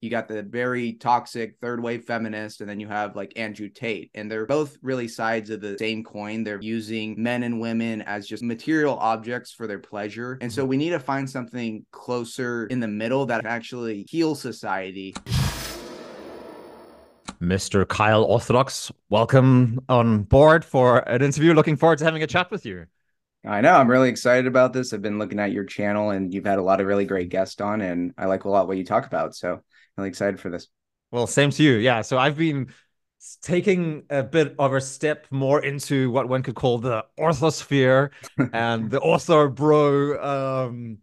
you 0.00 0.08
got 0.08 0.28
the 0.28 0.42
very 0.42 0.94
toxic 0.94 1.58
third 1.60 1.82
wave 1.82 2.04
feminist, 2.06 2.62
and 2.62 2.70
then 2.70 2.80
you 2.80 2.88
have 2.88 3.16
like 3.16 3.34
Andrew 3.36 3.68
Tate. 3.68 4.10
And 4.14 4.30
they're 4.30 4.46
both 4.46 4.78
really 4.80 5.08
sides 5.08 5.50
of 5.50 5.60
the 5.60 5.76
same 5.78 6.02
coin. 6.02 6.42
They're 6.42 6.60
using 6.62 7.22
men 7.22 7.42
and 7.42 7.60
women 7.60 8.00
as 8.02 8.26
just 8.26 8.42
material 8.42 8.96
objects 8.96 9.52
for 9.52 9.66
their 9.66 9.78
pleasure. 9.78 10.38
And 10.40 10.50
so 10.50 10.64
we 10.64 10.78
need 10.78 10.90
to 10.90 10.98
find 10.98 11.28
something 11.28 11.84
closer 11.90 12.66
in 12.68 12.80
the 12.80 12.88
middle 12.88 13.26
that 13.26 13.44
actually 13.44 14.06
heals 14.08 14.40
society. 14.40 15.14
Mr. 17.42 17.86
Kyle 17.86 18.24
Orthodox, 18.24 18.90
welcome 19.10 19.80
on 19.90 20.22
board 20.22 20.64
for 20.64 21.00
an 21.10 21.20
interview. 21.22 21.52
Looking 21.52 21.76
forward 21.76 21.98
to 21.98 22.04
having 22.04 22.22
a 22.22 22.26
chat 22.26 22.50
with 22.50 22.64
you. 22.64 22.86
I 23.46 23.60
know. 23.60 23.74
I'm 23.74 23.88
really 23.88 24.08
excited 24.08 24.46
about 24.46 24.72
this. 24.72 24.92
I've 24.92 25.02
been 25.02 25.18
looking 25.18 25.38
at 25.38 25.52
your 25.52 25.64
channel 25.64 26.10
and 26.10 26.32
you've 26.32 26.44
had 26.44 26.58
a 26.58 26.62
lot 26.62 26.80
of 26.80 26.86
really 26.86 27.06
great 27.06 27.28
guests 27.28 27.60
on, 27.60 27.82
and 27.82 28.12
I 28.16 28.26
like 28.26 28.44
a 28.44 28.50
lot 28.50 28.66
what 28.66 28.78
you 28.78 28.84
talk 28.84 29.06
about. 29.06 29.34
So 29.34 29.60
really 30.00 30.08
excited 30.08 30.40
for 30.40 30.50
this. 30.50 30.68
Well, 31.10 31.26
same 31.26 31.50
to 31.50 31.62
you. 31.62 31.74
Yeah. 31.74 32.02
So 32.02 32.18
I've 32.18 32.36
been 32.36 32.72
taking 33.42 34.04
a 34.08 34.22
bit 34.22 34.54
of 34.58 34.72
a 34.72 34.80
step 34.80 35.26
more 35.30 35.62
into 35.62 36.10
what 36.10 36.28
one 36.28 36.42
could 36.42 36.54
call 36.54 36.78
the 36.78 37.04
orthosphere 37.18 38.10
and 38.52 38.90
the 38.90 38.98
ortho 39.00 39.54
bro 39.54 40.70
um 40.70 40.98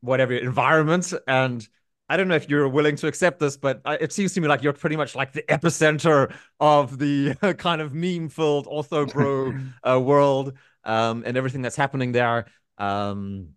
whatever 0.00 0.32
environment 0.34 1.12
and 1.26 1.66
I 2.08 2.16
don't 2.16 2.28
know 2.28 2.34
if 2.34 2.50
you're 2.50 2.68
willing 2.68 2.96
to 2.96 3.06
accept 3.06 3.38
this, 3.40 3.56
but 3.56 3.80
it 3.86 4.12
seems 4.12 4.34
to 4.34 4.40
me 4.42 4.46
like 4.46 4.62
you're 4.62 4.74
pretty 4.74 4.94
much 4.94 5.14
like 5.14 5.32
the 5.32 5.42
epicenter 5.48 6.34
of 6.60 6.98
the 6.98 7.34
kind 7.58 7.80
of 7.80 7.94
meme-filled 7.94 8.66
ortho 8.66 9.10
bro 9.10 9.54
uh, 9.90 9.98
world 9.98 10.52
um, 10.84 11.22
and 11.24 11.38
everything 11.38 11.62
that's 11.62 11.76
happening 11.76 12.12
there. 12.12 12.44
Um, 12.76 13.54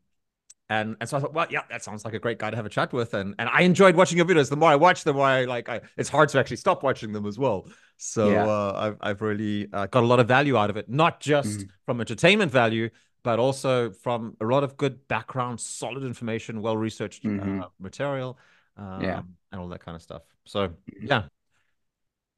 and 0.69 0.97
and 0.99 1.09
so 1.09 1.17
I 1.17 1.19
thought, 1.21 1.33
well, 1.33 1.47
yeah, 1.49 1.61
that 1.69 1.83
sounds 1.83 2.03
like 2.03 2.13
a 2.13 2.19
great 2.19 2.39
guy 2.39 2.49
to 2.49 2.55
have 2.55 2.65
a 2.65 2.69
chat 2.69 2.91
with. 2.91 3.13
And 3.13 3.35
and 3.39 3.49
I 3.49 3.61
enjoyed 3.61 3.95
watching 3.95 4.17
your 4.17 4.27
videos. 4.27 4.49
The 4.49 4.57
more 4.57 4.69
I 4.69 4.75
watch, 4.75 5.03
them, 5.03 5.13
the 5.13 5.17
more 5.17 5.27
I 5.27 5.45
like. 5.45 5.69
I, 5.69 5.81
it's 5.95 6.09
hard 6.09 6.29
to 6.29 6.39
actually 6.39 6.57
stop 6.57 6.83
watching 6.83 7.13
them 7.13 7.25
as 7.25 7.39
well. 7.39 7.67
So 7.95 8.29
yeah. 8.29 8.45
uh, 8.45 8.73
I've 8.75 8.97
I've 8.99 9.21
really 9.21 9.69
uh, 9.71 9.87
got 9.87 10.03
a 10.03 10.05
lot 10.05 10.19
of 10.19 10.27
value 10.27 10.57
out 10.57 10.69
of 10.69 10.77
it, 10.77 10.89
not 10.89 11.19
just 11.19 11.59
mm. 11.59 11.69
from 11.85 12.01
entertainment 12.01 12.51
value, 12.51 12.89
but 13.23 13.39
also 13.39 13.91
from 13.91 14.35
a 14.41 14.45
lot 14.45 14.63
of 14.63 14.75
good 14.75 15.07
background, 15.07 15.59
solid 15.59 16.03
information, 16.03 16.61
well 16.61 16.75
researched 16.75 17.25
uh, 17.25 17.29
mm-hmm. 17.29 17.61
uh, 17.61 17.67
material, 17.79 18.37
um, 18.75 19.01
yeah, 19.01 19.21
and 19.51 19.61
all 19.61 19.69
that 19.69 19.83
kind 19.83 19.95
of 19.95 20.01
stuff. 20.01 20.23
So 20.45 20.67
mm-hmm. 20.67 21.07
yeah, 21.07 21.23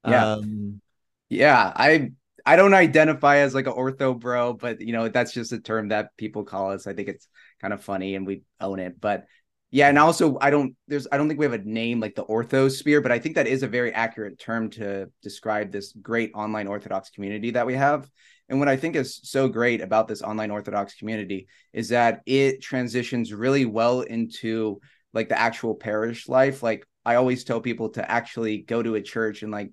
yeah, 0.06 0.32
um, 0.32 0.80
yeah. 1.28 1.72
I 1.74 2.12
I 2.50 2.56
don't 2.56 2.74
identify 2.74 3.36
as 3.36 3.54
like 3.54 3.68
an 3.68 3.74
ortho 3.74 4.18
bro, 4.18 4.54
but 4.54 4.80
you 4.80 4.92
know 4.92 5.06
that's 5.06 5.32
just 5.32 5.52
a 5.52 5.60
term 5.60 5.90
that 5.90 6.16
people 6.16 6.42
call 6.42 6.72
us. 6.72 6.88
I 6.88 6.94
think 6.94 7.06
it's 7.06 7.28
kind 7.60 7.72
of 7.72 7.80
funny 7.80 8.16
and 8.16 8.26
we 8.26 8.42
own 8.60 8.80
it. 8.80 9.00
But 9.00 9.26
yeah, 9.70 9.88
and 9.88 9.96
also 9.96 10.36
I 10.40 10.50
don't 10.50 10.74
there's 10.88 11.06
I 11.12 11.16
don't 11.16 11.28
think 11.28 11.38
we 11.38 11.46
have 11.46 11.52
a 11.52 11.58
name 11.58 12.00
like 12.00 12.16
the 12.16 12.24
orthosphere, 12.24 13.04
but 13.04 13.12
I 13.12 13.20
think 13.20 13.36
that 13.36 13.46
is 13.46 13.62
a 13.62 13.68
very 13.68 13.92
accurate 13.92 14.40
term 14.40 14.68
to 14.70 15.12
describe 15.22 15.70
this 15.70 15.92
great 15.92 16.32
online 16.34 16.66
Orthodox 16.66 17.10
community 17.10 17.52
that 17.52 17.68
we 17.68 17.74
have. 17.74 18.10
And 18.48 18.58
what 18.58 18.68
I 18.68 18.76
think 18.76 18.96
is 18.96 19.20
so 19.22 19.46
great 19.46 19.80
about 19.80 20.08
this 20.08 20.20
online 20.20 20.50
Orthodox 20.50 20.94
community 20.94 21.46
is 21.72 21.90
that 21.90 22.20
it 22.26 22.62
transitions 22.62 23.32
really 23.32 23.64
well 23.64 24.00
into 24.00 24.80
like 25.12 25.28
the 25.28 25.38
actual 25.38 25.76
parish 25.76 26.28
life. 26.28 26.64
Like 26.64 26.84
I 27.04 27.14
always 27.14 27.44
tell 27.44 27.60
people 27.60 27.90
to 27.90 28.10
actually 28.10 28.58
go 28.58 28.82
to 28.82 28.96
a 28.96 29.02
church 29.02 29.44
and 29.44 29.52
like 29.52 29.70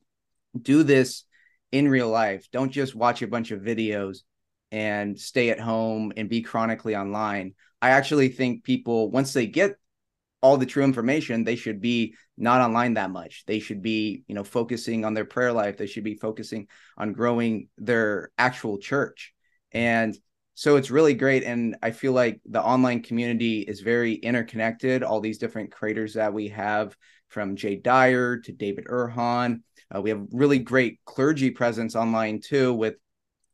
do 0.62 0.84
this 0.84 1.24
in 1.72 1.88
real 1.90 2.10
life. 2.10 2.48
Don't 2.52 2.72
just 2.72 2.96
watch 2.96 3.22
a 3.22 3.28
bunch 3.28 3.52
of 3.52 3.62
videos 3.62 4.20
and 4.72 5.20
stay 5.20 5.50
at 5.50 5.60
home 5.60 6.14
and 6.18 6.30
be 6.30 6.42
chronically 6.42 6.96
online. 6.96 7.54
I 7.82 7.92
actually 7.92 8.30
think 8.30 8.64
people, 8.64 9.12
once 9.12 9.34
they 9.34 9.48
get 9.48 9.76
all 10.42 10.58
the 10.58 10.66
true 10.66 10.84
information, 10.84 11.44
they 11.44 11.56
should 11.56 11.82
be 11.82 12.16
not 12.38 12.62
online 12.62 12.94
that 12.96 13.12
much. 13.12 13.44
They 13.48 13.60
should 13.60 13.82
be, 13.82 14.24
you 14.28 14.36
know, 14.36 14.44
focusing 14.44 15.04
on 15.04 15.14
their 15.14 15.26
prayer 15.26 15.52
life. 15.52 15.78
They 15.78 15.88
should 15.88 16.04
be 16.04 16.16
focusing 16.16 16.68
on 16.98 17.14
growing 17.14 17.70
their 17.78 18.32
actual 18.38 18.78
church. 18.78 19.34
And 19.72 20.18
so 20.54 20.76
it's 20.76 20.92
really 20.92 21.14
great. 21.14 21.44
And 21.44 21.78
I 21.84 21.92
feel 21.92 22.14
like 22.14 22.40
the 22.46 22.64
online 22.64 23.04
community 23.04 23.62
is 23.62 23.82
very 23.82 24.14
interconnected. 24.14 25.04
All 25.04 25.22
these 25.22 25.38
different 25.38 25.72
creators 25.72 26.14
that 26.16 26.34
we 26.34 26.50
have 26.50 26.96
from 27.30 27.56
Jay 27.56 27.76
Dyer 27.76 28.38
to 28.38 28.52
David 28.52 28.86
Erhan. 28.86 29.62
Uh, 29.94 30.02
we 30.02 30.10
have 30.10 30.26
really 30.32 30.60
great 30.60 31.00
clergy 31.06 31.52
presence 31.52 31.96
online 31.96 32.40
too 32.42 32.74
with 32.74 32.96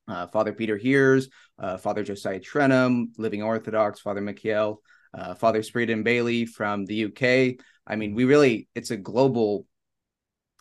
uh, 0.08 0.28
Father 0.28 0.54
Peter 0.54 0.78
Heers, 0.78 1.30
uh, 1.60 1.78
Father 1.78 2.04
Josiah 2.04 2.40
Trenham, 2.40 3.12
Living 3.18 3.44
Orthodox, 3.44 4.00
Father 4.00 4.22
Michael, 4.22 4.82
uh, 5.14 5.36
Father 5.36 5.62
Spyridon 5.62 6.04
Bailey 6.04 6.46
from 6.46 6.86
the 6.86 7.06
UK. 7.06 7.64
I 7.86 7.96
mean, 7.96 8.16
we 8.16 8.26
really, 8.26 8.68
it's 8.76 8.92
a 8.92 8.98
global 8.98 9.66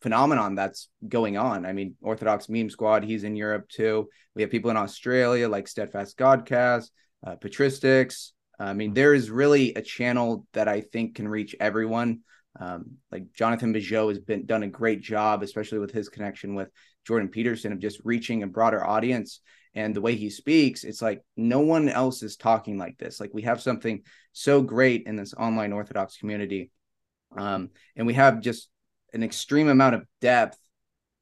phenomenon 0.02 0.54
that's 0.54 0.88
going 1.08 1.36
on. 1.36 1.64
I 1.64 1.72
mean, 1.72 1.96
Orthodox 2.02 2.48
Meme 2.48 2.70
Squad, 2.70 3.04
he's 3.04 3.24
in 3.24 3.36
Europe 3.36 3.68
too. 3.68 4.08
We 4.34 4.42
have 4.42 4.50
people 4.50 4.70
in 4.70 4.76
Australia 4.76 5.48
like 5.48 5.68
Steadfast 5.68 6.18
Godcast, 6.18 6.90
uh, 7.26 7.36
Patristics. 7.36 8.32
I 8.58 8.74
mean, 8.74 8.94
there 8.94 9.14
is 9.14 9.30
really 9.30 9.74
a 9.74 9.82
channel 9.82 10.46
that 10.52 10.68
I 10.68 10.82
think 10.82 11.16
can 11.16 11.26
reach 11.26 11.56
everyone. 11.58 12.20
Um, 12.62 12.98
like 13.10 13.32
Jonathan 13.32 13.74
Pageau 13.74 14.08
has 14.08 14.20
been 14.20 14.46
done 14.46 14.62
a 14.62 14.68
great 14.68 15.00
job, 15.00 15.42
especially 15.42 15.78
with 15.80 15.90
his 15.90 16.08
connection 16.08 16.54
with 16.54 16.68
Jordan 17.04 17.28
Peterson, 17.28 17.72
of 17.72 17.80
just 17.80 18.00
reaching 18.04 18.42
a 18.42 18.46
broader 18.46 18.84
audience. 18.84 19.40
And 19.74 19.96
the 19.96 20.00
way 20.00 20.14
he 20.14 20.30
speaks, 20.30 20.84
it's 20.84 21.02
like 21.02 21.22
no 21.36 21.60
one 21.60 21.88
else 21.88 22.22
is 22.22 22.36
talking 22.36 22.78
like 22.78 22.98
this. 22.98 23.18
Like 23.18 23.30
we 23.32 23.42
have 23.42 23.60
something 23.60 24.02
so 24.32 24.62
great 24.62 25.04
in 25.06 25.16
this 25.16 25.34
online 25.34 25.72
Orthodox 25.72 26.18
community, 26.18 26.70
um, 27.36 27.70
and 27.96 28.06
we 28.06 28.14
have 28.14 28.42
just 28.42 28.68
an 29.12 29.22
extreme 29.22 29.68
amount 29.68 29.94
of 29.94 30.06
depth 30.20 30.58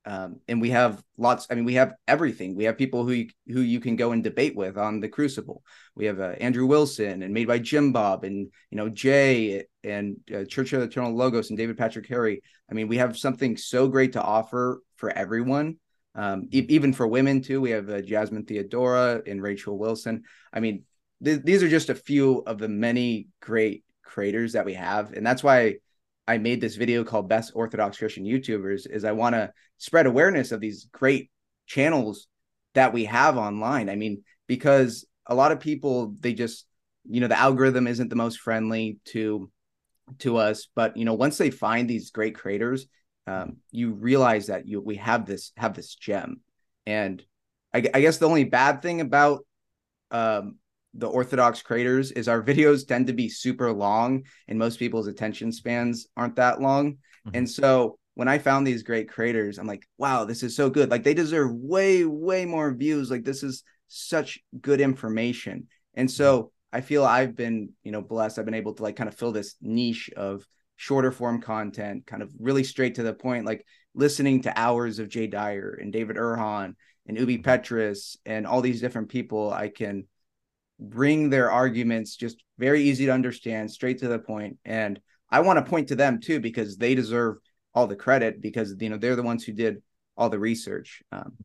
um, 0.06 0.40
and 0.48 0.60
we 0.60 0.70
have 0.70 1.02
lots. 1.18 1.46
I 1.50 1.54
mean, 1.54 1.64
we 1.64 1.74
have 1.74 1.94
everything. 2.08 2.56
We 2.56 2.64
have 2.64 2.78
people 2.78 3.04
who 3.04 3.12
you, 3.12 3.28
who 3.48 3.60
you 3.60 3.80
can 3.80 3.96
go 3.96 4.12
and 4.12 4.24
debate 4.24 4.56
with 4.56 4.78
on 4.78 5.00
the 5.00 5.08
Crucible. 5.08 5.62
We 5.94 6.06
have 6.06 6.20
uh, 6.20 6.34
Andrew 6.40 6.66
Wilson 6.66 7.22
and 7.22 7.34
Made 7.34 7.46
by 7.46 7.58
Jim 7.58 7.92
Bob, 7.92 8.24
and 8.24 8.50
you 8.70 8.76
know 8.76 8.88
Jay 8.88 9.64
and 9.84 10.16
uh, 10.34 10.44
Church 10.44 10.72
of 10.72 10.82
Eternal 10.82 11.14
Logos 11.14 11.50
and 11.50 11.58
David 11.58 11.76
Patrick 11.76 12.06
Harry. 12.08 12.42
I 12.70 12.74
mean, 12.74 12.88
we 12.88 12.96
have 12.96 13.18
something 13.18 13.56
so 13.56 13.88
great 13.88 14.12
to 14.14 14.22
offer 14.22 14.82
for 14.96 15.10
everyone, 15.10 15.76
um, 16.14 16.48
e- 16.50 16.66
even 16.70 16.94
for 16.94 17.06
women 17.06 17.42
too. 17.42 17.60
We 17.60 17.70
have 17.72 17.90
uh, 17.90 18.00
Jasmine 18.00 18.46
Theodora 18.46 19.22
and 19.26 19.42
Rachel 19.42 19.78
Wilson. 19.78 20.22
I 20.50 20.60
mean, 20.60 20.84
th- 21.22 21.42
these 21.44 21.62
are 21.62 21.68
just 21.68 21.90
a 21.90 21.94
few 21.94 22.42
of 22.46 22.58
the 22.58 22.68
many 22.68 23.28
great 23.40 23.84
creators 24.02 24.54
that 24.54 24.64
we 24.64 24.74
have, 24.74 25.12
and 25.12 25.26
that's 25.26 25.42
why 25.42 25.76
I 26.30 26.38
made 26.38 26.60
this 26.60 26.76
video 26.76 27.02
called 27.02 27.28
Best 27.28 27.50
Orthodox 27.56 27.98
Christian 27.98 28.24
YouTubers 28.24 28.88
is 28.88 29.04
I 29.04 29.10
want 29.10 29.34
to 29.34 29.52
spread 29.78 30.06
awareness 30.06 30.52
of 30.52 30.60
these 30.60 30.86
great 30.92 31.28
channels 31.66 32.28
that 32.74 32.92
we 32.92 33.06
have 33.06 33.36
online. 33.36 33.88
I 33.88 33.96
mean, 33.96 34.22
because 34.46 35.04
a 35.26 35.34
lot 35.34 35.50
of 35.50 35.58
people 35.58 36.14
they 36.20 36.32
just 36.32 36.66
you 37.04 37.20
know 37.20 37.26
the 37.26 37.38
algorithm 37.38 37.88
isn't 37.88 38.10
the 38.10 38.14
most 38.14 38.38
friendly 38.38 39.00
to 39.06 39.50
to 40.20 40.36
us, 40.36 40.68
but 40.76 40.96
you 40.96 41.04
know 41.04 41.14
once 41.14 41.36
they 41.36 41.50
find 41.50 41.90
these 41.90 42.12
great 42.12 42.36
creators, 42.36 42.86
um, 43.26 43.56
you 43.72 43.90
realize 43.90 44.46
that 44.46 44.68
you 44.68 44.80
we 44.80 44.96
have 44.96 45.26
this 45.26 45.50
have 45.56 45.74
this 45.74 45.96
gem, 45.96 46.42
and 46.86 47.24
I, 47.74 47.78
I 47.92 48.00
guess 48.00 48.18
the 48.18 48.28
only 48.28 48.44
bad 48.44 48.82
thing 48.82 49.00
about 49.00 49.44
um, 50.12 50.58
the 50.94 51.08
orthodox 51.08 51.62
creators 51.62 52.12
is 52.12 52.28
our 52.28 52.42
videos 52.50 52.86
tend 52.86 53.06
to 53.06 53.12
be 53.12 53.28
super 53.28 53.72
long 53.72 54.24
and 54.48 54.58
most 54.58 54.78
people's 54.78 55.06
attention 55.06 55.52
spans 55.52 56.06
aren't 56.16 56.36
that 56.36 56.60
long. 56.60 56.92
Mm-hmm. 57.26 57.36
and 57.36 57.50
so 57.50 57.98
when 58.14 58.28
i 58.28 58.38
found 58.38 58.66
these 58.66 58.82
great 58.82 59.10
creators 59.10 59.58
i'm 59.58 59.66
like 59.66 59.86
wow 59.98 60.24
this 60.24 60.42
is 60.42 60.56
so 60.56 60.70
good. 60.70 60.90
Like 60.90 61.04
they 61.04 61.14
deserve 61.14 61.52
way 61.52 62.04
way 62.04 62.46
more 62.46 62.72
views. 62.72 63.10
Like 63.10 63.24
this 63.24 63.42
is 63.42 63.62
such 63.88 64.38
good 64.60 64.80
information. 64.80 65.66
And 65.94 66.10
so 66.10 66.38
mm-hmm. 66.38 66.78
i 66.78 66.80
feel 66.80 67.04
i've 67.04 67.36
been 67.36 67.70
you 67.82 67.92
know 67.92 68.02
blessed. 68.02 68.38
I've 68.38 68.44
been 68.44 68.54
able 68.54 68.74
to 68.74 68.82
like 68.82 68.96
kind 68.96 69.08
of 69.08 69.14
fill 69.14 69.32
this 69.32 69.56
niche 69.60 70.10
of 70.16 70.46
shorter 70.80 71.12
form 71.12 71.42
content 71.42 72.06
kind 72.06 72.22
of 72.22 72.32
really 72.38 72.64
straight 72.64 72.94
to 72.94 73.02
the 73.02 73.12
point 73.12 73.44
like 73.44 73.66
listening 73.94 74.40
to 74.40 74.58
hours 74.58 74.98
of 74.98 75.10
jay 75.10 75.26
dyer 75.26 75.78
and 75.78 75.92
david 75.92 76.16
erhan 76.16 76.74
and 77.06 77.18
ubi 77.18 77.36
petrus 77.36 78.16
and 78.24 78.46
all 78.46 78.62
these 78.62 78.80
different 78.80 79.10
people 79.10 79.52
i 79.52 79.68
can 79.68 80.06
bring 80.80 81.30
their 81.30 81.50
arguments 81.50 82.16
just 82.16 82.42
very 82.58 82.82
easy 82.82 83.06
to 83.06 83.12
understand, 83.12 83.70
straight 83.70 83.98
to 83.98 84.08
the 84.08 84.18
point. 84.18 84.58
And 84.64 84.98
I 85.30 85.40
want 85.40 85.58
to 85.58 85.70
point 85.70 85.88
to 85.88 85.96
them 85.96 86.20
too 86.20 86.40
because 86.40 86.76
they 86.76 86.94
deserve 86.94 87.36
all 87.74 87.86
the 87.86 87.96
credit 87.96 88.40
because 88.40 88.74
you 88.80 88.88
know 88.88 88.96
they're 88.96 89.16
the 89.16 89.22
ones 89.22 89.44
who 89.44 89.52
did 89.52 89.82
all 90.16 90.30
the 90.30 90.38
research. 90.38 91.02
Um, 91.12 91.36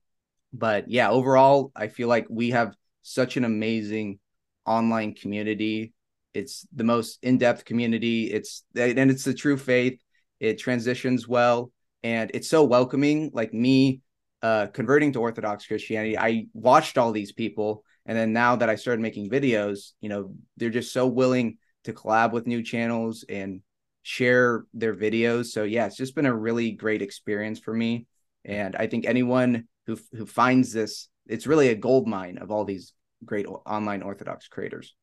but 0.53 0.89
yeah, 0.89 1.09
overall, 1.09 1.71
I 1.75 1.87
feel 1.87 2.07
like 2.07 2.27
we 2.29 2.51
have 2.51 2.75
such 3.01 3.37
an 3.37 3.45
amazing 3.45 4.19
online 4.65 5.13
community. 5.13 5.93
It's 6.33 6.65
the 6.73 6.83
most 6.83 7.19
in-depth 7.21 7.65
community. 7.65 8.31
It's 8.31 8.63
and 8.75 9.11
it's 9.11 9.23
the 9.23 9.33
true 9.33 9.57
faith. 9.57 9.99
It 10.39 10.57
transitions 10.57 11.27
well 11.27 11.71
and 12.03 12.29
it's 12.33 12.49
so 12.49 12.63
welcoming. 12.63 13.31
Like 13.33 13.53
me, 13.53 14.01
uh, 14.41 14.67
converting 14.67 15.13
to 15.13 15.21
Orthodox 15.21 15.65
Christianity, 15.65 16.17
I 16.17 16.45
watched 16.53 16.97
all 16.97 17.11
these 17.11 17.31
people 17.31 17.83
and 18.05 18.17
then 18.17 18.33
now 18.33 18.55
that 18.55 18.69
I 18.69 18.75
started 18.75 19.01
making 19.01 19.29
videos, 19.29 19.91
you 20.01 20.09
know, 20.09 20.33
they're 20.57 20.69
just 20.69 20.93
so 20.93 21.07
willing 21.07 21.57
to 21.85 21.93
collab 21.93 22.31
with 22.31 22.47
new 22.47 22.63
channels 22.63 23.25
and 23.27 23.61
share 24.03 24.65
their 24.73 24.95
videos. 24.95 25.47
So 25.47 25.63
yeah, 25.63 25.85
it's 25.85 25.97
just 25.97 26.15
been 26.15 26.25
a 26.25 26.35
really 26.35 26.71
great 26.71 27.01
experience 27.01 27.59
for 27.59 27.73
me. 27.73 28.07
And 28.43 28.75
I 28.75 28.87
think 28.87 29.05
anyone 29.05 29.67
who 29.87 29.97
who 30.13 30.25
finds 30.25 30.71
this, 30.71 31.09
it's 31.27 31.47
really 31.47 31.69
a 31.69 31.75
gold 31.75 32.07
mine 32.07 32.37
of 32.37 32.51
all 32.51 32.65
these 32.65 32.93
great 33.23 33.47
online 33.47 34.03
Orthodox 34.03 34.47
creators. 34.47 34.93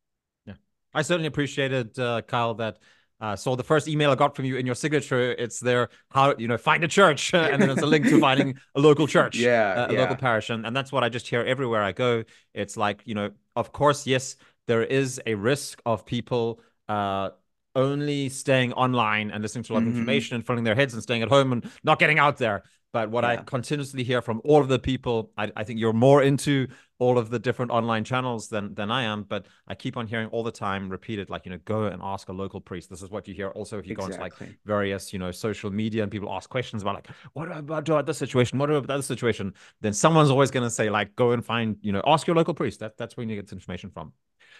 Yeah, 0.46 0.54
I 0.94 1.02
certainly 1.02 1.28
appreciated 1.28 1.98
uh, 1.98 2.22
Kyle 2.22 2.54
that. 2.54 2.78
Uh, 3.22 3.36
so 3.36 3.54
the 3.54 3.62
first 3.62 3.86
email 3.86 4.10
I 4.10 4.16
got 4.16 4.34
from 4.34 4.46
you 4.46 4.56
in 4.56 4.66
your 4.66 4.74
signature, 4.74 5.30
it's 5.32 5.60
there 5.60 5.90
how 6.10 6.34
you 6.36 6.48
know 6.48 6.58
find 6.58 6.82
a 6.82 6.88
church, 6.88 7.32
and 7.34 7.62
then 7.62 7.70
it's 7.70 7.80
a 7.80 7.86
link 7.86 8.04
to 8.08 8.18
finding 8.18 8.58
a 8.74 8.80
local 8.80 9.06
church, 9.06 9.36
yeah, 9.38 9.74
uh, 9.74 9.86
a 9.88 9.92
yeah. 9.94 10.00
local 10.00 10.16
parish, 10.16 10.50
and, 10.50 10.66
and 10.66 10.74
that's 10.76 10.90
what 10.90 11.04
I 11.04 11.08
just 11.08 11.28
hear 11.28 11.40
everywhere 11.40 11.84
I 11.84 11.92
go. 11.92 12.24
It's 12.52 12.76
like 12.76 13.02
you 13.04 13.14
know, 13.14 13.30
of 13.54 13.70
course, 13.70 14.08
yes, 14.08 14.34
there 14.66 14.82
is 14.82 15.20
a 15.24 15.36
risk 15.36 15.80
of 15.86 16.04
people 16.04 16.60
uh, 16.88 17.30
only 17.76 18.28
staying 18.28 18.72
online 18.72 19.30
and 19.30 19.40
listening 19.40 19.62
to 19.64 19.72
a 19.72 19.74
lot 19.74 19.82
of 19.82 19.88
mm-hmm. 19.88 19.98
information 19.98 20.34
and 20.34 20.44
filling 20.44 20.64
their 20.64 20.74
heads 20.74 20.92
and 20.92 21.02
staying 21.02 21.22
at 21.22 21.28
home 21.28 21.52
and 21.52 21.70
not 21.84 22.00
getting 22.00 22.18
out 22.18 22.38
there. 22.38 22.64
But 22.92 23.10
what 23.10 23.24
yeah. 23.24 23.30
I 23.30 23.36
continuously 23.36 24.04
hear 24.04 24.20
from 24.20 24.42
all 24.44 24.60
of 24.60 24.68
the 24.68 24.78
people, 24.78 25.30
I, 25.38 25.50
I, 25.56 25.64
think 25.64 25.80
you're 25.80 25.94
more 25.94 26.22
into 26.22 26.68
all 26.98 27.16
of 27.16 27.30
the 27.30 27.38
different 27.38 27.70
online 27.70 28.04
channels 28.04 28.48
than 28.48 28.74
than 28.74 28.90
I 28.90 29.04
am. 29.04 29.22
But 29.22 29.46
I 29.66 29.74
keep 29.74 29.96
on 29.96 30.06
hearing 30.06 30.28
all 30.28 30.42
the 30.42 30.52
time 30.52 30.90
repeated, 30.90 31.30
like 31.30 31.46
you 31.46 31.52
know, 31.52 31.58
go 31.64 31.84
and 31.84 32.02
ask 32.02 32.28
a 32.28 32.32
local 32.32 32.60
priest. 32.60 32.90
This 32.90 33.00
is 33.00 33.10
what 33.10 33.26
you 33.26 33.34
hear. 33.34 33.48
Also, 33.48 33.78
if 33.78 33.86
you 33.86 33.92
exactly. 33.92 34.18
go 34.18 34.24
into 34.24 34.44
like 34.44 34.58
various 34.66 35.12
you 35.12 35.18
know 35.18 35.30
social 35.30 35.70
media 35.70 36.02
and 36.02 36.12
people 36.12 36.30
ask 36.30 36.50
questions 36.50 36.82
about 36.82 36.96
like 36.96 37.08
what 37.32 37.50
about 37.50 38.06
this 38.06 38.18
situation, 38.18 38.58
what 38.58 38.70
about 38.70 38.86
that 38.88 39.04
situation, 39.04 39.54
then 39.80 39.94
someone's 39.94 40.30
always 40.30 40.50
going 40.50 40.64
to 40.64 40.70
say 40.70 40.90
like 40.90 41.16
go 41.16 41.32
and 41.32 41.44
find 41.44 41.76
you 41.80 41.92
know 41.92 42.02
ask 42.06 42.26
your 42.26 42.36
local 42.36 42.52
priest. 42.52 42.80
That 42.80 42.98
that's 42.98 43.16
where 43.16 43.24
you 43.26 43.34
get 43.36 43.50
information 43.52 43.88
from. 43.88 44.12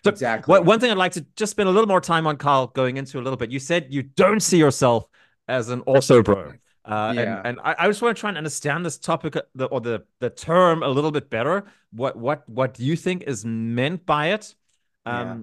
So 0.05 0.11
exactly. 0.11 0.59
one 0.59 0.81
thing 0.81 0.91
I'd 0.91 0.97
like 0.97 1.13
to 1.13 1.27
just 1.37 1.51
spend 1.51 1.69
a 1.69 1.73
little 1.73 1.87
more 1.87 2.01
time 2.01 2.27
on, 2.27 2.39
Carl, 2.39 2.69
going 2.69 2.97
into 2.97 3.19
a 3.19 3.23
little 3.23 3.37
bit. 3.37 3.51
You 3.51 3.59
said 3.59 3.89
you 3.91 4.03
don't 4.03 4.41
see 4.41 4.59
yourself 4.59 5.05
as 5.49 5.69
an 5.69 5.83
ortho 5.83 6.25
bro. 6.25 6.55
Uh, 6.85 7.13
yeah. 7.15 7.21
and, 7.21 7.47
and 7.47 7.61
I, 7.63 7.77
I, 7.79 7.87
just 7.87 8.03
want 8.03 8.17
to 8.17 8.21
try 8.21 8.29
and 8.29 8.37
understand 8.37 8.85
this 8.85 8.99
topic 8.99 9.37
uh, 9.37 9.43
the, 9.55 9.67
or 9.67 9.81
the 9.81 10.05
the 10.19 10.31
term 10.31 10.83
a 10.83 10.89
little 10.89 11.13
bit 11.13 11.31
better. 11.31 11.65
What 11.93 12.17
what 12.17 12.49
what 12.49 12.75
do 12.75 12.85
you 12.85 12.97
think 12.97 13.23
is 13.23 13.45
meant 13.45 14.05
by 14.05 14.33
it? 14.33 14.55
Um, 15.07 15.27
yeah. 15.27 15.37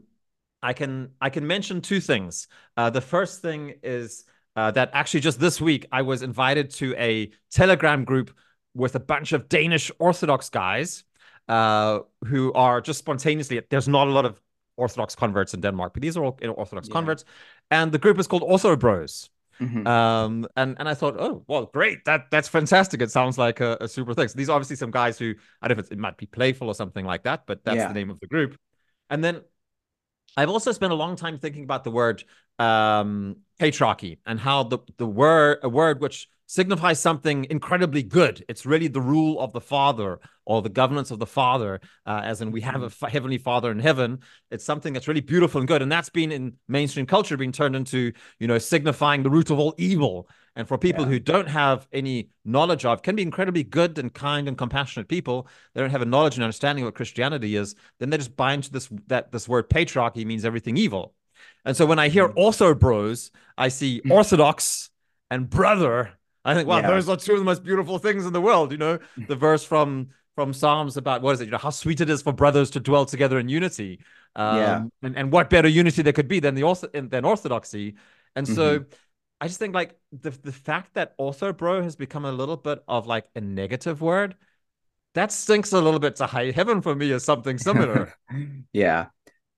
I 0.61 0.73
can 0.73 1.11
I 1.21 1.29
can 1.29 1.47
mention 1.47 1.81
two 1.81 2.01
things. 2.01 2.47
Uh, 2.75 2.89
the 2.89 3.01
first 3.01 3.41
thing 3.41 3.75
is 3.83 4.25
uh, 4.57 4.71
that 4.71 4.89
actually 4.93 5.21
just 5.21 5.39
this 5.39 5.61
week 5.61 5.85
I 5.91 6.01
was 6.01 6.23
invited 6.23 6.71
to 6.71 6.93
a 6.97 7.31
Telegram 7.51 8.03
group 8.03 8.35
with 8.73 8.95
a 8.95 8.99
bunch 8.99 9.31
of 9.31 9.47
Danish 9.47 9.91
Orthodox 9.99 10.49
guys 10.49 11.05
uh, 11.47 11.99
who 12.25 12.51
are 12.53 12.81
just 12.81 12.99
spontaneously. 12.99 13.61
There's 13.69 13.87
not 13.87 14.07
a 14.07 14.11
lot 14.11 14.25
of 14.25 14.41
Orthodox 14.75 15.15
converts 15.15 15.53
in 15.53 15.61
Denmark, 15.61 15.93
but 15.93 16.01
these 16.01 16.17
are 16.17 16.23
all 16.23 16.37
you 16.41 16.47
know, 16.47 16.53
Orthodox 16.53 16.87
yeah. 16.87 16.93
converts, 16.93 17.25
and 17.71 17.91
the 17.91 17.97
group 17.97 18.19
is 18.19 18.27
called 18.27 18.43
Ortho 18.43 18.77
Bros. 18.77 19.29
Mm-hmm. 19.61 19.85
Um, 19.85 20.47
and 20.55 20.75
and 20.79 20.87
I 20.87 20.93
thought, 20.93 21.15
oh 21.19 21.43
well, 21.47 21.65
great. 21.65 22.05
That 22.05 22.31
that's 22.31 22.47
fantastic. 22.47 23.01
It 23.01 23.11
sounds 23.11 23.37
like 23.37 23.59
a, 23.59 23.77
a 23.81 23.87
super 23.87 24.13
thing. 24.13 24.27
So 24.27 24.37
these 24.37 24.49
are 24.49 24.53
obviously 24.53 24.77
some 24.77 24.91
guys 24.91 25.19
who 25.19 25.35
I 25.61 25.67
don't 25.67 25.77
know 25.77 25.83
if 25.83 25.91
it 25.91 25.97
might 25.97 26.17
be 26.17 26.25
playful 26.25 26.67
or 26.67 26.75
something 26.75 27.05
like 27.05 27.23
that, 27.23 27.43
but 27.45 27.63
that's 27.65 27.77
yeah. 27.77 27.87
the 27.87 27.93
name 27.93 28.09
of 28.09 28.19
the 28.19 28.27
group. 28.27 28.57
And 29.09 29.23
then 29.23 29.41
I've 30.37 30.49
also 30.49 30.71
spent 30.71 30.93
a 30.93 30.95
long 30.95 31.15
time 31.15 31.37
thinking 31.37 31.63
about 31.63 31.83
the 31.83 31.91
word 31.91 32.23
um, 32.57 33.37
patriarchy 33.59 34.19
and 34.25 34.39
how 34.39 34.63
the 34.63 34.79
the 34.97 35.07
word 35.07 35.59
a 35.63 35.69
word 35.69 35.99
which 35.99 36.29
signifies 36.49 36.99
something 36.99 37.45
incredibly 37.51 38.01
good. 38.01 38.43
It's 38.49 38.65
really 38.65 38.87
the 38.87 38.99
rule 38.99 39.39
of 39.39 39.53
the 39.53 39.61
Father 39.61 40.19
or 40.47 40.63
the 40.63 40.69
governance 40.69 41.11
of 41.11 41.19
the 41.19 41.27
Father, 41.27 41.79
uh, 42.07 42.21
as 42.23 42.41
in 42.41 42.49
we 42.49 42.61
have 42.61 42.81
a 42.81 42.87
mm-hmm. 42.87 43.05
heavenly 43.05 43.37
Father 43.37 43.69
in 43.69 43.77
heaven. 43.77 44.21
It's 44.49 44.65
something 44.65 44.91
that's 44.91 45.07
really 45.07 45.21
beautiful 45.21 45.61
and 45.61 45.67
good, 45.67 45.83
and 45.83 45.91
that's 45.91 46.09
been 46.09 46.31
in 46.31 46.53
mainstream 46.67 47.05
culture 47.05 47.37
being 47.37 47.51
turned 47.51 47.75
into 47.75 48.13
you 48.39 48.47
know 48.47 48.57
signifying 48.57 49.21
the 49.21 49.29
root 49.29 49.51
of 49.51 49.59
all 49.59 49.75
evil. 49.77 50.27
And 50.55 50.67
for 50.67 50.79
people 50.79 51.03
yeah. 51.03 51.11
who 51.11 51.19
don't 51.19 51.47
have 51.47 51.87
any 51.93 52.31
knowledge 52.43 52.83
of, 52.83 53.03
can 53.03 53.15
be 53.15 53.21
incredibly 53.21 53.63
good 53.63 53.99
and 53.99 54.11
kind 54.11 54.47
and 54.47 54.57
compassionate 54.57 55.07
people. 55.07 55.47
They 55.75 55.81
don't 55.81 55.91
have 55.91 56.01
a 56.01 56.05
knowledge 56.05 56.33
and 56.33 56.43
understanding 56.43 56.83
of 56.83 56.87
what 56.87 56.95
Christianity 56.95 57.57
is. 57.57 57.75
Then 57.99 58.09
they 58.09 58.17
just 58.17 58.35
buy 58.35 58.53
into 58.53 58.71
this 58.71 58.89
that 59.05 59.31
this 59.31 59.47
word 59.47 59.69
patriarchy 59.69 60.25
means 60.25 60.45
everything 60.45 60.77
evil. 60.77 61.13
And 61.63 61.77
so 61.77 61.85
when 61.85 61.99
I 61.99 62.09
hear 62.09 62.27
mm-hmm. 62.27 62.39
ortho 62.39 62.77
bros, 62.77 63.29
I 63.55 63.67
see 63.67 64.01
mm. 64.01 64.09
Orthodox 64.09 64.89
and 65.29 65.47
brother 65.47 66.13
I 66.45 66.53
think, 66.53 66.67
wow, 66.67 66.79
yeah. 66.79 66.87
those 66.87 67.09
are 67.09 67.17
two 67.17 67.33
of 67.33 67.39
the 67.39 67.45
most 67.45 67.63
beautiful 67.63 67.97
things 67.97 68.25
in 68.25 68.33
the 68.33 68.41
world. 68.41 68.71
You 68.71 68.77
know, 68.77 68.99
the 69.27 69.35
verse 69.35 69.63
from 69.63 70.09
from 70.35 70.53
Psalms 70.53 70.95
about 70.95 71.21
what 71.21 71.33
is 71.33 71.41
it? 71.41 71.45
You 71.45 71.51
know, 71.51 71.57
how 71.57 71.69
sweet 71.69 72.01
it 72.01 72.09
is 72.09 72.21
for 72.21 72.31
brothers 72.31 72.69
to 72.71 72.79
dwell 72.79 73.05
together 73.05 73.39
in 73.39 73.49
unity. 73.49 73.99
Um, 74.35 74.57
yeah. 74.57 74.83
And, 75.03 75.17
and 75.17 75.31
what 75.31 75.49
better 75.49 75.67
unity 75.67 76.01
there 76.01 76.13
could 76.13 76.27
be 76.27 76.39
than 76.39 76.55
the 76.55 77.07
than 77.09 77.25
orthodoxy. 77.25 77.95
And 78.35 78.47
so, 78.47 78.79
mm-hmm. 78.79 78.93
I 79.41 79.47
just 79.47 79.59
think 79.59 79.73
like 79.73 79.97
the 80.11 80.29
the 80.29 80.51
fact 80.51 80.93
that 80.93 81.17
ortho 81.17 81.55
bro 81.55 81.81
has 81.81 81.95
become 81.95 82.25
a 82.25 82.31
little 82.31 82.57
bit 82.57 82.83
of 82.87 83.07
like 83.07 83.25
a 83.35 83.41
negative 83.41 84.01
word, 84.01 84.35
that 85.15 85.31
stinks 85.31 85.73
a 85.73 85.81
little 85.81 85.99
bit 85.99 86.17
to 86.17 86.25
high 86.25 86.51
heaven 86.51 86.81
for 86.81 86.95
me 86.95 87.11
as 87.11 87.23
something 87.23 87.57
similar. 87.57 88.13
yeah. 88.73 89.07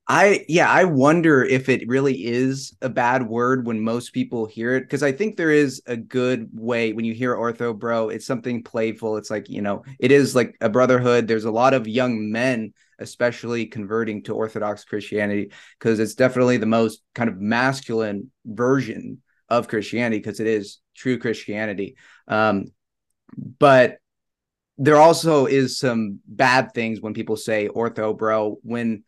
I 0.08 0.46
yeah, 0.50 0.70
I 0.70 0.84
wonder 0.84 1.44
if 1.44 1.70
it 1.70 1.88
really 1.88 2.26
is 2.26 2.76
a 2.82 2.90
bad 2.90 3.28
word 3.28 3.66
when 3.66 3.80
most 3.80 4.12
people 4.12 4.46
hear 4.46 4.76
it 4.76 4.82
because 4.82 5.04
I 5.04 5.12
think 5.12 5.38
there 5.38 5.52
is 5.52 5.82
a 5.86 5.96
good 5.96 6.50
way 6.54 6.92
when 6.92 7.06
you 7.06 7.14
hear 7.14 7.36
ortho 7.36 7.78
bro, 7.78 8.10
it's 8.10 8.26
something 8.26 8.64
playful. 8.64 9.18
It's 9.18 9.30
like, 9.30 9.48
you 9.48 9.62
know, 9.62 9.84
it 10.00 10.12
is 10.12 10.36
like 10.36 10.58
a 10.60 10.70
brotherhood. 10.70 11.28
There's 11.28 11.46
a 11.46 11.52
lot 11.52 11.74
of 11.74 11.88
young 11.88 12.32
men 12.32 12.74
especially 13.00 13.66
converting 13.68 14.24
to 14.24 14.36
orthodox 14.36 14.84
Christianity 14.86 15.52
because 15.80 16.00
it's 16.00 16.16
definitely 16.16 16.58
the 16.58 16.66
most 16.66 17.02
kind 17.16 17.30
of 17.30 17.40
masculine 17.40 18.32
version 18.46 19.22
of 19.50 19.68
Christianity 19.68 20.18
because 20.18 20.40
it 20.40 20.48
is 20.48 20.80
true 20.96 21.20
Christianity. 21.20 21.96
Um 22.28 22.66
but 23.60 23.98
there 24.78 24.98
also 24.98 25.46
is 25.46 25.78
some 25.78 26.20
bad 26.28 26.74
things 26.74 27.00
when 27.00 27.14
people 27.14 27.38
say 27.38 27.68
ortho 27.70 28.18
bro 28.18 28.58
when 28.64 29.04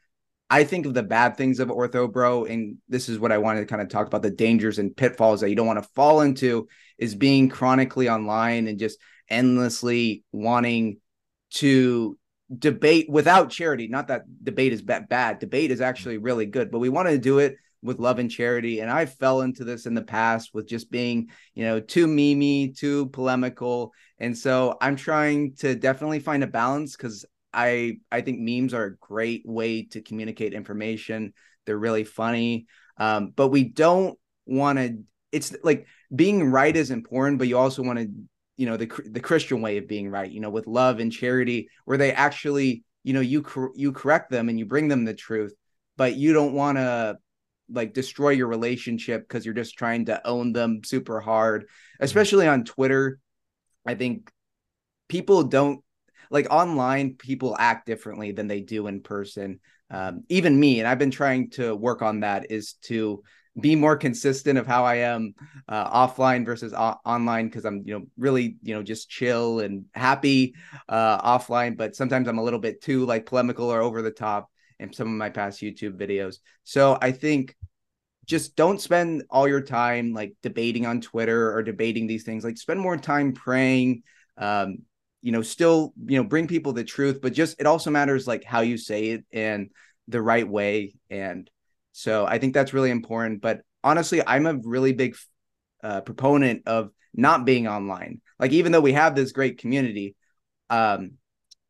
I 0.49 0.63
think 0.63 0.85
of 0.85 0.93
the 0.93 1.03
bad 1.03 1.35
things 1.35 1.59
of 1.59 1.69
ortho 1.69 2.11
bro, 2.11 2.45
and 2.45 2.77
this 2.87 3.09
is 3.09 3.17
what 3.17 3.31
I 3.31 3.39
wanted 3.39 3.61
to 3.61 3.65
kind 3.65 3.81
of 3.81 3.89
talk 3.89 4.07
about 4.07 4.21
the 4.21 4.29
dangers 4.29 4.77
and 4.77 4.95
pitfalls 4.95 5.41
that 5.41 5.49
you 5.49 5.55
don't 5.55 5.67
want 5.67 5.81
to 5.81 5.89
fall 5.95 6.21
into 6.21 6.67
is 6.97 7.15
being 7.15 7.49
chronically 7.49 8.09
online 8.09 8.67
and 8.67 8.77
just 8.77 8.99
endlessly 9.29 10.23
wanting 10.31 10.97
to 11.51 12.17
debate 12.55 13.07
without 13.09 13.49
charity. 13.49 13.87
Not 13.87 14.07
that 14.09 14.23
debate 14.43 14.73
is 14.73 14.81
bad, 14.81 15.09
bad. 15.09 15.39
Debate 15.39 15.71
is 15.71 15.81
actually 15.81 16.17
really 16.17 16.45
good, 16.45 16.71
but 16.71 16.79
we 16.79 16.89
want 16.89 17.09
to 17.09 17.17
do 17.17 17.39
it 17.39 17.55
with 17.81 17.99
love 17.99 18.19
and 18.19 18.31
charity. 18.31 18.79
And 18.79 18.89
I 18.89 19.05
fell 19.05 19.41
into 19.41 19.63
this 19.63 19.85
in 19.85 19.93
the 19.93 20.01
past 20.01 20.51
with 20.53 20.67
just 20.67 20.89
being, 20.89 21.29
you 21.53 21.65
know, 21.65 21.79
too 21.79 22.07
memey, 22.07 22.77
too 22.77 23.07
polemical. 23.07 23.93
And 24.19 24.37
so 24.37 24.77
I'm 24.79 24.95
trying 24.95 25.55
to 25.55 25.75
definitely 25.75 26.19
find 26.19 26.43
a 26.43 26.47
balance 26.47 26.95
because 26.95 27.25
I 27.53 27.97
I 28.11 28.21
think 28.21 28.39
memes 28.39 28.73
are 28.73 28.85
a 28.85 28.95
great 28.97 29.43
way 29.45 29.83
to 29.91 30.01
communicate 30.01 30.53
information. 30.53 31.33
They're 31.65 31.77
really 31.77 32.03
funny, 32.03 32.67
um, 32.97 33.31
but 33.35 33.49
we 33.49 33.63
don't 33.63 34.17
want 34.45 34.79
to. 34.79 34.99
It's 35.31 35.55
like 35.63 35.87
being 36.13 36.51
right 36.51 36.75
is 36.75 36.91
important, 36.91 37.39
but 37.39 37.47
you 37.47 37.57
also 37.57 37.81
want 37.81 37.99
to, 37.99 38.09
you 38.57 38.65
know, 38.65 38.77
the 38.77 38.89
the 39.05 39.19
Christian 39.19 39.61
way 39.61 39.77
of 39.77 39.87
being 39.87 40.09
right. 40.09 40.29
You 40.29 40.39
know, 40.39 40.49
with 40.49 40.67
love 40.67 40.99
and 40.99 41.11
charity, 41.11 41.69
where 41.85 41.97
they 41.97 42.11
actually, 42.11 42.83
you 43.03 43.13
know, 43.13 43.21
you 43.21 43.45
you 43.75 43.91
correct 43.91 44.29
them 44.31 44.49
and 44.49 44.59
you 44.59 44.65
bring 44.65 44.87
them 44.87 45.05
the 45.05 45.13
truth, 45.13 45.53
but 45.97 46.15
you 46.15 46.33
don't 46.33 46.53
want 46.53 46.77
to 46.77 47.17
like 47.69 47.93
destroy 47.93 48.29
your 48.29 48.47
relationship 48.47 49.27
because 49.27 49.45
you're 49.45 49.53
just 49.53 49.77
trying 49.77 50.05
to 50.05 50.25
own 50.27 50.53
them 50.53 50.81
super 50.83 51.19
hard, 51.19 51.65
especially 51.99 52.47
on 52.47 52.63
Twitter. 52.63 53.19
I 53.85 53.95
think 53.95 54.31
people 55.07 55.43
don't 55.43 55.83
like 56.33 56.47
online 56.51 57.13
people 57.13 57.55
act 57.57 57.85
differently 57.85 58.31
than 58.31 58.47
they 58.47 58.59
do 58.59 58.87
in 58.87 59.01
person. 59.01 59.59
Um, 59.89 60.23
even 60.29 60.59
me 60.59 60.79
and 60.79 60.87
i've 60.87 60.97
been 60.97 61.11
trying 61.11 61.51
to 61.51 61.75
work 61.75 62.01
on 62.01 62.21
that 62.21 62.49
is 62.49 62.73
to 62.83 63.21
be 63.59 63.75
more 63.75 63.95
consistent 63.95 64.57
of 64.57 64.65
how 64.65 64.85
i 64.85 64.95
am 64.95 65.35
uh, 65.67 66.07
offline 66.07 66.45
versus 66.45 66.73
o- 66.73 66.97
online 67.05 67.47
because 67.47 67.63
i'm 67.63 67.83
you 67.85 67.99
know 67.99 68.05
really 68.17 68.57
you 68.63 68.73
know 68.73 68.81
just 68.81 69.07
chill 69.07 69.59
and 69.59 69.85
happy 69.93 70.55
uh, 70.89 71.37
offline 71.37 71.77
but 71.77 71.95
sometimes 71.95 72.27
i'm 72.27 72.39
a 72.39 72.43
little 72.43 72.59
bit 72.59 72.81
too 72.81 73.05
like 73.05 73.27
polemical 73.27 73.71
or 73.71 73.81
over 73.81 74.01
the 74.01 74.09
top 74.09 74.49
in 74.79 74.91
some 74.91 75.07
of 75.07 75.13
my 75.13 75.29
past 75.29 75.61
youtube 75.61 75.95
videos. 75.95 76.37
So 76.63 76.97
i 76.99 77.11
think 77.11 77.55
just 78.25 78.55
don't 78.55 78.81
spend 78.81 79.23
all 79.29 79.47
your 79.47 79.61
time 79.61 80.13
like 80.13 80.33
debating 80.41 80.85
on 80.87 81.01
twitter 81.01 81.53
or 81.53 81.61
debating 81.61 82.07
these 82.07 82.23
things. 82.23 82.43
Like 82.43 82.57
spend 82.57 82.79
more 82.79 82.97
time 82.97 83.33
praying 83.33 84.03
um, 84.37 84.79
you 85.23 85.31
know 85.31 85.41
still 85.41 85.93
you 86.05 86.17
know 86.17 86.23
bring 86.23 86.47
people 86.47 86.73
the 86.73 86.83
truth 86.83 87.19
but 87.21 87.33
just 87.33 87.59
it 87.59 87.65
also 87.65 87.89
matters 87.89 88.27
like 88.27 88.43
how 88.43 88.59
you 88.59 88.77
say 88.77 89.07
it 89.07 89.25
and 89.31 89.69
the 90.09 90.21
right 90.21 90.47
way. 90.47 90.95
And 91.09 91.49
so 91.93 92.25
i 92.25 92.37
think 92.37 92.53
that's 92.53 92.73
really 92.73 92.91
important. 92.91 93.41
But 93.41 93.61
honestly 93.83 94.21
i'm 94.25 94.45
a 94.45 94.59
really 94.63 94.93
big 94.93 95.15
uh, 95.83 96.01
proponent 96.01 96.63
of 96.67 96.91
not 97.15 97.45
being 97.45 97.67
online. 97.67 98.21
Like 98.39 98.51
even 98.51 98.71
though 98.71 98.81
we 98.81 98.93
have 98.93 99.15
this 99.15 99.31
great 99.31 99.57
community 99.57 100.15
um 100.69 101.11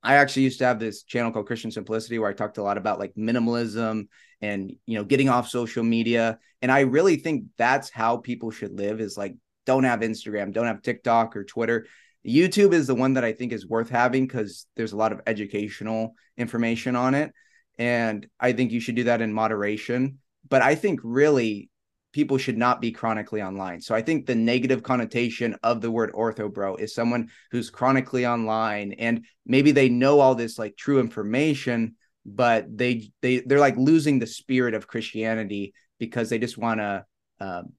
i 0.03 0.15
actually 0.15 0.43
used 0.43 0.60
to 0.60 0.65
have 0.65 0.79
this 0.79 1.03
channel 1.03 1.31
called 1.31 1.48
christian 1.48 1.72
simplicity 1.72 2.19
where 2.19 2.29
i 2.29 2.33
talked 2.33 2.60
a 2.60 2.63
lot 2.63 2.77
about 2.77 3.00
like 3.00 3.13
minimalism 3.15 4.07
and 4.39 4.72
you 4.86 4.98
know 4.98 5.03
getting 5.03 5.29
off 5.29 5.48
social 5.48 5.83
media. 5.83 6.38
And 6.62 6.72
i 6.72 6.81
really 6.81 7.17
think 7.17 7.45
that's 7.57 7.89
how 7.89 8.17
people 8.17 8.51
should 8.51 8.77
live 8.77 9.01
is 9.01 9.17
like 9.17 9.36
don't 9.65 9.83
have 9.86 10.01
instagram 10.01 10.53
don't 10.53 10.67
have 10.67 10.81
tiktok 10.81 11.36
or 11.36 11.43
twitter 11.43 11.88
youtube 12.25 12.74
is 12.74 12.88
the 12.88 12.96
one 12.96 13.13
that 13.13 13.24
i 13.24 13.32
think 13.32 13.51
is 13.51 13.68
worth 13.68 13.89
having 13.89 14.25
because 14.25 14.65
there's 14.75 14.94
a 14.94 14.98
lot 14.98 15.12
of 15.12 15.22
educational 15.27 16.15
information 16.38 16.96
on 16.96 17.13
it 17.13 17.32
and 17.77 18.27
i 18.39 18.53
think 18.53 18.72
you 18.72 18.80
should 18.80 18.96
do 18.96 19.06
that 19.06 19.22
in 19.22 19.34
moderation. 19.34 20.20
But 20.50 20.62
i 20.62 20.75
think 20.75 21.00
really 21.03 21.70
people 22.12 22.38
should 22.38 22.58
not 22.58 22.80
be 22.80 22.92
chronically 22.92 23.42
online. 23.42 23.82
So 23.82 23.96
i 23.96 24.01
think 24.01 24.25
the 24.25 24.36
negative 24.36 24.84
connotation 24.84 25.56
of 25.63 25.82
the 25.82 25.92
word 25.92 26.13
ortho 26.13 26.51
bro 26.51 26.75
is 26.75 26.94
someone 26.94 27.30
who's 27.51 27.70
chronically 27.70 28.25
online 28.25 28.94
and 28.94 29.25
maybe 29.46 29.72
they 29.72 29.89
know 29.89 30.20
all 30.20 30.36
this 30.36 30.60
like 30.60 30.77
true 30.77 31.00
information 31.00 31.96
but 32.25 32.65
they 32.75 33.10
they 33.22 33.39
they're 33.39 33.60
like 33.60 33.77
losing 33.77 34.20
the 34.20 34.27
spirit 34.27 34.74
of 34.74 34.88
Christianity 34.88 35.74
because 36.00 36.30
they 36.30 36.39
just 36.39 36.58
want 36.58 36.80
to 36.80 37.06
um, 37.39 37.74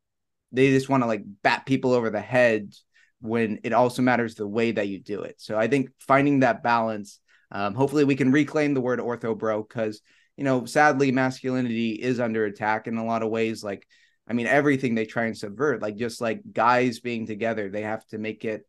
they 0.52 0.70
just 0.70 0.88
want 0.88 1.02
to 1.02 1.06
like 1.06 1.22
bat 1.42 1.64
people 1.64 1.92
over 1.92 2.10
the 2.10 2.20
head 2.20 2.72
when 3.24 3.58
it 3.64 3.72
also 3.72 4.02
matters 4.02 4.34
the 4.34 4.46
way 4.46 4.70
that 4.72 4.88
you 4.88 5.00
do 5.00 5.22
it. 5.22 5.40
So 5.40 5.58
I 5.58 5.66
think 5.66 5.90
finding 5.98 6.40
that 6.40 6.62
balance. 6.62 7.20
Um, 7.50 7.74
hopefully, 7.74 8.04
we 8.04 8.16
can 8.16 8.32
reclaim 8.32 8.74
the 8.74 8.80
word 8.80 8.98
ortho 8.98 9.36
bro 9.36 9.62
because 9.62 10.02
you 10.36 10.44
know 10.44 10.66
sadly 10.66 11.10
masculinity 11.10 11.92
is 11.92 12.20
under 12.20 12.44
attack 12.44 12.86
in 12.86 12.98
a 12.98 13.04
lot 13.04 13.22
of 13.22 13.30
ways. 13.30 13.64
Like 13.64 13.86
I 14.28 14.34
mean 14.34 14.46
everything 14.46 14.94
they 14.94 15.06
try 15.06 15.24
and 15.24 15.36
subvert, 15.36 15.80
like 15.80 15.96
just 15.96 16.20
like 16.20 16.42
guys 16.52 17.00
being 17.00 17.26
together, 17.26 17.70
they 17.70 17.82
have 17.82 18.06
to 18.08 18.18
make 18.18 18.44
it 18.44 18.66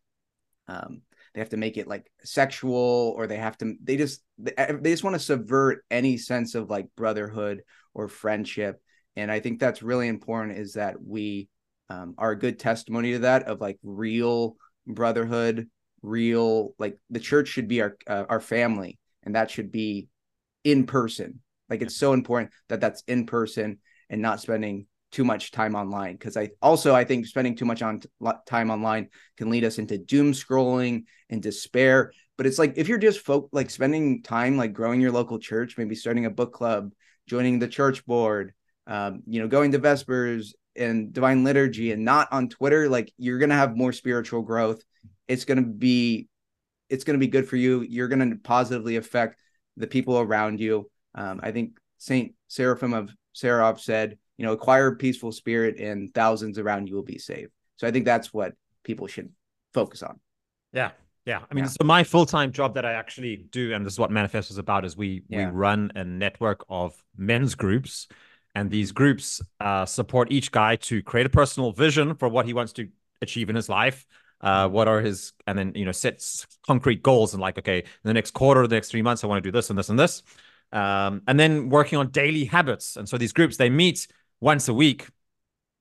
um, 0.68 1.02
they 1.34 1.42
have 1.42 1.50
to 1.50 1.58
make 1.58 1.78
it 1.78 1.88
like 1.88 2.10
sexual 2.24 3.14
or 3.18 3.28
they 3.28 3.38
have 3.38 3.58
to 3.58 3.76
they 3.84 3.98
just 3.98 4.24
they 4.40 4.78
just 4.86 5.04
want 5.04 5.16
to 5.16 5.20
subvert 5.20 5.84
any 5.92 6.18
sense 6.18 6.56
of 6.56 6.70
like 6.70 6.88
brotherhood 6.96 7.62
or 7.94 8.08
friendship 8.08 8.82
and 9.18 9.30
i 9.30 9.40
think 9.40 9.60
that's 9.60 9.84
really 9.84 10.08
important 10.08 10.58
is 10.58 10.74
that 10.74 10.96
we 11.04 11.50
um, 11.90 12.16
are 12.18 12.32
a 12.32 12.40
good 12.40 12.60
testimony 12.60 13.14
to 13.14 13.20
that 13.20 13.44
of 13.44 13.62
like 13.62 13.78
real 13.84 14.56
brotherhood 14.88 15.70
real 16.02 16.74
like 16.78 16.98
the 17.10 17.20
church 17.20 17.48
should 17.48 17.68
be 17.68 17.82
our 17.82 17.98
uh, 18.08 18.26
our 18.30 18.40
family 18.40 19.00
and 19.24 19.36
that 19.36 19.50
should 19.50 19.72
be 19.72 20.08
in 20.64 20.86
person 20.86 21.40
like 21.70 21.82
it's 21.82 21.98
so 21.98 22.14
important 22.14 22.52
that 22.70 22.80
that's 22.80 23.04
in 23.08 23.26
person 23.26 23.80
and 24.10 24.22
not 24.22 24.40
spending 24.40 24.86
too 25.16 25.24
much 25.24 25.52
time 25.52 25.76
online 25.76 26.14
because 26.14 26.36
I 26.36 26.50
also 26.62 26.94
I 26.94 27.06
think 27.06 27.26
spending 27.26 27.56
too 27.56 27.64
much 27.64 27.82
on 27.82 28.02
time 28.46 28.70
online 28.70 29.08
can 29.38 29.50
lead 29.50 29.64
us 29.64 29.80
into 29.80 29.98
doom 29.98 30.34
scrolling 30.34 31.06
and 31.30 31.42
despair. 31.42 32.12
But 32.38 32.46
it's 32.48 32.60
like 32.60 32.74
if 32.76 32.90
you're 32.90 32.98
just 32.98 33.22
folk 33.22 33.48
like 33.54 33.70
spending 33.70 34.24
time 34.24 34.58
like 34.58 34.74
growing 34.74 35.00
your 35.00 35.14
local 35.14 35.40
church, 35.40 35.78
maybe 35.78 35.96
starting 35.96 36.26
a 36.26 36.30
book 36.30 36.52
club, 36.52 36.92
joining 37.28 37.60
the 37.60 37.68
church 37.70 38.06
board, 38.06 38.54
um, 38.88 39.24
you 39.26 39.40
know, 39.40 39.48
going 39.48 39.72
to 39.72 39.80
Vespers 39.80 40.54
and 40.76 41.14
Divine 41.14 41.44
Liturgy, 41.44 41.92
and 41.92 42.06
not 42.06 42.28
on 42.32 42.50
Twitter, 42.50 42.90
like 42.90 43.12
you're 43.18 43.40
gonna 43.40 43.56
have 43.56 43.78
more 43.78 43.94
spiritual 43.94 44.42
growth. 44.42 44.84
It's 45.28 45.46
gonna 45.46 45.62
be 45.62 46.28
it's 46.90 47.04
gonna 47.04 47.18
be 47.18 47.28
good 47.28 47.48
for 47.48 47.56
you. 47.56 47.82
You're 47.82 48.08
gonna 48.08 48.36
positively 48.44 48.98
affect 48.98 49.40
the 49.78 49.88
people 49.88 50.20
around 50.20 50.60
you. 50.60 50.90
Um, 51.14 51.40
I 51.42 51.52
think 51.52 51.78
Saint 51.98 52.36
Seraphim 52.48 52.94
of 52.94 53.12
Sarov 53.36 53.80
said 53.80 54.18
you 54.38 54.46
know, 54.46 54.54
acquire 54.54 54.88
a 54.88 54.96
peaceful 54.96 55.32
spirit 55.32 55.80
and 55.80 56.14
thousands 56.14 56.60
around 56.60 56.88
you 56.88 56.96
will 56.96 57.04
be 57.04 57.18
saved. 57.18 57.52
So 57.78 57.88
I 57.88 57.92
think 57.92 58.06
that's 58.06 58.34
what 58.34 58.54
people 58.84 59.08
should 59.08 59.32
focus 59.74 60.04
on. 60.04 60.20
Yeah. 60.74 60.92
Yeah. 61.26 61.42
I 61.50 61.54
mean, 61.54 61.66
yeah. 61.66 61.70
so 61.70 61.86
my 61.86 62.04
full-time 62.04 62.52
job 62.52 62.76
that 62.76 62.86
I 62.86 62.94
actually 62.94 63.38
do, 63.50 63.74
and 63.74 63.86
this 63.86 63.94
is 63.94 64.00
what 64.00 64.12
Maniphesto 64.12 64.54
is 64.54 64.58
about, 64.58 64.86
is 64.86 64.96
we 64.96 65.24
yeah. 65.28 65.46
we 65.46 65.52
run 65.52 65.92
a 65.96 66.04
network 66.04 66.66
of 66.70 66.94
men's 67.18 67.56
groups. 67.56 68.08
And 68.56 68.72
these 68.72 68.92
groups 68.94 69.42
uh, 69.60 69.86
support 69.86 70.32
each 70.32 70.52
guy 70.52 70.78
to 70.78 71.04
create 71.04 71.28
a 71.28 71.30
personal 71.30 71.74
vision 71.74 72.16
for 72.16 72.30
what 72.30 72.46
he 72.46 72.54
wants 72.54 72.72
to 72.74 72.88
achieve 73.22 73.50
in 73.50 73.56
his 73.56 73.70
life. 73.70 74.06
Uh, 74.42 74.68
what 74.68 74.88
are 74.88 75.02
his, 75.02 75.34
and 75.46 75.58
then, 75.58 75.74
you 75.76 75.86
know, 75.86 75.92
sets 75.92 76.48
concrete 76.66 77.04
goals 77.04 77.34
and 77.34 77.42
like, 77.42 77.58
okay, 77.58 77.80
in 77.80 77.86
the 78.04 78.14
next 78.14 78.32
quarter, 78.32 78.66
the 78.68 78.76
next 78.76 78.90
three 78.90 79.02
months, 79.02 79.24
I 79.24 79.28
want 79.28 79.44
to 79.44 79.48
do 79.48 79.52
this 79.52 79.70
and 79.70 79.78
this 79.78 79.90
and 79.90 80.00
this. 80.00 80.24
Um, 80.72 81.22
and 81.28 81.40
then 81.40 81.70
working 81.70 81.98
on 82.00 82.10
daily 82.12 82.46
habits. 82.46 82.96
And 82.96 83.08
so 83.08 83.18
these 83.18 83.34
groups, 83.34 83.58
they 83.58 83.70
meet 83.70 84.08
once 84.40 84.68
a 84.68 84.74
week 84.74 85.08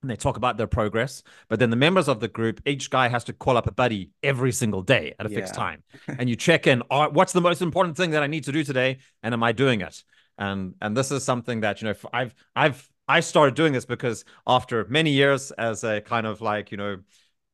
and 0.01 0.09
they 0.09 0.15
talk 0.15 0.37
about 0.37 0.57
their 0.57 0.67
progress. 0.67 1.23
But 1.47 1.59
then 1.59 1.69
the 1.69 1.75
members 1.75 2.07
of 2.07 2.19
the 2.19 2.27
group, 2.27 2.61
each 2.65 2.89
guy 2.89 3.07
has 3.07 3.23
to 3.25 3.33
call 3.33 3.57
up 3.57 3.67
a 3.67 3.71
buddy 3.71 4.11
every 4.21 4.51
single 4.51 4.81
day 4.81 5.15
at 5.19 5.25
a 5.25 5.29
yeah. 5.29 5.35
fixed 5.35 5.55
time. 5.55 5.83
and 6.07 6.29
you 6.29 6.35
check 6.35 6.67
in, 6.67 6.83
oh, 6.91 7.09
what's 7.09 7.33
the 7.33 7.41
most 7.41 7.61
important 7.61 7.97
thing 7.97 8.11
that 8.11 8.23
I 8.23 8.27
need 8.27 8.43
to 8.45 8.51
do 8.51 8.63
today? 8.63 8.97
And 9.23 9.33
am 9.33 9.43
I 9.43 9.51
doing 9.51 9.81
it? 9.81 10.03
And 10.37 10.75
and 10.81 10.95
this 10.95 11.11
is 11.11 11.23
something 11.23 11.61
that, 11.61 11.81
you 11.81 11.87
know, 11.87 11.95
I've 12.13 12.35
I've 12.55 12.89
I 13.07 13.19
started 13.19 13.55
doing 13.55 13.73
this 13.73 13.85
because 13.85 14.25
after 14.47 14.85
many 14.85 15.11
years 15.11 15.51
as 15.51 15.83
a 15.83 16.01
kind 16.01 16.25
of 16.27 16.41
like, 16.41 16.71
you 16.71 16.77
know, 16.77 16.97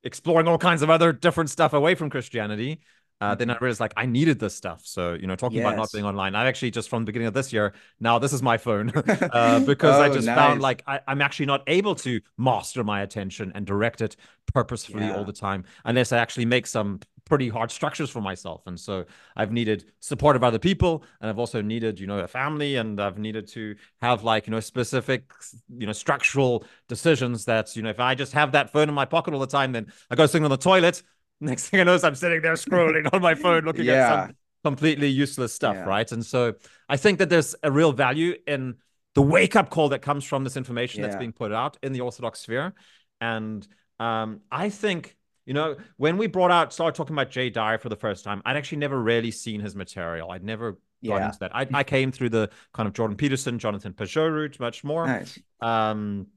exploring 0.03 0.47
all 0.47 0.57
kinds 0.57 0.81
of 0.81 0.89
other 0.89 1.13
different 1.13 1.49
stuff 1.49 1.73
away 1.73 1.95
from 1.95 2.09
Christianity, 2.09 2.81
uh, 3.21 3.35
then 3.35 3.49
I 3.49 3.57
realized 3.59 3.79
like 3.79 3.93
I 3.95 4.05
needed 4.05 4.39
this 4.39 4.55
stuff. 4.55 4.81
So 4.83 5.13
you 5.13 5.27
know, 5.27 5.35
talking 5.35 5.59
yes. 5.59 5.67
about 5.67 5.77
not 5.77 5.91
being 5.91 6.05
online, 6.05 6.35
I 6.35 6.47
actually 6.47 6.71
just 6.71 6.89
from 6.89 7.03
the 7.03 7.05
beginning 7.05 7.27
of 7.27 7.33
this 7.33 7.53
year 7.53 7.73
now 7.99 8.19
this 8.19 8.33
is 8.33 8.41
my 8.41 8.57
phone 8.57 8.91
uh, 8.95 9.59
because 9.65 9.95
oh, 9.95 10.01
I 10.01 10.09
just 10.09 10.25
nice. 10.25 10.35
found 10.35 10.61
like 10.61 10.83
I, 10.87 10.99
am 11.07 11.21
actually 11.21 11.45
not 11.45 11.63
able 11.67 11.95
to 11.95 12.19
master 12.37 12.83
my 12.83 13.01
attention 13.01 13.51
and 13.53 13.65
direct 13.65 14.01
it 14.01 14.15
purposefully 14.53 15.05
yeah. 15.05 15.15
all 15.15 15.23
the 15.23 15.33
time 15.33 15.63
unless 15.85 16.11
I 16.11 16.17
actually 16.17 16.45
make 16.45 16.65
some 16.65 16.99
pretty 17.25 17.47
hard 17.47 17.71
structures 17.71 18.09
for 18.09 18.19
myself. 18.19 18.63
And 18.65 18.77
so 18.77 19.05
I've 19.37 19.53
needed 19.53 19.85
support 20.01 20.35
of 20.35 20.43
other 20.43 20.59
people, 20.59 21.05
and 21.21 21.29
I've 21.29 21.39
also 21.39 21.61
needed 21.61 21.99
you 21.99 22.07
know 22.07 22.19
a 22.19 22.27
family, 22.27 22.75
and 22.75 22.99
I've 22.99 23.17
needed 23.17 23.47
to 23.49 23.75
have 24.01 24.23
like 24.23 24.47
you 24.47 24.51
know 24.51 24.59
specific 24.59 25.31
you 25.69 25.85
know 25.85 25.93
structural 25.93 26.65
decisions 26.89 27.45
that 27.45 27.75
you 27.75 27.83
know 27.83 27.89
if 27.89 27.99
I 27.99 28.15
just 28.15 28.33
have 28.33 28.51
that 28.51 28.71
phone 28.71 28.89
in 28.89 28.95
my 28.95 29.05
pocket 29.05 29.33
all 29.33 29.39
the 29.39 29.47
time, 29.47 29.71
then 29.71 29.93
I 30.09 30.15
go 30.15 30.25
sitting 30.25 30.43
on 30.43 30.51
the 30.51 30.57
toilet 30.57 31.03
Next 31.43 31.69
thing 31.69 31.79
I 31.79 31.83
know 31.83 31.95
is 31.95 32.03
I'm 32.03 32.15
sitting 32.15 32.41
there 32.41 32.53
scrolling 32.53 33.11
on 33.11 33.21
my 33.21 33.33
phone 33.33 33.63
looking 33.63 33.85
yeah. 33.85 33.93
at 33.93 34.27
some 34.27 34.35
completely 34.63 35.07
useless 35.07 35.53
stuff, 35.53 35.75
yeah. 35.75 35.83
right? 35.83 36.11
And 36.11 36.23
so 36.25 36.53
I 36.87 36.97
think 36.97 37.19
that 37.19 37.29
there's 37.29 37.55
a 37.63 37.71
real 37.71 37.91
value 37.91 38.35
in 38.45 38.75
the 39.15 39.23
wake 39.23 39.55
up 39.55 39.69
call 39.71 39.89
that 39.89 40.01
comes 40.03 40.23
from 40.23 40.43
this 40.43 40.55
information 40.55 41.01
yeah. 41.01 41.07
that's 41.07 41.19
being 41.19 41.33
put 41.33 41.51
out 41.51 41.77
in 41.81 41.93
the 41.93 42.01
Orthodox 42.01 42.41
sphere. 42.41 42.73
And 43.19 43.67
um, 43.99 44.41
I 44.51 44.69
think, 44.69 45.17
you 45.45 45.53
know, 45.53 45.77
when 45.97 46.17
we 46.17 46.27
brought 46.27 46.51
out, 46.51 46.73
started 46.73 46.95
talking 46.95 47.15
about 47.15 47.31
Jay 47.31 47.49
Dyer 47.49 47.79
for 47.79 47.89
the 47.89 47.95
first 47.95 48.23
time, 48.23 48.41
I'd 48.45 48.55
actually 48.55 48.77
never 48.77 49.01
really 49.01 49.31
seen 49.31 49.59
his 49.59 49.75
material. 49.75 50.29
I'd 50.31 50.43
never 50.43 50.77
yeah. 51.01 51.17
got 51.17 51.25
into 51.25 51.39
that. 51.39 51.55
I, 51.55 51.67
I 51.73 51.83
came 51.83 52.11
through 52.11 52.29
the 52.29 52.51
kind 52.73 52.85
of 52.85 52.93
Jordan 52.93 53.17
Peterson, 53.17 53.57
Jonathan 53.57 53.93
Pageau 53.93 54.31
route 54.31 54.59
much 54.59 54.83
more. 54.83 55.07
Nice. 55.07 55.39
Um, 55.59 56.27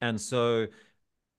and 0.00 0.20
so 0.20 0.66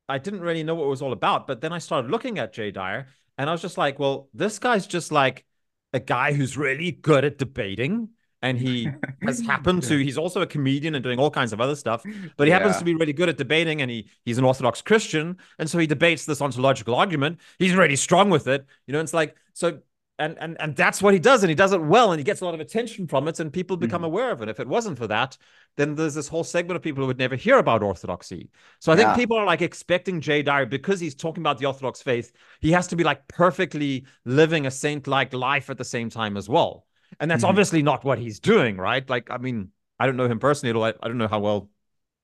I 0.09 0.17
didn't 0.17 0.41
really 0.41 0.63
know 0.63 0.75
what 0.75 0.85
it 0.85 0.89
was 0.89 1.01
all 1.01 1.13
about. 1.13 1.47
But 1.47 1.61
then 1.61 1.73
I 1.73 1.79
started 1.79 2.09
looking 2.09 2.39
at 2.39 2.53
Jay 2.53 2.71
Dyer 2.71 3.07
and 3.37 3.49
I 3.49 3.53
was 3.53 3.61
just 3.61 3.77
like, 3.77 3.99
well, 3.99 4.29
this 4.33 4.59
guy's 4.59 4.87
just 4.87 5.11
like 5.11 5.45
a 5.93 5.99
guy 5.99 6.33
who's 6.33 6.57
really 6.57 6.91
good 6.91 7.25
at 7.25 7.37
debating. 7.37 8.09
And 8.41 8.57
he 8.57 8.87
has 9.23 9.41
happened 9.41 9.83
to, 9.83 9.97
he's 9.97 10.17
also 10.17 10.41
a 10.41 10.47
comedian 10.47 10.95
and 10.95 11.03
doing 11.03 11.19
all 11.19 11.31
kinds 11.31 11.53
of 11.53 11.59
other 11.59 11.75
stuff, 11.75 12.03
but 12.37 12.47
he 12.47 12.51
yeah. 12.51 12.59
happens 12.59 12.77
to 12.77 12.85
be 12.85 12.93
really 12.93 13.13
good 13.13 13.29
at 13.29 13.37
debating 13.37 13.81
and 13.81 13.89
he 13.89 14.09
he's 14.25 14.37
an 14.37 14.43
Orthodox 14.43 14.81
Christian. 14.81 15.37
And 15.57 15.69
so 15.69 15.79
he 15.79 15.87
debates 15.87 16.25
this 16.25 16.41
ontological 16.41 16.93
argument. 16.95 17.39
He's 17.57 17.73
really 17.73 17.95
strong 17.95 18.29
with 18.29 18.47
it. 18.47 18.65
You 18.85 18.93
know, 18.93 18.99
it's 18.99 19.13
like, 19.13 19.35
so 19.53 19.79
and 20.19 20.38
and 20.39 20.57
and 20.59 20.75
that's 20.75 21.01
what 21.01 21.13
he 21.13 21.19
does 21.19 21.43
and 21.43 21.50
he 21.50 21.55
does 21.55 21.74
it 21.74 21.81
well 21.81 22.12
and 22.12 22.19
he 22.19 22.24
gets 22.24 22.41
a 22.41 22.45
lot 22.45 22.53
of 22.53 22.59
attention 22.59 23.07
from 23.07 23.27
it 23.27 23.39
and 23.39 23.53
people 23.53 23.77
become 23.77 24.01
mm. 24.01 24.05
aware 24.05 24.31
of 24.31 24.41
it 24.41 24.50
if 24.50 24.59
it 24.59 24.67
wasn't 24.67 24.97
for 24.97 25.07
that 25.07 25.38
then 25.75 25.95
there's 25.95 26.15
this 26.15 26.27
whole 26.27 26.43
segment 26.43 26.75
of 26.75 26.81
people 26.81 27.03
who 27.03 27.07
would 27.07 27.19
never 27.19 27.36
hear 27.36 27.57
about 27.57 27.83
orthodoxy 27.83 28.50
so 28.79 28.91
i 28.91 28.95
yeah. 28.95 29.03
think 29.03 29.17
people 29.17 29.38
are 29.38 29.45
like 29.45 29.62
expecting 29.62 30.19
jay 30.19 30.41
dyer 30.41 30.65
because 30.65 31.00
he's 31.00 31.15
talking 31.15 31.41
about 31.41 31.57
the 31.57 31.65
orthodox 31.65 32.01
faith 32.01 32.31
he 32.62 32.71
has 32.71 32.88
to 32.88 32.95
be 32.95 33.03
like 33.03 33.27
perfectly 33.27 34.05
living 34.25 34.65
a 34.65 34.71
saint-like 34.71 35.33
life 35.33 35.69
at 35.69 35.77
the 35.77 35.86
same 35.86 36.09
time 36.09 36.36
as 36.36 36.50
well 36.50 36.86
and 37.19 37.29
that's 37.29 37.43
mm. 37.43 37.50
obviously 37.50 37.83
not 37.83 38.03
what 38.03 38.17
he's 38.17 38.39
doing 38.39 38.77
right 38.77 39.09
like 39.09 39.29
i 39.29 39.38
mean 39.38 39.69
i 40.00 40.05
don't 40.05 40.17
know 40.17 40.27
him 40.27 40.39
personally 40.39 40.88
at 40.88 40.95
I, 40.95 41.05
I 41.05 41.07
don't 41.07 41.17
know 41.17 41.27
how 41.27 41.39
well 41.39 41.69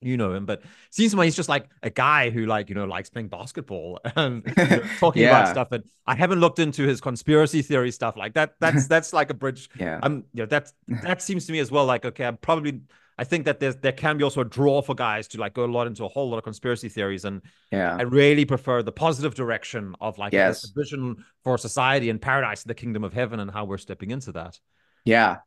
you 0.05 0.17
know 0.17 0.33
him, 0.33 0.45
but 0.45 0.61
seems 0.89 1.11
to 1.11 1.17
me 1.17 1.25
he's 1.25 1.35
just 1.35 1.49
like 1.49 1.69
a 1.81 1.89
guy 1.89 2.29
who 2.29 2.45
like 2.45 2.69
you 2.69 2.75
know 2.75 2.85
likes 2.85 3.09
playing 3.09 3.27
basketball 3.27 3.99
and 4.15 4.43
you 4.45 4.65
know, 4.65 4.83
talking 4.99 5.23
yeah. 5.23 5.29
about 5.29 5.49
stuff. 5.49 5.71
And 5.71 5.83
I 6.05 6.15
haven't 6.15 6.39
looked 6.39 6.59
into 6.59 6.83
his 6.83 7.01
conspiracy 7.01 7.61
theory 7.61 7.91
stuff 7.91 8.17
like 8.17 8.33
that. 8.33 8.55
That's 8.59 8.87
that's 8.87 9.13
like 9.13 9.29
a 9.29 9.33
bridge. 9.33 9.69
Yeah, 9.79 9.99
I'm 10.01 10.23
you 10.33 10.43
know 10.43 10.45
that's 10.45 10.73
that 10.87 11.21
seems 11.21 11.45
to 11.47 11.51
me 11.51 11.59
as 11.59 11.71
well. 11.71 11.85
Like 11.85 12.05
okay, 12.05 12.25
I'm 12.25 12.37
probably 12.37 12.81
I 13.17 13.23
think 13.23 13.45
that 13.45 13.59
there's 13.59 13.75
there 13.77 13.91
can 13.91 14.17
be 14.17 14.23
also 14.23 14.41
a 14.41 14.45
draw 14.45 14.81
for 14.81 14.95
guys 14.95 15.27
to 15.29 15.39
like 15.39 15.53
go 15.53 15.65
a 15.65 15.67
lot 15.67 15.87
into 15.87 16.05
a 16.05 16.07
whole 16.07 16.29
lot 16.29 16.37
of 16.37 16.43
conspiracy 16.43 16.89
theories 16.89 17.25
and 17.25 17.41
yeah, 17.71 17.95
I 17.97 18.03
really 18.03 18.45
prefer 18.45 18.81
the 18.81 18.91
positive 18.91 19.35
direction 19.35 19.95
of 19.99 20.17
like 20.17 20.31
yes. 20.31 20.63
a 20.63 20.79
vision 20.79 21.25
for 21.43 21.57
society 21.57 22.09
and 22.09 22.21
paradise, 22.21 22.63
the 22.63 22.75
kingdom 22.75 23.03
of 23.03 23.13
heaven, 23.13 23.39
and 23.39 23.51
how 23.51 23.65
we're 23.65 23.77
stepping 23.77 24.11
into 24.11 24.31
that. 24.33 24.59
Yeah, 25.05 25.37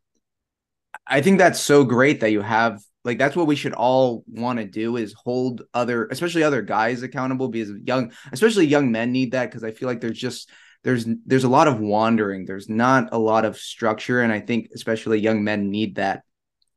I 1.05 1.21
think 1.21 1.37
that's 1.37 1.59
so 1.59 1.83
great 1.83 2.19
that 2.21 2.31
you 2.31 2.41
have 2.41 2.81
like 3.07 3.17
that's 3.17 3.35
what 3.35 3.47
we 3.47 3.55
should 3.55 3.73
all 3.73 4.23
want 4.27 4.59
to 4.59 4.65
do 4.65 4.97
is 4.97 5.13
hold 5.13 5.63
other 5.73 6.07
especially 6.11 6.43
other 6.43 6.61
guys 6.61 7.01
accountable 7.01 7.47
because 7.47 7.71
young 7.83 8.11
especially 8.31 8.67
young 8.67 8.91
men 8.91 9.11
need 9.11 9.31
that 9.31 9.49
because 9.49 9.63
i 9.63 9.71
feel 9.71 9.89
like 9.89 10.01
there's 10.01 10.19
just 10.19 10.51
there's 10.83 11.05
there's 11.25 11.43
a 11.43 11.49
lot 11.49 11.67
of 11.67 11.79
wandering. 11.81 12.45
There's 12.45 12.69
not 12.69 13.09
a 13.11 13.19
lot 13.19 13.43
of 13.43 13.57
structure 13.57 14.21
and 14.21 14.31
i 14.31 14.39
think 14.39 14.69
especially 14.73 15.19
young 15.19 15.43
men 15.43 15.69
need 15.69 15.95
that 15.95 16.23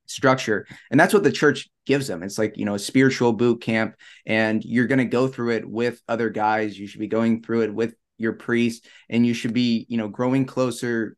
structure. 0.07 0.67
And 0.91 0.99
that's 0.99 1.15
what 1.15 1.23
the 1.23 1.31
church 1.31 1.69
gives 1.87 2.09
them. 2.09 2.25
It's 2.25 2.39
like 2.39 2.57
you 2.57 2.65
know 2.65 2.75
a 2.75 2.79
spiritual 2.79 3.33
boot 3.33 3.63
camp 3.63 3.95
and 4.27 4.65
you're 4.65 4.89
going 4.89 4.99
to 4.99 5.05
go 5.05 5.29
through 5.29 5.51
it 5.51 5.69
with 5.69 6.03
other 6.09 6.31
guys. 6.31 6.79
You 6.79 6.87
should 6.87 7.01
be 7.01 7.07
going 7.07 7.43
through 7.43 7.63
it 7.63 7.75
with 7.75 7.95
your 8.19 8.33
priest 8.33 8.87
and 9.09 9.25
you 9.25 9.33
should 9.33 9.55
be 9.55 9.87
you 9.89 9.97
know 9.97 10.09
growing 10.09 10.45
closer 10.45 11.17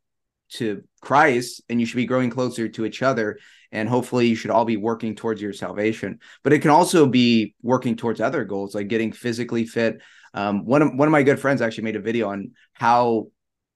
to 0.55 0.83
christ 1.01 1.63
and 1.69 1.81
you 1.81 1.87
should 1.87 1.97
be 1.97 2.07
growing 2.07 2.31
closer 2.31 2.69
to 2.69 2.85
each 2.85 3.03
other 3.03 3.39
and 3.73 3.89
hopefully 3.89 4.29
you 4.29 4.37
should 4.37 4.51
all 4.51 4.67
be 4.67 4.77
working 4.77 5.17
towards 5.17 5.41
your 5.41 5.55
salvation. 5.55 6.21
But 6.45 6.53
it 6.53 6.61
can 6.61 6.71
also 6.71 7.07
be 7.07 7.55
working 7.63 7.97
towards 7.97 8.21
other 8.21 8.45
goals 8.45 8.75
like 8.75 8.89
getting 8.89 9.13
physically 9.13 9.65
fit. 9.67 10.01
Um, 10.35 10.65
one 10.65 10.83
of 10.83 10.95
one 10.95 11.09
of 11.09 11.13
my 11.13 11.23
good 11.23 11.41
friends 11.41 11.63
actually 11.63 11.85
made 11.85 11.97
a 11.97 12.01
video 12.01 12.29
on 12.29 12.53
how 12.75 13.29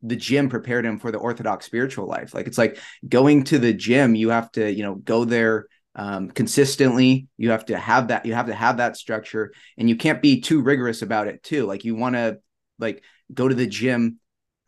the 0.03 0.17
gym 0.17 0.49
prepared 0.49 0.85
him 0.85 0.99
for 0.99 1.11
the 1.11 1.19
orthodox 1.19 1.65
spiritual 1.67 2.07
life. 2.07 2.35
Like 2.35 2.47
it's 2.47 2.59
like 2.59 2.79
going 3.09 3.45
to 3.45 3.59
the 3.59 3.73
gym 3.73 4.15
you 4.15 4.29
have 4.29 4.53
to 4.53 4.71
you 4.71 4.83
know 4.83 4.95
go 4.97 5.25
there 5.25 5.67
um, 5.95 6.31
consistently. 6.31 7.27
You 7.39 7.51
have 7.51 7.65
to 7.67 7.79
have 7.79 8.09
that 8.09 8.27
you 8.27 8.35
have 8.35 8.47
to 8.47 8.55
have 8.55 8.77
that 8.77 8.99
structure 8.99 9.53
and 9.79 9.89
you 9.89 9.97
can't 9.97 10.23
be 10.23 10.43
too 10.43 10.61
rigorous 10.61 11.01
about 11.01 11.27
it 11.27 11.43
too. 11.43 11.67
Like 11.67 11.85
you 11.85 11.95
want 11.95 12.17
to 12.17 12.39
like 12.79 13.03
go 13.33 13.49
to 13.49 13.55
the 13.55 13.67
gym 13.67 14.19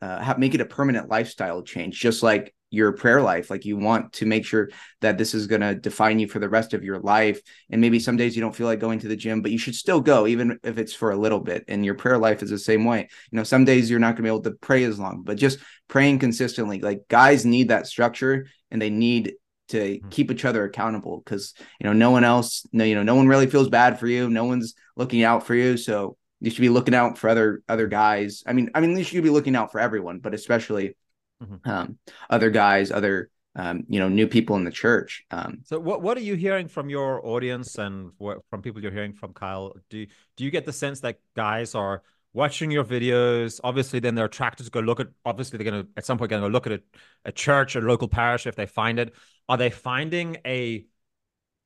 uh, 0.00 0.20
have, 0.20 0.38
make 0.38 0.54
it 0.54 0.60
a 0.60 0.66
permanent 0.66 1.08
lifestyle 1.08 1.62
change 1.62 1.98
just 1.98 2.22
like 2.22 2.54
your 2.70 2.92
prayer 2.92 3.22
life. 3.22 3.50
Like 3.50 3.64
you 3.64 3.76
want 3.76 4.12
to 4.14 4.26
make 4.26 4.44
sure 4.44 4.68
that 5.00 5.16
this 5.16 5.34
is 5.34 5.46
going 5.46 5.62
to 5.62 5.74
define 5.74 6.18
you 6.18 6.28
for 6.28 6.38
the 6.38 6.48
rest 6.48 6.74
of 6.74 6.84
your 6.84 6.98
life. 6.98 7.40
And 7.70 7.80
maybe 7.80 7.98
some 7.98 8.16
days 8.16 8.36
you 8.36 8.42
don't 8.42 8.54
feel 8.54 8.66
like 8.66 8.80
going 8.80 8.98
to 9.00 9.08
the 9.08 9.16
gym 9.16 9.42
but 9.42 9.50
you 9.50 9.58
should 9.58 9.74
still 9.74 10.00
go 10.00 10.26
even 10.26 10.58
if 10.62 10.78
it's 10.78 10.94
for 10.94 11.10
a 11.10 11.16
little 11.16 11.40
bit. 11.40 11.64
And 11.68 11.84
your 11.84 11.94
prayer 11.94 12.18
life 12.18 12.42
is 12.42 12.50
the 12.50 12.58
same 12.58 12.84
way. 12.84 13.08
You 13.30 13.36
know 13.36 13.44
some 13.44 13.64
days 13.64 13.90
you're 13.90 14.00
not 14.00 14.08
going 14.08 14.16
to 14.16 14.22
be 14.22 14.28
able 14.28 14.42
to 14.42 14.52
pray 14.52 14.84
as 14.84 14.98
long 14.98 15.22
but 15.22 15.38
just 15.38 15.58
praying 15.88 16.18
consistently. 16.18 16.80
Like 16.80 17.08
guys 17.08 17.46
need 17.46 17.68
that 17.68 17.86
structure 17.86 18.46
and 18.70 18.82
they 18.82 18.90
need 18.90 19.34
to 19.68 19.78
mm-hmm. 19.78 20.08
keep 20.10 20.30
each 20.30 20.44
other 20.44 20.64
accountable 20.64 21.22
because 21.24 21.54
you 21.80 21.86
know 21.86 21.92
no 21.92 22.10
one 22.10 22.24
else 22.24 22.66
no 22.72 22.84
you 22.84 22.94
know 22.94 23.02
no 23.02 23.14
one 23.14 23.28
really 23.28 23.46
feels 23.46 23.68
bad 23.68 23.98
for 23.98 24.06
you. 24.06 24.28
No 24.28 24.44
one's 24.44 24.74
looking 24.94 25.22
out 25.22 25.46
for 25.46 25.54
you. 25.54 25.78
So 25.78 26.17
you 26.40 26.50
should 26.50 26.60
be 26.60 26.68
looking 26.68 26.94
out 26.94 27.18
for 27.18 27.28
other 27.28 27.62
other 27.68 27.86
guys 27.86 28.42
i 28.46 28.52
mean 28.52 28.70
i 28.74 28.80
mean 28.80 28.96
you 28.96 29.04
should 29.04 29.22
be 29.22 29.30
looking 29.30 29.56
out 29.56 29.72
for 29.72 29.80
everyone 29.80 30.18
but 30.18 30.34
especially 30.34 30.94
mm-hmm. 31.42 31.68
um, 31.68 31.98
other 32.30 32.50
guys, 32.50 32.90
other 32.90 33.30
um, 33.56 33.84
you 33.88 33.98
know, 33.98 34.08
new 34.08 34.28
people 34.28 34.56
in 34.56 34.64
the 34.64 34.70
church. 34.70 35.24
Um, 35.30 35.60
so, 35.64 35.80
what 35.80 36.00
what 36.02 36.16
are 36.16 36.22
you 36.22 36.34
hearing 36.34 36.68
from 36.68 36.88
your 36.88 37.26
audience 37.26 37.76
and 37.76 38.12
what, 38.18 38.38
from 38.50 38.62
people 38.62 38.80
you're 38.82 38.92
hearing 38.92 39.12
from, 39.12 39.32
Kyle? 39.32 39.74
Do 39.90 40.06
do 40.36 40.44
you 40.44 40.50
get 40.50 40.64
the 40.64 40.72
sense 40.72 41.00
that 41.00 41.18
guys 41.34 41.74
are 41.74 42.02
watching 42.32 42.70
your 42.70 42.84
videos? 42.84 43.60
Obviously, 43.64 43.98
then 43.98 44.14
they're 44.14 44.26
attracted 44.26 44.64
to 44.64 44.70
go 44.70 44.80
look 44.80 45.00
at. 45.00 45.08
Obviously, 45.24 45.56
they're 45.56 45.70
going 45.70 45.84
to 45.84 45.90
at 45.96 46.06
some 46.06 46.18
point 46.18 46.30
going 46.30 46.42
to 46.42 46.48
go 46.48 46.52
look 46.52 46.66
at 46.66 46.72
a, 46.72 46.82
a 47.24 47.32
church, 47.32 47.74
a 47.74 47.80
local 47.80 48.08
parish 48.08 48.46
if 48.46 48.54
they 48.54 48.66
find 48.66 48.98
it. 48.98 49.12
Are 49.48 49.56
they 49.56 49.70
finding 49.70 50.36
a 50.46 50.84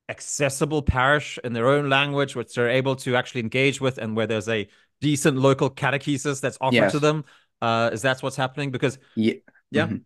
accessible 0.09 0.83
parish 0.83 1.39
in 1.45 1.53
their 1.53 1.69
own 1.69 1.89
language, 1.89 2.37
which 2.37 2.55
they're 2.55 2.69
able 2.69 2.97
to 2.97 3.17
actually 3.17 3.41
engage 3.43 3.81
with, 3.81 3.99
and 3.99 4.17
where 4.17 4.27
there's 4.27 4.49
a 4.49 4.69
decent 5.01 5.37
local 5.37 5.71
catechesis 5.71 6.41
that's 6.41 6.59
offered 6.61 6.77
yes. 6.77 6.93
to 6.93 6.99
them? 6.99 7.25
Uh, 7.61 7.91
is 7.93 8.03
that 8.03 8.23
what's 8.23 8.37
happening? 8.37 8.71
Because 8.71 8.99
yeah. 9.15 9.35
Yeah. 9.71 9.87
Mm-hmm. 9.87 9.97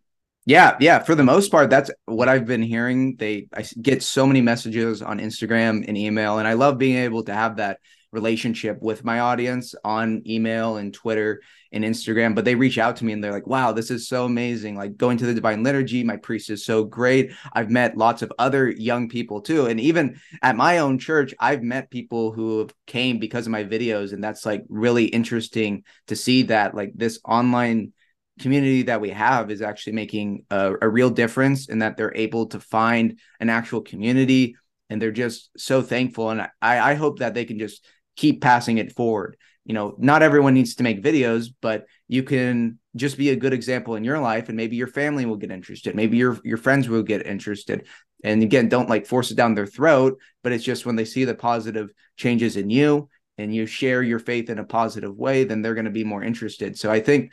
Yeah, 0.48 0.76
yeah. 0.78 1.00
For 1.00 1.16
the 1.16 1.24
most 1.24 1.50
part, 1.50 1.70
that's 1.70 1.90
what 2.04 2.28
I've 2.28 2.46
been 2.46 2.62
hearing. 2.62 3.16
They 3.16 3.48
I 3.52 3.64
get 3.82 4.04
so 4.04 4.26
many 4.28 4.40
messages 4.40 5.02
on 5.02 5.18
Instagram 5.18 5.84
and 5.88 5.98
email, 5.98 6.38
and 6.38 6.46
I 6.46 6.52
love 6.52 6.78
being 6.78 6.98
able 6.98 7.24
to 7.24 7.34
have 7.34 7.56
that 7.56 7.80
relationship 8.16 8.80
with 8.80 9.04
my 9.04 9.20
audience 9.20 9.74
on 9.84 10.22
email 10.26 10.78
and 10.78 10.92
Twitter 10.94 11.42
and 11.70 11.84
Instagram. 11.84 12.34
But 12.34 12.46
they 12.46 12.54
reach 12.54 12.78
out 12.78 12.96
to 12.96 13.04
me 13.04 13.12
and 13.12 13.22
they're 13.22 13.38
like, 13.38 13.46
"Wow, 13.46 13.72
this 13.72 13.90
is 13.90 14.08
so 14.08 14.24
amazing! 14.24 14.74
Like 14.74 14.96
going 14.96 15.18
to 15.18 15.26
the 15.26 15.34
Divine 15.34 15.62
Liturgy, 15.62 16.02
my 16.02 16.16
priest 16.16 16.48
is 16.48 16.64
so 16.64 16.82
great. 16.82 17.30
I've 17.52 17.70
met 17.70 17.98
lots 17.98 18.22
of 18.22 18.32
other 18.38 18.70
young 18.70 19.08
people 19.08 19.42
too, 19.42 19.66
and 19.66 19.78
even 19.78 20.18
at 20.42 20.56
my 20.56 20.78
own 20.78 20.98
church, 20.98 21.34
I've 21.38 21.62
met 21.62 21.90
people 21.90 22.32
who 22.32 22.60
have 22.60 22.74
came 22.86 23.18
because 23.18 23.46
of 23.46 23.52
my 23.52 23.64
videos, 23.64 24.14
and 24.14 24.24
that's 24.24 24.46
like 24.46 24.64
really 24.68 25.04
interesting 25.04 25.84
to 26.06 26.16
see 26.16 26.44
that 26.44 26.74
like 26.74 26.92
this 26.94 27.20
online." 27.24 27.92
community 28.38 28.82
that 28.82 29.00
we 29.00 29.08
have 29.08 29.50
is 29.50 29.62
actually 29.62 29.94
making 29.94 30.44
a, 30.50 30.74
a, 30.82 30.88
real 30.88 31.08
difference 31.08 31.70
in 31.70 31.78
that 31.78 31.96
they're 31.96 32.14
able 32.14 32.44
to 32.44 32.60
find 32.60 33.18
an 33.40 33.48
actual 33.48 33.80
community 33.80 34.54
and 34.88 35.00
they're 35.00 35.10
just 35.10 35.50
so 35.56 35.82
thankful 35.82 36.30
and 36.30 36.42
I, 36.42 36.50
I 36.62 36.94
hope 36.94 37.18
that 37.18 37.34
they 37.34 37.44
can 37.44 37.58
just 37.58 37.84
keep 38.16 38.40
passing 38.40 38.78
it 38.78 38.92
forward. 38.92 39.36
You 39.64 39.74
know 39.74 39.94
not 39.98 40.22
everyone 40.22 40.54
needs 40.54 40.76
to 40.76 40.82
make 40.82 41.02
videos 41.02 41.48
but 41.60 41.86
you 42.08 42.22
can 42.22 42.78
just 42.94 43.18
be 43.18 43.30
a 43.30 43.36
good 43.36 43.52
example 43.52 43.96
in 43.96 44.04
your 44.04 44.18
life 44.20 44.48
and 44.48 44.56
maybe 44.56 44.76
your 44.76 44.86
family 44.86 45.26
will 45.26 45.36
get 45.36 45.50
interested. 45.50 45.94
Maybe 45.94 46.16
your 46.16 46.38
your 46.44 46.58
friends 46.58 46.88
will 46.88 47.02
get 47.02 47.26
interested. 47.26 47.86
And 48.24 48.42
again 48.42 48.68
don't 48.68 48.88
like 48.88 49.06
force 49.06 49.30
it 49.30 49.36
down 49.36 49.54
their 49.54 49.66
throat 49.66 50.18
but 50.42 50.52
it's 50.52 50.64
just 50.64 50.86
when 50.86 50.96
they 50.96 51.04
see 51.04 51.24
the 51.24 51.34
positive 51.34 51.90
changes 52.16 52.56
in 52.56 52.70
you 52.70 53.08
and 53.38 53.54
you 53.54 53.66
share 53.66 54.02
your 54.02 54.18
faith 54.18 54.48
in 54.50 54.58
a 54.58 54.64
positive 54.64 55.14
way 55.16 55.44
then 55.44 55.62
they're 55.62 55.74
going 55.74 55.84
to 55.84 55.90
be 55.90 56.04
more 56.04 56.22
interested. 56.22 56.78
So 56.78 56.90
i 56.90 57.00
think 57.00 57.32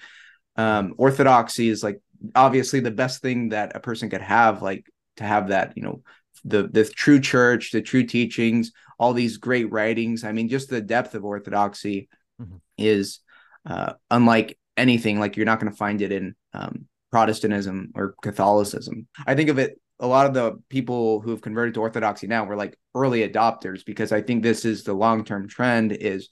um, 0.55 0.93
orthodoxy 0.97 1.69
is 1.69 1.83
like 1.83 1.99
obviously 2.35 2.79
the 2.79 2.91
best 2.91 3.21
thing 3.21 3.49
that 3.49 3.75
a 3.75 3.79
person 3.79 4.09
could 4.09 4.21
have 4.21 4.61
like 4.61 4.85
to 5.17 5.23
have 5.23 5.49
that 5.49 5.73
you 5.75 5.83
know 5.83 6.01
the 6.45 6.67
the 6.67 6.85
true 6.85 7.19
church 7.19 7.71
the 7.71 7.81
true 7.81 8.03
teachings 8.03 8.71
all 8.99 9.13
these 9.13 9.37
great 9.37 9.71
writings 9.71 10.23
i 10.23 10.31
mean 10.31 10.49
just 10.49 10.69
the 10.69 10.81
depth 10.81 11.15
of 11.15 11.25
orthodoxy 11.25 12.09
mm-hmm. 12.41 12.57
is 12.77 13.19
uh, 13.65 13.93
unlike 14.11 14.57
anything 14.75 15.19
like 15.19 15.37
you're 15.37 15.45
not 15.45 15.59
going 15.59 15.71
to 15.71 15.77
find 15.77 16.01
it 16.01 16.11
in 16.11 16.35
um, 16.53 16.85
protestantism 17.11 17.91
or 17.95 18.15
catholicism 18.21 19.07
i 19.25 19.35
think 19.35 19.49
of 19.49 19.59
it 19.59 19.79
a 19.99 20.07
lot 20.07 20.25
of 20.25 20.33
the 20.33 20.59
people 20.69 21.21
who 21.21 21.31
have 21.31 21.41
converted 21.41 21.73
to 21.73 21.79
orthodoxy 21.79 22.27
now 22.27 22.43
were 22.43 22.55
like 22.55 22.77
early 22.95 23.27
adopters 23.27 23.85
because 23.85 24.11
i 24.11 24.21
think 24.21 24.43
this 24.43 24.65
is 24.65 24.83
the 24.83 24.93
long-term 24.93 25.47
trend 25.47 25.91
is 25.91 26.29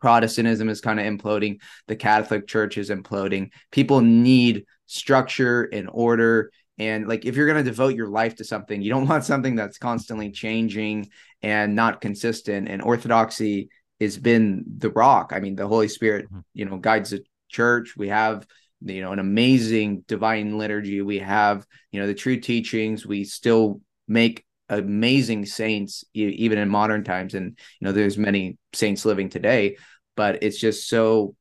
Protestantism 0.00 0.68
is 0.68 0.80
kind 0.80 1.00
of 1.00 1.06
imploding. 1.06 1.60
The 1.86 1.96
Catholic 1.96 2.46
Church 2.46 2.78
is 2.78 2.90
imploding. 2.90 3.50
People 3.70 4.00
need 4.00 4.64
structure 4.86 5.64
and 5.64 5.88
order. 5.90 6.50
And 6.78 7.08
like, 7.08 7.24
if 7.24 7.36
you're 7.36 7.46
going 7.46 7.62
to 7.64 7.68
devote 7.68 7.94
your 7.94 8.08
life 8.08 8.36
to 8.36 8.44
something, 8.44 8.80
you 8.80 8.90
don't 8.90 9.06
want 9.08 9.24
something 9.24 9.56
that's 9.56 9.78
constantly 9.78 10.30
changing 10.30 11.10
and 11.42 11.74
not 11.74 12.00
consistent. 12.00 12.68
And 12.68 12.82
Orthodoxy 12.82 13.70
has 14.00 14.16
been 14.16 14.64
the 14.78 14.90
rock. 14.90 15.32
I 15.34 15.40
mean, 15.40 15.56
the 15.56 15.66
Holy 15.66 15.88
Spirit, 15.88 16.26
mm-hmm. 16.26 16.40
you 16.54 16.64
know, 16.64 16.76
guides 16.76 17.10
the 17.10 17.24
church. 17.48 17.94
We 17.96 18.08
have, 18.08 18.46
you 18.80 19.00
know, 19.00 19.12
an 19.12 19.18
amazing 19.18 20.04
divine 20.06 20.58
liturgy. 20.58 21.02
We 21.02 21.18
have, 21.18 21.66
you 21.90 22.00
know, 22.00 22.06
the 22.06 22.14
true 22.14 22.38
teachings. 22.38 23.06
We 23.06 23.24
still 23.24 23.80
make 24.06 24.44
amazing 24.68 25.46
saints 25.46 26.04
even 26.12 26.58
in 26.58 26.68
modern 26.68 27.02
times 27.02 27.34
and 27.34 27.58
you 27.80 27.86
know 27.86 27.92
there's 27.92 28.18
many 28.18 28.58
saints 28.74 29.06
living 29.06 29.30
today 29.30 29.78
but 30.14 30.42
it's 30.42 30.58
just 30.58 30.88
so 30.88 31.34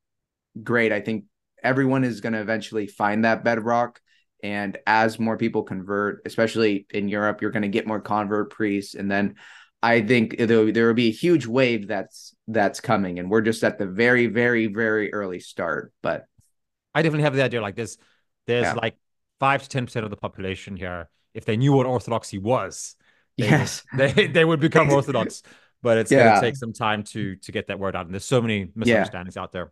great 0.63 0.93
i 0.93 1.01
think 1.01 1.25
everyone 1.61 2.05
is 2.05 2.21
going 2.21 2.31
to 2.31 2.39
eventually 2.39 2.87
find 2.87 3.25
that 3.25 3.43
bedrock 3.43 3.99
and 4.43 4.77
as 4.85 5.19
more 5.19 5.37
people 5.37 5.63
convert 5.63 6.21
especially 6.25 6.85
in 6.91 7.07
europe 7.07 7.41
you're 7.41 7.51
going 7.51 7.63
to 7.63 7.67
get 7.67 7.87
more 7.87 7.99
convert 7.99 8.49
priests 8.49 8.95
and 8.95 9.09
then 9.09 9.35
i 9.81 10.01
think 10.01 10.37
there, 10.37 10.71
there 10.71 10.87
will 10.87 10.93
be 10.93 11.07
a 11.07 11.11
huge 11.11 11.45
wave 11.45 11.87
that's 11.87 12.35
that's 12.47 12.79
coming 12.79 13.19
and 13.19 13.29
we're 13.29 13.41
just 13.41 13.63
at 13.63 13.77
the 13.77 13.85
very 13.87 14.27
very 14.27 14.67
very 14.67 15.13
early 15.13 15.39
start 15.39 15.91
but 16.01 16.25
i 16.93 17.01
definitely 17.01 17.23
have 17.23 17.35
the 17.35 17.43
idea 17.43 17.61
like 17.61 17.75
this 17.75 17.97
there's 18.45 18.63
yeah. 18.63 18.73
like 18.73 18.97
5 19.39 19.67
to 19.67 19.81
10% 19.81 20.03
of 20.03 20.09
the 20.09 20.17
population 20.17 20.75
here 20.75 21.09
if 21.33 21.45
they 21.45 21.57
knew 21.57 21.73
what 21.73 21.85
orthodoxy 21.85 22.37
was 22.39 22.95
they 23.37 23.45
yes, 23.45 23.83
would, 23.93 24.15
they 24.15 24.27
they 24.27 24.45
would 24.45 24.59
become 24.59 24.89
orthodox, 24.91 25.43
but 25.81 25.97
it's 25.97 26.11
yeah. 26.11 26.23
going 26.23 26.35
to 26.35 26.41
take 26.41 26.55
some 26.55 26.73
time 26.73 27.03
to 27.03 27.35
to 27.37 27.51
get 27.51 27.67
that 27.67 27.79
word 27.79 27.95
out. 27.95 28.05
And 28.05 28.13
there's 28.13 28.25
so 28.25 28.41
many 28.41 28.71
misunderstandings 28.75 29.35
yeah. 29.35 29.43
out 29.43 29.51
there. 29.51 29.71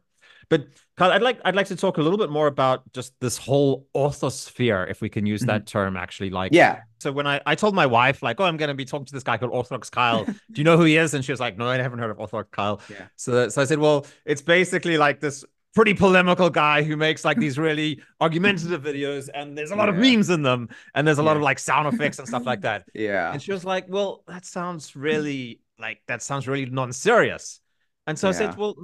But 0.50 0.68
Kyle, 0.98 1.12
I'd 1.12 1.22
like 1.22 1.40
I'd 1.44 1.56
like 1.56 1.68
to 1.68 1.76
talk 1.76 1.98
a 1.98 2.02
little 2.02 2.18
bit 2.18 2.30
more 2.30 2.48
about 2.48 2.92
just 2.94 3.14
this 3.20 3.38
whole 3.38 3.88
orthosphere, 3.96 4.90
if 4.90 5.02
we 5.02 5.10
can 5.10 5.26
use 5.26 5.42
that 5.42 5.62
mm-hmm. 5.62 5.78
term. 5.78 5.98
Actually, 5.98 6.30
like 6.30 6.54
yeah. 6.54 6.82
So 7.00 7.12
when 7.12 7.28
I 7.28 7.42
I 7.46 7.56
told 7.56 7.76
my 7.76 7.86
wife 7.86 8.24
like, 8.24 8.40
oh, 8.40 8.46
I'm 8.46 8.58
going 8.58 8.70
to 8.70 8.76
be 8.76 8.86
talking 8.86 9.06
to 9.06 9.14
this 9.14 9.24
guy 9.24 9.38
called 9.38 9.52
Orthodox 9.52 9.90
Kyle. 9.90 10.26
Do 10.26 10.34
you 10.56 10.64
know 10.64 10.78
who 10.78 10.84
he 10.84 10.98
is? 10.98 11.14
And 11.14 11.24
she 11.24 11.32
was 11.32 11.40
like, 11.40 11.58
no, 11.58 11.68
I 11.68 11.78
haven't 11.78 12.00
heard 12.00 12.12
of 12.12 12.20
Orthodox 12.20 12.50
Kyle. 12.52 12.82
Yeah. 12.90 13.08
So 13.16 13.50
so 13.50 13.62
I 13.62 13.66
said, 13.66 13.80
well, 13.80 14.06
it's 14.26 14.42
basically 14.42 14.98
like 14.98 15.20
this 15.20 15.44
pretty 15.76 15.94
polemical 15.94 16.50
guy 16.50 16.82
who 16.82 16.96
makes 16.96 17.26
like 17.26 17.38
these 17.38 17.60
really 17.60 18.02
argumentative 18.22 18.82
videos 18.82 19.30
and 19.34 19.58
there's 19.58 19.72
a 19.72 19.76
lot 19.76 19.90
yeah. 19.90 19.94
of 19.94 20.00
memes 20.00 20.30
in 20.30 20.42
them 20.42 20.70
and 20.96 21.06
there's 21.06 21.20
a 21.20 21.22
yeah. 21.22 21.28
lot 21.28 21.36
of 21.36 21.44
like 21.44 21.60
sound 21.60 21.94
effects 21.94 22.18
and 22.18 22.28
stuff 22.28 22.46
like 22.46 22.62
that. 22.62 22.86
Yeah. 22.94 23.34
And 23.34 23.42
she 23.42 23.52
was 23.52 23.66
like, 23.66 23.86
"Well, 23.90 24.24
that 24.28 24.46
sounds 24.46 24.96
really 24.96 25.60
like 25.78 26.02
that 26.08 26.24
sounds 26.24 26.48
really 26.48 26.66
non-serious." 26.66 27.60
And 28.08 28.18
so 28.18 28.28
yeah. 28.28 28.30
I 28.30 28.34
said, 28.34 28.58
"Well, 28.58 28.76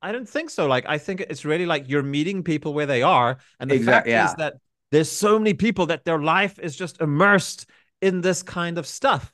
I 0.00 0.12
don't 0.12 0.28
think 0.28 0.50
so. 0.50 0.66
Like 0.66 0.86
I 0.88 0.98
think 0.98 1.20
it's 1.20 1.44
really 1.44 1.66
like 1.66 1.88
you're 1.88 2.02
meeting 2.02 2.42
people 2.42 2.74
where 2.74 2.86
they 2.86 3.02
are 3.02 3.38
and 3.58 3.70
the 3.70 3.76
exactly, 3.76 4.12
fact 4.12 4.30
is 4.30 4.36
that 4.36 4.54
there's 4.90 5.10
so 5.10 5.38
many 5.38 5.54
people 5.54 5.86
that 5.86 6.04
their 6.04 6.20
life 6.20 6.58
is 6.58 6.76
just 6.76 7.00
immersed 7.00 7.66
in 8.00 8.20
this 8.20 8.42
kind 8.42 8.78
of 8.78 8.86
stuff." 8.86 9.32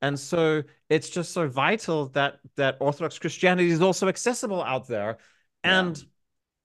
And 0.00 0.18
so 0.18 0.64
it's 0.90 1.08
just 1.08 1.32
so 1.32 1.48
vital 1.48 2.08
that 2.10 2.38
that 2.56 2.76
Orthodox 2.80 3.18
Christianity 3.18 3.70
is 3.70 3.80
also 3.80 4.08
accessible 4.08 4.62
out 4.62 4.88
there. 4.88 5.18
And 5.64 6.02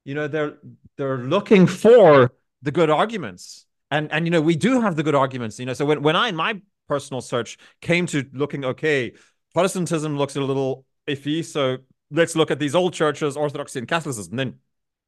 you 0.05 0.15
know 0.15 0.27
they're 0.27 0.57
they're 0.97 1.19
looking 1.19 1.67
for 1.67 2.31
the 2.61 2.71
good 2.71 2.89
arguments 2.89 3.65
and 3.91 4.11
and 4.11 4.25
you 4.25 4.31
know 4.31 4.41
we 4.41 4.55
do 4.55 4.81
have 4.81 4.95
the 4.95 5.03
good 5.03 5.13
arguments 5.13 5.59
you 5.59 5.65
know 5.65 5.73
so 5.73 5.85
when, 5.85 6.01
when 6.01 6.15
i 6.15 6.27
in 6.29 6.35
my 6.35 6.59
personal 6.87 7.21
search 7.21 7.57
came 7.81 8.05
to 8.07 8.25
looking 8.33 8.65
okay, 8.65 9.13
Protestantism 9.53 10.17
looks 10.17 10.35
a 10.35 10.41
little 10.41 10.85
iffy, 11.07 11.43
so 11.43 11.77
let's 12.11 12.35
look 12.35 12.51
at 12.51 12.59
these 12.59 12.75
old 12.75 12.93
churches, 12.93 13.35
Orthodoxy 13.37 13.79
and 13.79 13.87
Catholicism. 13.87 14.33
And 14.33 14.39
then 14.39 14.59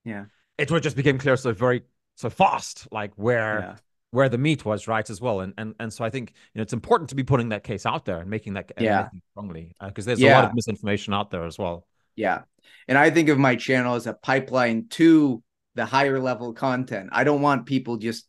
yeah, 0.04 0.26
it 0.58 0.68
just 0.82 0.96
became 0.96 1.18
clear 1.18 1.38
so 1.38 1.54
very 1.54 1.84
so 2.16 2.30
fast, 2.30 2.88
like 2.92 3.12
where 3.16 3.60
yeah. 3.60 3.76
where 4.12 4.30
the 4.30 4.38
meat 4.38 4.66
was, 4.66 4.88
right, 4.88 5.08
as 5.10 5.22
well. 5.22 5.42
And 5.42 5.54
and 5.58 5.76
and 5.80 5.92
so 5.92 6.04
I 6.04 6.10
think 6.10 6.34
you 6.54 6.60
know 6.60 6.64
it's 6.64 6.74
important 6.74 7.10
to 7.10 7.16
be 7.16 7.24
putting 7.24 7.50
that 7.50 7.64
case 7.64 7.86
out 7.86 8.06
there 8.06 8.20
and 8.20 8.30
making 8.30 8.54
that 8.54 8.72
yeah 8.80 9.04
making 9.04 9.22
strongly 9.32 9.76
because 9.84 10.06
uh, 10.06 10.10
there's 10.10 10.20
yeah. 10.20 10.34
a 10.34 10.36
lot 10.42 10.46
of 10.46 10.56
misinformation 10.56 11.14
out 11.14 11.32
there 11.32 11.46
as 11.46 11.58
well. 11.58 11.86
Yeah, 12.16 12.42
and 12.88 12.98
I 12.98 13.10
think 13.10 13.30
of 13.30 13.38
my 13.38 13.56
channel 13.56 13.96
as 13.96 14.08
a 14.08 14.14
pipeline 14.14 14.88
to 14.92 15.42
the 15.76 15.86
higher 15.86 16.20
level 16.20 16.54
content. 16.54 17.10
I 17.14 17.24
don't 17.24 17.42
want 17.42 17.66
people 17.66 17.98
just 17.98 18.28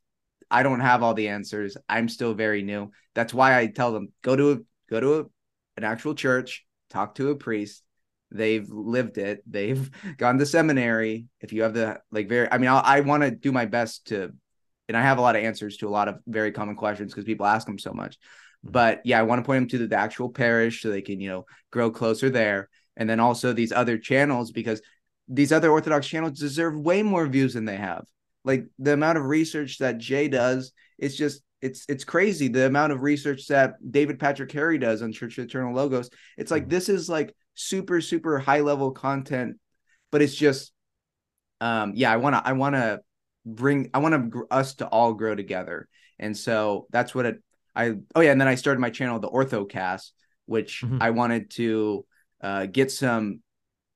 I 0.50 0.62
don't 0.62 0.80
have 0.80 1.02
all 1.02 1.14
the 1.14 1.28
answers. 1.28 1.76
I'm 1.88 2.08
still 2.08 2.34
very 2.34 2.62
new. 2.62 2.90
That's 3.14 3.32
why 3.32 3.58
I 3.58 3.66
tell 3.66 3.92
them 3.92 4.12
go 4.22 4.36
to 4.36 4.52
a, 4.52 4.56
go 4.88 5.00
to 5.00 5.20
a, 5.20 5.24
an 5.76 5.84
actual 5.84 6.14
church, 6.14 6.64
talk 6.90 7.14
to 7.16 7.30
a 7.30 7.36
priest. 7.36 7.82
They've 8.30 8.68
lived 8.68 9.18
it. 9.18 9.42
They've 9.46 9.90
gone 10.16 10.38
to 10.38 10.46
seminary. 10.46 11.26
If 11.40 11.52
you 11.52 11.62
have 11.62 11.74
the 11.74 12.00
like 12.10 12.28
very 12.28 12.50
I 12.50 12.58
mean 12.58 12.70
I'll, 12.70 12.82
I 12.84 13.00
want 13.00 13.22
to 13.22 13.30
do 13.30 13.52
my 13.52 13.66
best 13.66 14.08
to 14.08 14.32
and 14.90 14.96
I 14.96 15.02
have 15.02 15.18
a 15.18 15.20
lot 15.20 15.36
of 15.36 15.44
answers 15.44 15.76
to 15.78 15.88
a 15.88 15.88
lot 15.88 16.08
of 16.08 16.18
very 16.26 16.50
common 16.50 16.74
questions 16.74 17.12
because 17.12 17.24
people 17.24 17.46
ask 17.46 17.64
them 17.64 17.78
so 17.78 17.92
much. 17.92 18.16
Mm-hmm. 18.16 18.72
But 18.72 19.00
yeah, 19.04 19.20
I 19.20 19.22
want 19.22 19.40
to 19.40 19.46
point 19.46 19.60
them 19.60 19.68
to 19.68 19.78
the, 19.78 19.86
the 19.86 19.96
actual 19.96 20.30
parish 20.30 20.82
so 20.82 20.90
they 20.90 21.00
can, 21.00 21.20
you 21.20 21.28
know, 21.28 21.46
grow 21.70 21.92
closer 21.92 22.28
there. 22.28 22.68
And 22.96 23.08
then 23.08 23.20
also 23.20 23.52
these 23.52 23.70
other 23.70 23.98
channels 23.98 24.50
because 24.50 24.82
these 25.28 25.52
other 25.52 25.70
Orthodox 25.70 26.08
channels 26.08 26.40
deserve 26.40 26.76
way 26.76 27.04
more 27.04 27.26
views 27.26 27.54
than 27.54 27.66
they 27.66 27.76
have. 27.76 28.04
Like 28.44 28.66
the 28.80 28.94
amount 28.94 29.16
of 29.16 29.26
research 29.26 29.78
that 29.78 29.98
Jay 29.98 30.26
does, 30.26 30.72
it's 30.98 31.16
just 31.16 31.40
it's 31.62 31.84
it's 31.88 32.04
crazy. 32.04 32.48
The 32.48 32.66
amount 32.66 32.92
of 32.92 33.02
research 33.02 33.46
that 33.46 33.74
David 33.88 34.18
Patrick 34.18 34.50
Harry 34.52 34.78
does 34.78 35.02
on 35.02 35.12
Church 35.12 35.38
of 35.38 35.44
Eternal 35.44 35.74
Logos. 35.74 36.10
It's 36.36 36.50
like 36.50 36.68
this 36.68 36.88
is 36.88 37.08
like 37.08 37.34
super 37.54 38.00
super 38.00 38.38
high 38.38 38.60
level 38.60 38.90
content, 38.92 39.58
but 40.10 40.22
it's 40.22 40.34
just 40.34 40.72
um 41.60 41.92
yeah, 41.94 42.12
I 42.12 42.16
want 42.16 42.34
to 42.36 42.42
I 42.44 42.52
want 42.52 42.74
to 42.74 43.00
bring 43.44 43.90
I 43.94 43.98
want 43.98 44.32
to 44.32 44.46
us 44.50 44.74
to 44.76 44.86
all 44.86 45.14
grow 45.14 45.34
together. 45.34 45.88
And 46.18 46.36
so 46.36 46.86
that's 46.90 47.14
what 47.14 47.26
it 47.26 47.42
I 47.74 47.94
oh 48.14 48.20
yeah, 48.20 48.32
and 48.32 48.40
then 48.40 48.48
I 48.48 48.54
started 48.56 48.80
my 48.80 48.90
channel 48.90 49.18
the 49.18 49.28
Orthocast, 49.28 50.10
which 50.46 50.82
mm-hmm. 50.82 50.98
I 51.00 51.10
wanted 51.10 51.50
to 51.52 52.04
uh, 52.40 52.66
get 52.66 52.90
some 52.90 53.40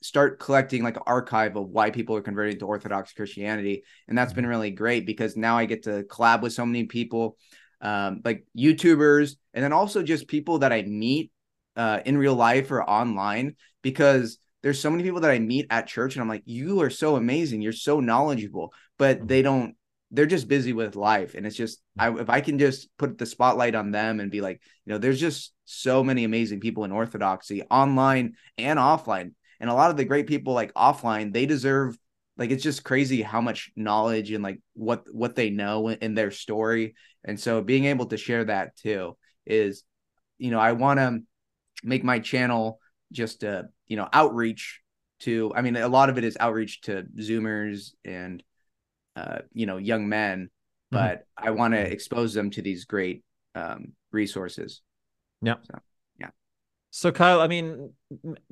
start 0.03 0.39
collecting 0.39 0.83
like 0.83 0.97
an 0.97 1.03
archive 1.07 1.57
of 1.57 1.69
why 1.71 1.91
people 1.91 2.15
are 2.15 2.21
converting 2.21 2.59
to 2.59 2.67
Orthodox 2.67 3.13
Christianity. 3.15 3.85
And 4.07 4.17
that's 4.17 4.33
been 4.35 4.45
mm-hmm. 4.45 4.51
really 4.51 4.71
great 4.71 5.07
because 5.07 5.37
now 5.37 5.57
I 5.57 5.65
get 5.65 5.85
to 5.85 6.03
collab 6.05 6.43
with 6.43 6.53
so 6.53 6.67
many 6.67 6.85
people, 6.85 7.39
um, 7.81 8.21
like 8.23 8.47
YouTubers, 8.57 9.37
and 9.55 9.65
then 9.65 9.73
also 9.73 10.03
just 10.03 10.29
people 10.29 10.59
that 10.59 10.73
I 10.73 10.83
meet 10.83 11.33
uh, 11.77 12.01
in 12.05 12.19
real 12.19 12.35
life 12.35 12.71
or 12.71 12.83
online 12.83 13.57
because 13.83 14.39
there's 14.63 14.81
so 14.81 14.91
many 14.91 15.03
people 15.03 15.21
that 15.21 15.31
I 15.31 15.39
meet 15.39 15.67
at 15.71 15.87
church 15.87 16.15
and 16.15 16.23
I'm 16.23 16.29
like, 16.29 16.43
you 16.47 16.81
are 16.81 16.91
so 16.91 17.17
amazing. 17.17 17.61
You're 17.61 17.73
so 17.73 18.01
knowledgeable, 18.01 18.73
but 18.99 19.19
mm-hmm. 19.19 19.27
they 19.27 19.43
don't, 19.43 19.77
they're 20.11 20.27
just 20.27 20.49
busy 20.49 20.73
with 20.73 20.97
life. 20.97 21.35
And 21.35 21.47
it's 21.47 21.57
just, 21.57 21.81
I, 21.99 22.13
if 22.13 22.31
I 22.31 22.41
can 22.41 22.59
just 22.59 22.89
put 22.97 23.19
the 23.19 23.27
spotlight 23.27 23.75
on 23.75 23.91
them 23.91 24.21
and 24.21 24.31
be 24.31 24.41
like, 24.41 24.61
you 24.87 24.93
know, 24.93 24.99
there's 24.99 25.21
just 25.21 25.53
so 25.65 26.05
many 26.05 26.25
amazing 26.25 26.61
people 26.61 26.85
in 26.85 26.93
Orthodoxy 26.93 27.63
online 27.65 28.35
and 28.57 28.79
offline 28.79 29.33
and 29.61 29.71
a 29.71 29.75
lot 29.75 29.91
of 29.91 29.97
the 29.97 30.05
great 30.05 30.27
people 30.27 30.53
like 30.53 30.75
offline 30.75 31.33
they 31.33 31.47
deserve 31.47 31.97
like 32.37 32.51
it's 32.51 32.63
just 32.63 32.85
crazy 32.85 33.23
how 33.23 33.41
much 33.41 33.71
knowledge 33.77 34.31
and 34.31 34.43
like 34.43 34.61
what 34.75 35.05
what 35.13 35.35
they 35.35 35.51
know 35.51 35.89
in 35.89 36.15
their 36.15 36.31
story 36.31 36.95
and 37.25 37.39
so 37.39 37.63
being 37.63 37.87
able 37.87 38.07
to 38.07 38.17
share 38.17 38.45
that 38.45 38.77
too 38.77 39.17
is 39.47 39.85
you 40.39 40.51
know 40.51 40.59
i 40.59 40.73
want 40.73 40.99
to 40.99 41.21
make 41.83 42.05
my 42.05 42.19
channel 42.19 42.81
just 43.13 43.43
a 43.43 43.69
you 43.87 43.97
know 43.97 44.09
outreach 44.13 44.81
to 45.21 45.53
i 45.55 45.63
mean 45.63 45.77
a 45.77 45.89
lot 45.89 46.11
of 46.11 46.19
it 46.19 46.25
is 46.25 46.37
outreach 46.41 46.83
to 46.83 47.05
zoomers 47.19 47.93
and 48.05 48.43
uh 49.17 49.39
you 49.53 49.67
know 49.67 49.77
young 49.77 50.09
men 50.09 50.45
mm-hmm. 50.45 50.97
but 50.97 51.19
mm-hmm. 51.19 51.49
i 51.49 51.51
want 51.51 51.75
to 51.75 51.81
expose 51.81 52.35
them 52.35 52.51
to 52.51 52.63
these 52.63 52.85
great 52.85 53.23
um 53.55 53.93
resources 54.13 54.83
yeah 55.43 55.57
so. 55.63 55.79
So 56.97 57.11
Kyle, 57.11 57.41
I 57.41 57.49
mean, 57.49 57.91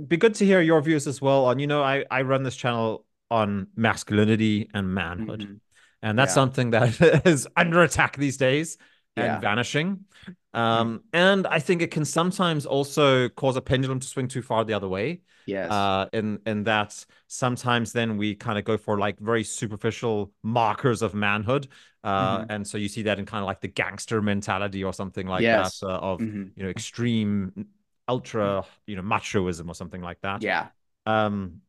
be 0.04 0.16
good 0.16 0.34
to 0.34 0.44
hear 0.44 0.60
your 0.60 0.82
views 0.82 1.06
as 1.06 1.22
well 1.22 1.44
on, 1.44 1.60
you 1.60 1.68
know, 1.68 1.80
I, 1.80 2.04
I 2.10 2.22
run 2.22 2.42
this 2.42 2.56
channel 2.56 3.06
on 3.30 3.68
masculinity 3.76 4.68
and 4.74 4.92
manhood. 4.92 5.42
Mm-hmm. 5.42 5.54
And 6.02 6.18
that's 6.18 6.30
yeah. 6.30 6.34
something 6.34 6.70
that 6.70 7.22
is 7.24 7.46
under 7.56 7.84
attack 7.84 8.16
these 8.16 8.38
days 8.38 8.78
and 9.14 9.26
yeah. 9.26 9.38
vanishing. 9.38 10.06
Um, 10.54 10.98
mm-hmm. 10.98 11.06
and 11.14 11.46
I 11.46 11.58
think 11.58 11.80
it 11.82 11.90
can 11.90 12.04
sometimes 12.04 12.66
also 12.66 13.28
cause 13.30 13.56
a 13.56 13.62
pendulum 13.62 14.00
to 14.00 14.06
swing 14.06 14.28
too 14.28 14.42
far 14.42 14.64
the 14.64 14.74
other 14.74 14.88
way. 14.88 15.20
Yes. 15.46 15.70
Uh, 15.70 16.06
in 16.12 16.38
in 16.46 16.64
that 16.64 17.04
sometimes 17.26 17.92
then 17.92 18.16
we 18.16 18.34
kind 18.34 18.58
of 18.58 18.64
go 18.64 18.76
for 18.76 18.98
like 18.98 19.18
very 19.18 19.44
superficial 19.44 20.32
markers 20.42 21.02
of 21.02 21.14
manhood. 21.14 21.68
Uh, 22.04 22.38
mm-hmm. 22.38 22.50
and 22.50 22.66
so 22.66 22.78
you 22.78 22.88
see 22.88 23.02
that 23.02 23.18
in 23.18 23.26
kind 23.26 23.42
of 23.42 23.46
like 23.46 23.60
the 23.60 23.68
gangster 23.68 24.20
mentality 24.20 24.84
or 24.84 24.92
something 24.92 25.26
like 25.26 25.42
yes. 25.42 25.80
that 25.80 25.86
uh, 25.86 25.98
of 25.98 26.20
mm-hmm. 26.20 26.44
you 26.54 26.62
know 26.62 26.68
extreme 26.68 27.66
ultra, 28.08 28.64
you 28.86 28.96
know, 28.96 29.02
machoism 29.02 29.68
or 29.68 29.74
something 29.74 30.02
like 30.02 30.20
that. 30.22 30.42
Yeah. 30.42 30.68
Um, 31.06 31.62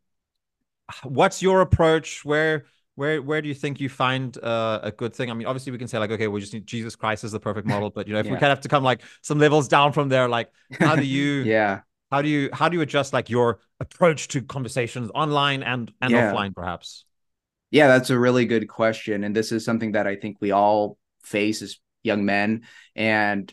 what's 1.03 1.41
your 1.41 1.61
approach? 1.61 2.25
Where 2.25 2.65
where 2.95 3.21
where 3.21 3.41
do 3.41 3.47
you 3.47 3.53
think 3.53 3.79
you 3.79 3.89
find 3.89 4.37
uh, 4.43 4.79
a 4.83 4.91
good 4.91 5.15
thing? 5.15 5.31
I 5.31 5.33
mean, 5.33 5.47
obviously 5.47 5.71
we 5.71 5.77
can 5.77 5.87
say 5.87 5.97
like, 5.97 6.11
okay, 6.11 6.27
we 6.27 6.39
just 6.39 6.53
need 6.53 6.67
Jesus 6.67 6.95
Christ 6.95 7.23
as 7.23 7.31
the 7.31 7.39
perfect 7.39 7.67
model, 7.67 7.89
but 7.89 8.07
you 8.07 8.13
know, 8.13 8.19
if 8.19 8.25
yeah. 8.25 8.33
we 8.33 8.37
kind 8.37 8.51
of 8.51 8.57
have 8.57 8.61
to 8.61 8.69
come 8.69 8.83
like 8.83 9.01
some 9.21 9.39
levels 9.39 9.67
down 9.67 9.93
from 9.93 10.09
there, 10.09 10.29
like 10.29 10.51
how 10.79 10.95
do 10.95 11.03
you 11.05 11.41
yeah 11.43 11.81
how 12.11 12.21
do 12.21 12.29
you 12.29 12.49
how 12.53 12.69
do 12.69 12.77
you 12.77 12.81
adjust 12.81 13.13
like 13.13 13.29
your 13.29 13.59
approach 13.79 14.27
to 14.29 14.41
conversations 14.41 15.09
online 15.15 15.63
and 15.63 15.91
and 16.01 16.11
yeah. 16.11 16.31
offline 16.31 16.53
perhaps? 16.53 17.05
Yeah, 17.71 17.87
that's 17.87 18.11
a 18.11 18.19
really 18.19 18.45
good 18.45 18.67
question, 18.67 19.23
and 19.23 19.35
this 19.35 19.51
is 19.51 19.65
something 19.65 19.93
that 19.93 20.05
I 20.05 20.15
think 20.15 20.37
we 20.39 20.51
all 20.51 20.97
face 21.23 21.63
as 21.63 21.79
young 22.03 22.23
men, 22.25 22.63
and 22.95 23.51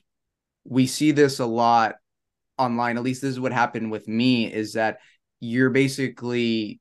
we 0.65 0.87
see 0.87 1.13
this 1.13 1.39
a 1.39 1.47
lot 1.47 1.95
online 2.61 2.99
at 2.99 3.03
least 3.03 3.23
this 3.23 3.31
is 3.31 3.41
what 3.41 3.53
happened 3.53 3.91
with 3.91 4.07
me 4.07 4.53
is 4.53 4.75
that 4.75 4.99
you're 5.41 5.71
basically 5.71 6.79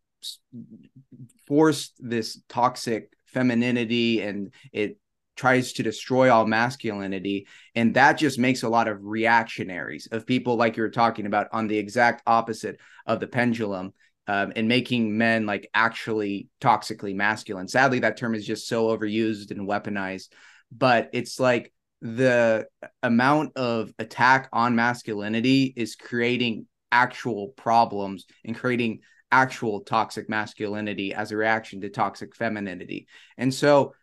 forced 1.49 1.95
this 1.99 2.41
toxic 2.47 3.11
femininity 3.25 4.21
and 4.21 4.53
it 4.71 4.97
tries 5.35 5.73
to 5.73 5.83
destroy 5.83 6.31
all 6.31 6.45
masculinity. 6.45 7.47
And 7.75 7.93
that 7.95 8.13
just 8.13 8.39
makes 8.39 8.63
a 8.63 8.69
lot 8.69 8.87
of 8.87 8.99
reactionaries 9.01 10.07
of 10.11 10.25
people 10.25 10.55
like 10.55 10.77
you 10.77 10.83
were 10.83 10.89
talking 10.89 11.25
about 11.25 11.47
on 11.51 11.67
the 11.67 11.77
exact 11.77 12.23
opposite 12.25 12.79
of 13.05 13.19
the 13.19 13.27
pendulum 13.27 13.93
um, 14.27 14.53
and 14.55 14.67
making 14.67 15.17
men 15.17 15.45
like 15.45 15.69
actually 15.73 16.47
toxically 16.61 17.15
masculine. 17.15 17.67
Sadly 17.67 17.99
that 17.99 18.17
term 18.17 18.35
is 18.35 18.45
just 18.45 18.67
so 18.67 18.87
overused 18.87 19.51
and 19.51 19.67
weaponized 19.67 20.29
but 20.71 21.09
it's 21.13 21.39
like 21.39 21.73
the 22.01 22.67
amount 23.03 23.57
of 23.57 23.93
attack 23.99 24.49
on 24.53 24.75
masculinity 24.75 25.73
is 25.75 25.95
creating 25.95 26.65
actual 26.91 27.49
problems 27.49 28.25
and 28.45 28.55
creating 28.55 29.01
actual 29.31 29.81
toxic 29.81 30.29
masculinity 30.29 31.13
as 31.13 31.31
a 31.31 31.37
reaction 31.37 31.81
to 31.81 31.89
toxic 31.89 32.35
femininity. 32.35 33.07
And 33.37 33.53
so 33.53 33.93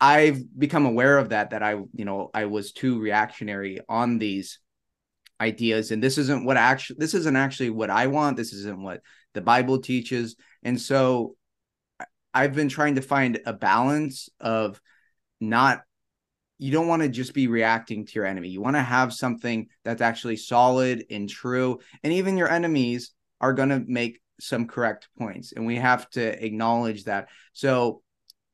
I've 0.00 0.42
become 0.58 0.86
aware 0.86 1.18
of 1.18 1.30
that 1.30 1.50
that 1.50 1.62
I, 1.62 1.72
you 1.94 2.04
know, 2.04 2.30
I 2.34 2.46
was 2.46 2.72
too 2.72 3.00
reactionary 3.00 3.80
on 3.88 4.18
these 4.18 4.58
ideas 5.40 5.90
and 5.90 6.02
this 6.02 6.16
isn't 6.16 6.44
what 6.44 6.56
actually 6.56 6.96
this 6.98 7.14
isn't 7.14 7.36
actually 7.36 7.70
what 7.70 7.90
I 7.90 8.06
want. 8.06 8.36
This 8.36 8.52
isn't 8.52 8.82
what 8.82 9.00
the 9.34 9.40
Bible 9.40 9.80
teaches. 9.80 10.36
And 10.62 10.80
so 10.80 11.36
I've 12.32 12.54
been 12.54 12.68
trying 12.68 12.96
to 12.96 13.02
find 13.02 13.40
a 13.46 13.52
balance 13.52 14.28
of 14.40 14.80
not 15.40 15.82
you 16.58 16.70
don't 16.70 16.88
want 16.88 17.02
to 17.02 17.08
just 17.08 17.34
be 17.34 17.48
reacting 17.48 18.06
to 18.06 18.12
your 18.14 18.26
enemy. 18.26 18.48
You 18.48 18.60
want 18.60 18.76
to 18.76 18.82
have 18.82 19.12
something 19.12 19.68
that's 19.84 20.00
actually 20.00 20.36
solid 20.36 21.04
and 21.10 21.28
true. 21.28 21.80
And 22.02 22.12
even 22.12 22.36
your 22.36 22.48
enemies 22.48 23.12
are 23.40 23.52
going 23.52 23.70
to 23.70 23.82
make 23.86 24.20
some 24.40 24.66
correct 24.66 25.08
points. 25.18 25.52
And 25.52 25.66
we 25.66 25.76
have 25.76 26.08
to 26.10 26.44
acknowledge 26.44 27.04
that. 27.04 27.28
So 27.52 28.02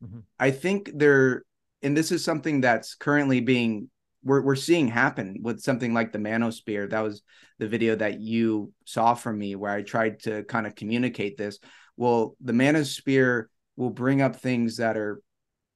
mm-hmm. 0.05 0.21
I 0.39 0.51
think 0.51 0.91
there, 0.95 1.45
and 1.83 1.97
this 1.97 2.13
is 2.13 2.25
something 2.25 2.61
that's 2.61 2.95
currently 2.95 3.41
being, 3.41 3.91
we're, 4.23 4.43
we're 4.43 4.57
seeing 4.57 4.89
happen 4.89 5.39
with 5.43 5.61
something 5.61 5.95
like 5.95 6.13
the 6.13 6.19
manosphere. 6.19 6.91
That 6.91 7.03
was 7.03 7.23
the 7.59 7.69
video 7.69 7.97
that 7.97 8.21
you 8.21 8.73
saw 8.85 9.15
from 9.15 9.39
me 9.39 9.57
where 9.57 9.73
I 9.73 9.83
tried 9.83 10.21
to 10.25 10.45
kind 10.45 10.67
of 10.67 10.75
communicate 10.75 11.39
this. 11.39 11.59
Well, 11.97 12.37
the 12.41 12.53
manosphere 12.53 13.47
will 13.77 13.91
bring 13.91 14.21
up 14.21 14.37
things 14.37 14.77
that 14.77 14.97
are 14.97 15.23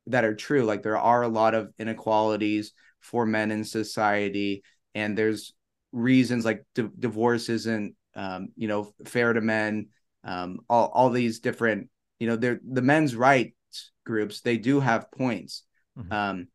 that 0.07 0.25
are 0.27 0.35
true. 0.35 0.65
Like 0.65 0.83
there 0.83 0.99
are 0.99 1.23
a 1.23 1.29
lot 1.29 1.55
of 1.55 1.73
inequalities 1.79 2.73
for 3.01 3.25
men 3.25 3.51
in 3.51 3.65
society, 3.65 4.63
and 4.95 5.17
there's 5.17 5.55
reasons 5.93 6.45
like 6.45 6.65
di- 6.75 6.91
divorce 6.99 7.49
isn't, 7.49 7.95
um, 8.17 8.49
you 8.57 8.69
know, 8.69 8.93
fair 9.05 9.33
to 9.33 9.41
men. 9.41 9.89
Um, 10.23 10.61
all 10.71 10.91
all 10.95 11.11
these 11.11 11.41
different, 11.41 11.91
you 12.19 12.27
know, 12.27 12.37
they're 12.37 12.61
the 12.67 12.83
men's 12.83 13.15
rights 13.15 13.93
groups. 14.07 14.41
They 14.41 14.57
do 14.57 14.81
have 14.81 15.11
points, 15.11 15.65
mm-hmm. 15.99 16.13
um, 16.13 16.49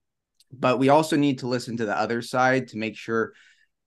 but 0.51 0.79
we 0.79 0.89
also 0.89 1.15
need 1.15 1.39
to 1.39 1.47
listen 1.47 1.77
to 1.77 1.85
the 1.85 1.97
other 1.97 2.21
side 2.21 2.69
to 2.69 2.77
make 2.77 2.97
sure 2.97 3.33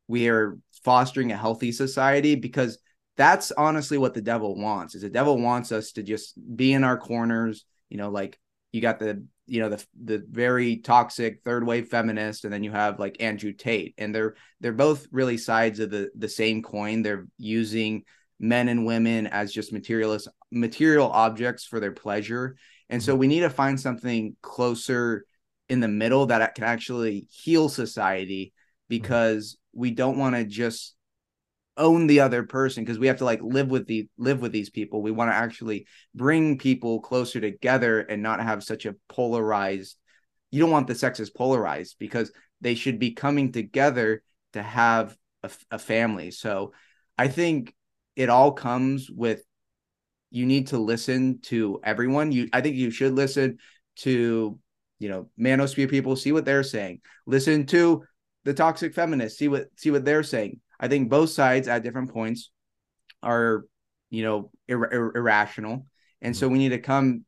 we 0.06 0.28
are 0.28 0.58
fostering 0.85 1.32
a 1.32 1.37
healthy 1.37 1.72
society 1.72 2.35
because 2.35 2.78
that's 3.16 3.52
honestly 3.52 3.98
what 3.98 4.14
the 4.14 4.20
devil 4.20 4.56
wants 4.56 4.94
is 4.94 5.02
the 5.02 5.08
devil 5.08 5.38
wants 5.38 5.70
us 5.70 5.92
to 5.92 6.02
just 6.02 6.35
be 6.56 6.72
in 6.72 6.82
our 6.82 6.98
corners 6.98 7.64
you 7.88 7.96
know 7.96 8.11
like 8.11 8.38
you 8.72 8.80
got 8.80 8.98
the 8.98 9.24
you 9.46 9.61
know 9.61 9.68
the 9.68 9.85
the 10.02 10.24
very 10.31 10.76
toxic 10.76 11.42
third 11.42 11.66
wave 11.66 11.88
feminist 11.88 12.44
and 12.44 12.52
then 12.52 12.62
you 12.62 12.70
have 12.70 12.98
like 12.98 13.16
Andrew 13.20 13.52
Tate 13.52 13.94
and 13.98 14.14
they're 14.14 14.35
they're 14.61 14.72
both 14.72 15.07
really 15.11 15.37
sides 15.37 15.81
of 15.81 15.90
the 15.90 16.11
the 16.16 16.28
same 16.28 16.62
coin. 16.62 17.02
They're 17.02 17.26
using 17.38 18.05
men 18.38 18.68
and 18.68 18.85
women 18.85 19.26
as 19.28 19.52
just 19.52 19.72
materialist 19.72 20.28
material 20.50 21.09
objects 21.11 21.64
for 21.64 21.81
their 21.81 21.92
pleasure. 21.92 22.57
And 22.90 23.02
so 23.02 23.12
mm-hmm. 23.12 23.20
we 23.20 23.26
need 23.28 23.40
to 23.40 23.50
find 23.50 23.81
something 23.81 24.37
closer 24.42 25.24
in 25.68 25.81
the 25.81 25.88
middle 25.88 26.26
that 26.26 26.55
can 26.55 26.64
actually 26.64 27.28
heal 27.31 27.68
society 27.68 28.46
mm-hmm. 28.46 28.87
because 28.88 29.57
we 29.72 29.92
don't 29.92 30.18
want 30.18 30.35
to 30.35 30.44
just 30.44 30.94
own 31.76 32.06
the 32.06 32.20
other 32.20 32.42
person 32.42 32.85
because 32.85 32.98
we 32.98 33.06
have 33.06 33.18
to 33.18 33.24
like 33.24 33.40
live 33.42 33.68
with 33.68 33.87
the 33.87 34.08
live 34.18 34.40
with 34.40 34.52
these 34.52 34.70
people. 34.70 35.02
We 35.02 35.11
want 35.11 35.30
to 35.30 35.37
actually 35.37 35.87
bring 36.14 36.58
people 36.58 37.00
closer 37.00 37.40
together 37.40 38.00
and 38.00 38.22
not 38.22 38.42
have 38.42 38.62
such 38.62 38.87
a 38.87 38.96
polarized 39.08 39.96
you 40.50 40.61
don't 40.61 40.70
want 40.70 40.87
the 40.87 40.94
sexes 40.94 41.30
polarized 41.30 41.96
because 41.98 42.30
they 42.61 42.74
should 42.74 42.98
be 42.98 43.12
coming 43.12 43.52
together 43.52 44.22
to 44.52 44.62
have 44.62 45.16
a, 45.42 45.50
a 45.70 45.78
family. 45.78 46.30
So 46.30 46.72
i 47.18 47.28
think 47.28 47.74
it 48.16 48.28
all 48.28 48.52
comes 48.52 49.11
with 49.11 49.42
you 50.30 50.46
need 50.46 50.68
to 50.68 50.78
listen 50.78 51.40
to 51.42 51.80
everyone. 51.82 52.32
You 52.32 52.48
i 52.52 52.61
think 52.61 52.76
you 52.76 52.90
should 52.90 53.14
listen 53.14 53.58
to 53.96 54.58
you 54.98 55.08
know 55.08 55.28
manosphere 55.38 55.90
people 55.90 56.16
see 56.16 56.32
what 56.32 56.44
they're 56.44 56.62
saying. 56.62 57.00
Listen 57.26 57.66
to 57.66 58.04
the 58.44 58.54
toxic 58.54 58.94
feminists 58.94 59.38
see 59.38 59.48
what 59.48 59.66
see 59.76 59.90
what 59.90 60.04
they're 60.04 60.22
saying 60.22 60.61
I 60.83 60.88
think 60.88 61.09
both 61.09 61.31
sides 61.31 61.68
at 61.68 61.85
different 61.85 62.12
points 62.12 62.51
are, 63.23 63.64
you 64.11 64.25
know, 64.25 64.51
ir- 64.66 64.92
ir- 64.92 65.16
irrational. 65.16 65.87
And 66.21 66.37
so 66.37 66.49
mm. 66.49 66.53
we 66.53 66.59
need 66.59 66.71
to 66.71 66.79
come 66.79 67.25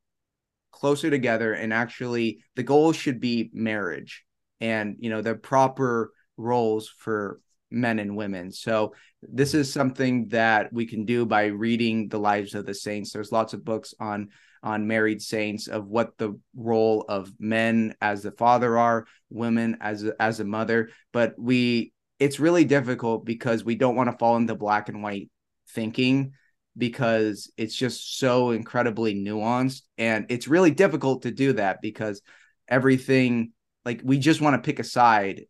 closer 0.72 1.08
together 1.08 1.54
and 1.54 1.72
actually 1.72 2.40
the 2.56 2.64
goal 2.64 2.92
should 2.92 3.20
be 3.20 3.48
marriage 3.54 4.24
and, 4.60 4.96
you 4.98 5.08
know, 5.08 5.22
the 5.22 5.36
proper 5.36 6.12
roles 6.36 6.92
for 6.98 7.40
men 7.70 8.00
and 8.00 8.16
women. 8.16 8.50
So 8.50 8.94
this 9.22 9.52
mm. 9.52 9.60
is 9.60 9.72
something 9.72 10.28
that 10.28 10.72
we 10.72 10.84
can 10.84 11.04
do 11.04 11.24
by 11.24 11.46
reading 11.46 12.08
the 12.08 12.18
lives 12.18 12.54
of 12.54 12.66
the 12.66 12.74
saints. 12.74 13.12
There's 13.12 13.32
lots 13.32 13.54
of 13.54 13.64
books 13.64 13.94
on 14.00 14.30
on 14.64 14.86
married 14.86 15.20
saints 15.20 15.68
of 15.68 15.86
what 15.86 16.16
the 16.16 16.40
role 16.56 17.04
of 17.06 17.30
men 17.38 17.94
as 18.00 18.22
the 18.22 18.32
father 18.32 18.78
are, 18.78 19.06
women 19.28 19.76
as 19.80 20.04
a, 20.04 20.14
as 20.20 20.40
a 20.40 20.44
mother, 20.44 20.88
but 21.12 21.34
we 21.38 21.92
it's 22.18 22.40
really 22.40 22.64
difficult 22.64 23.24
because 23.24 23.64
we 23.64 23.74
don't 23.74 23.96
want 23.96 24.10
to 24.10 24.16
fall 24.16 24.36
into 24.36 24.54
black 24.54 24.88
and 24.88 25.02
white 25.02 25.30
thinking 25.70 26.32
because 26.76 27.50
it's 27.56 27.74
just 27.74 28.18
so 28.18 28.50
incredibly 28.50 29.14
nuanced 29.14 29.82
and 29.98 30.26
it's 30.28 30.48
really 30.48 30.70
difficult 30.70 31.22
to 31.22 31.30
do 31.30 31.52
that 31.52 31.80
because 31.80 32.20
everything 32.68 33.52
like 33.84 34.00
we 34.04 34.18
just 34.18 34.40
want 34.40 34.54
to 34.54 34.66
pick 34.66 34.78
a 34.78 34.84
side 34.84 35.42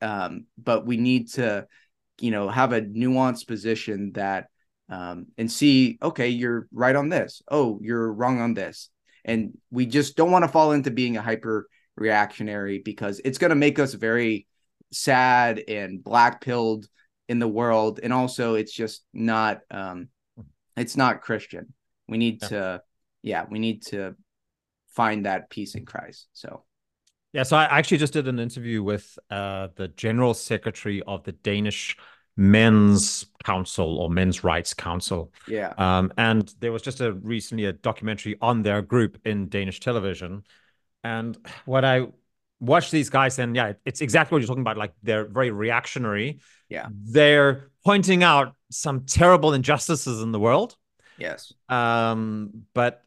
um, 0.00 0.46
but 0.56 0.86
we 0.86 0.96
need 0.96 1.30
to 1.32 1.66
you 2.20 2.30
know 2.30 2.48
have 2.48 2.72
a 2.72 2.82
nuanced 2.82 3.46
position 3.46 4.12
that 4.12 4.48
um, 4.88 5.26
and 5.36 5.50
see 5.50 5.98
okay 6.02 6.28
you're 6.28 6.66
right 6.72 6.96
on 6.96 7.08
this. 7.08 7.42
Oh 7.50 7.78
you're 7.82 8.12
wrong 8.12 8.40
on 8.40 8.54
this. 8.54 8.90
And 9.24 9.58
we 9.70 9.84
just 9.84 10.16
don't 10.16 10.30
want 10.30 10.44
to 10.44 10.50
fall 10.50 10.72
into 10.72 10.90
being 10.90 11.16
a 11.16 11.22
hyper 11.22 11.68
reactionary 11.96 12.80
because 12.82 13.20
it's 13.24 13.38
going 13.38 13.50
to 13.50 13.56
make 13.56 13.78
us 13.78 13.92
very 13.92 14.46
sad 14.92 15.62
and 15.68 16.02
black 16.02 16.40
pilled 16.40 16.88
in 17.28 17.38
the 17.38 17.48
world 17.48 18.00
and 18.02 18.12
also 18.12 18.54
it's 18.54 18.72
just 18.72 19.04
not 19.12 19.60
um 19.70 20.08
it's 20.76 20.96
not 20.96 21.20
christian. 21.20 21.72
We 22.08 22.18
need 22.18 22.38
yeah. 22.42 22.48
to 22.48 22.82
yeah 23.22 23.44
we 23.50 23.58
need 23.58 23.84
to 23.86 24.14
find 24.88 25.26
that 25.26 25.50
peace 25.50 25.74
in 25.74 25.84
christ 25.84 26.28
so. 26.32 26.64
Yeah 27.32 27.42
so 27.42 27.56
i 27.56 27.64
actually 27.64 27.98
just 27.98 28.14
did 28.14 28.26
an 28.28 28.38
interview 28.38 28.82
with 28.82 29.18
uh 29.30 29.68
the 29.76 29.88
general 29.88 30.32
secretary 30.32 31.02
of 31.02 31.24
the 31.24 31.32
danish 31.32 31.96
men's 32.38 33.26
council 33.44 33.98
or 33.98 34.08
men's 34.08 34.44
rights 34.44 34.72
council. 34.72 35.32
Yeah. 35.48 35.74
Um 35.76 36.12
and 36.16 36.54
there 36.60 36.70
was 36.70 36.82
just 36.82 37.00
a 37.00 37.12
recently 37.12 37.64
a 37.64 37.72
documentary 37.72 38.36
on 38.40 38.62
their 38.62 38.80
group 38.80 39.18
in 39.24 39.48
danish 39.48 39.80
television. 39.80 40.44
And 41.02 41.36
what 41.66 41.84
i 41.84 42.06
watch 42.60 42.90
these 42.90 43.10
guys 43.10 43.38
and 43.38 43.54
yeah 43.54 43.72
it's 43.84 44.00
exactly 44.00 44.34
what 44.34 44.40
you're 44.40 44.48
talking 44.48 44.62
about 44.62 44.76
like 44.76 44.92
they're 45.02 45.26
very 45.26 45.50
reactionary 45.50 46.40
yeah 46.68 46.88
they're 46.90 47.70
pointing 47.84 48.22
out 48.22 48.54
some 48.70 49.04
terrible 49.06 49.52
injustices 49.54 50.22
in 50.22 50.32
the 50.32 50.40
world 50.40 50.76
yes 51.18 51.52
um 51.68 52.50
but 52.74 53.04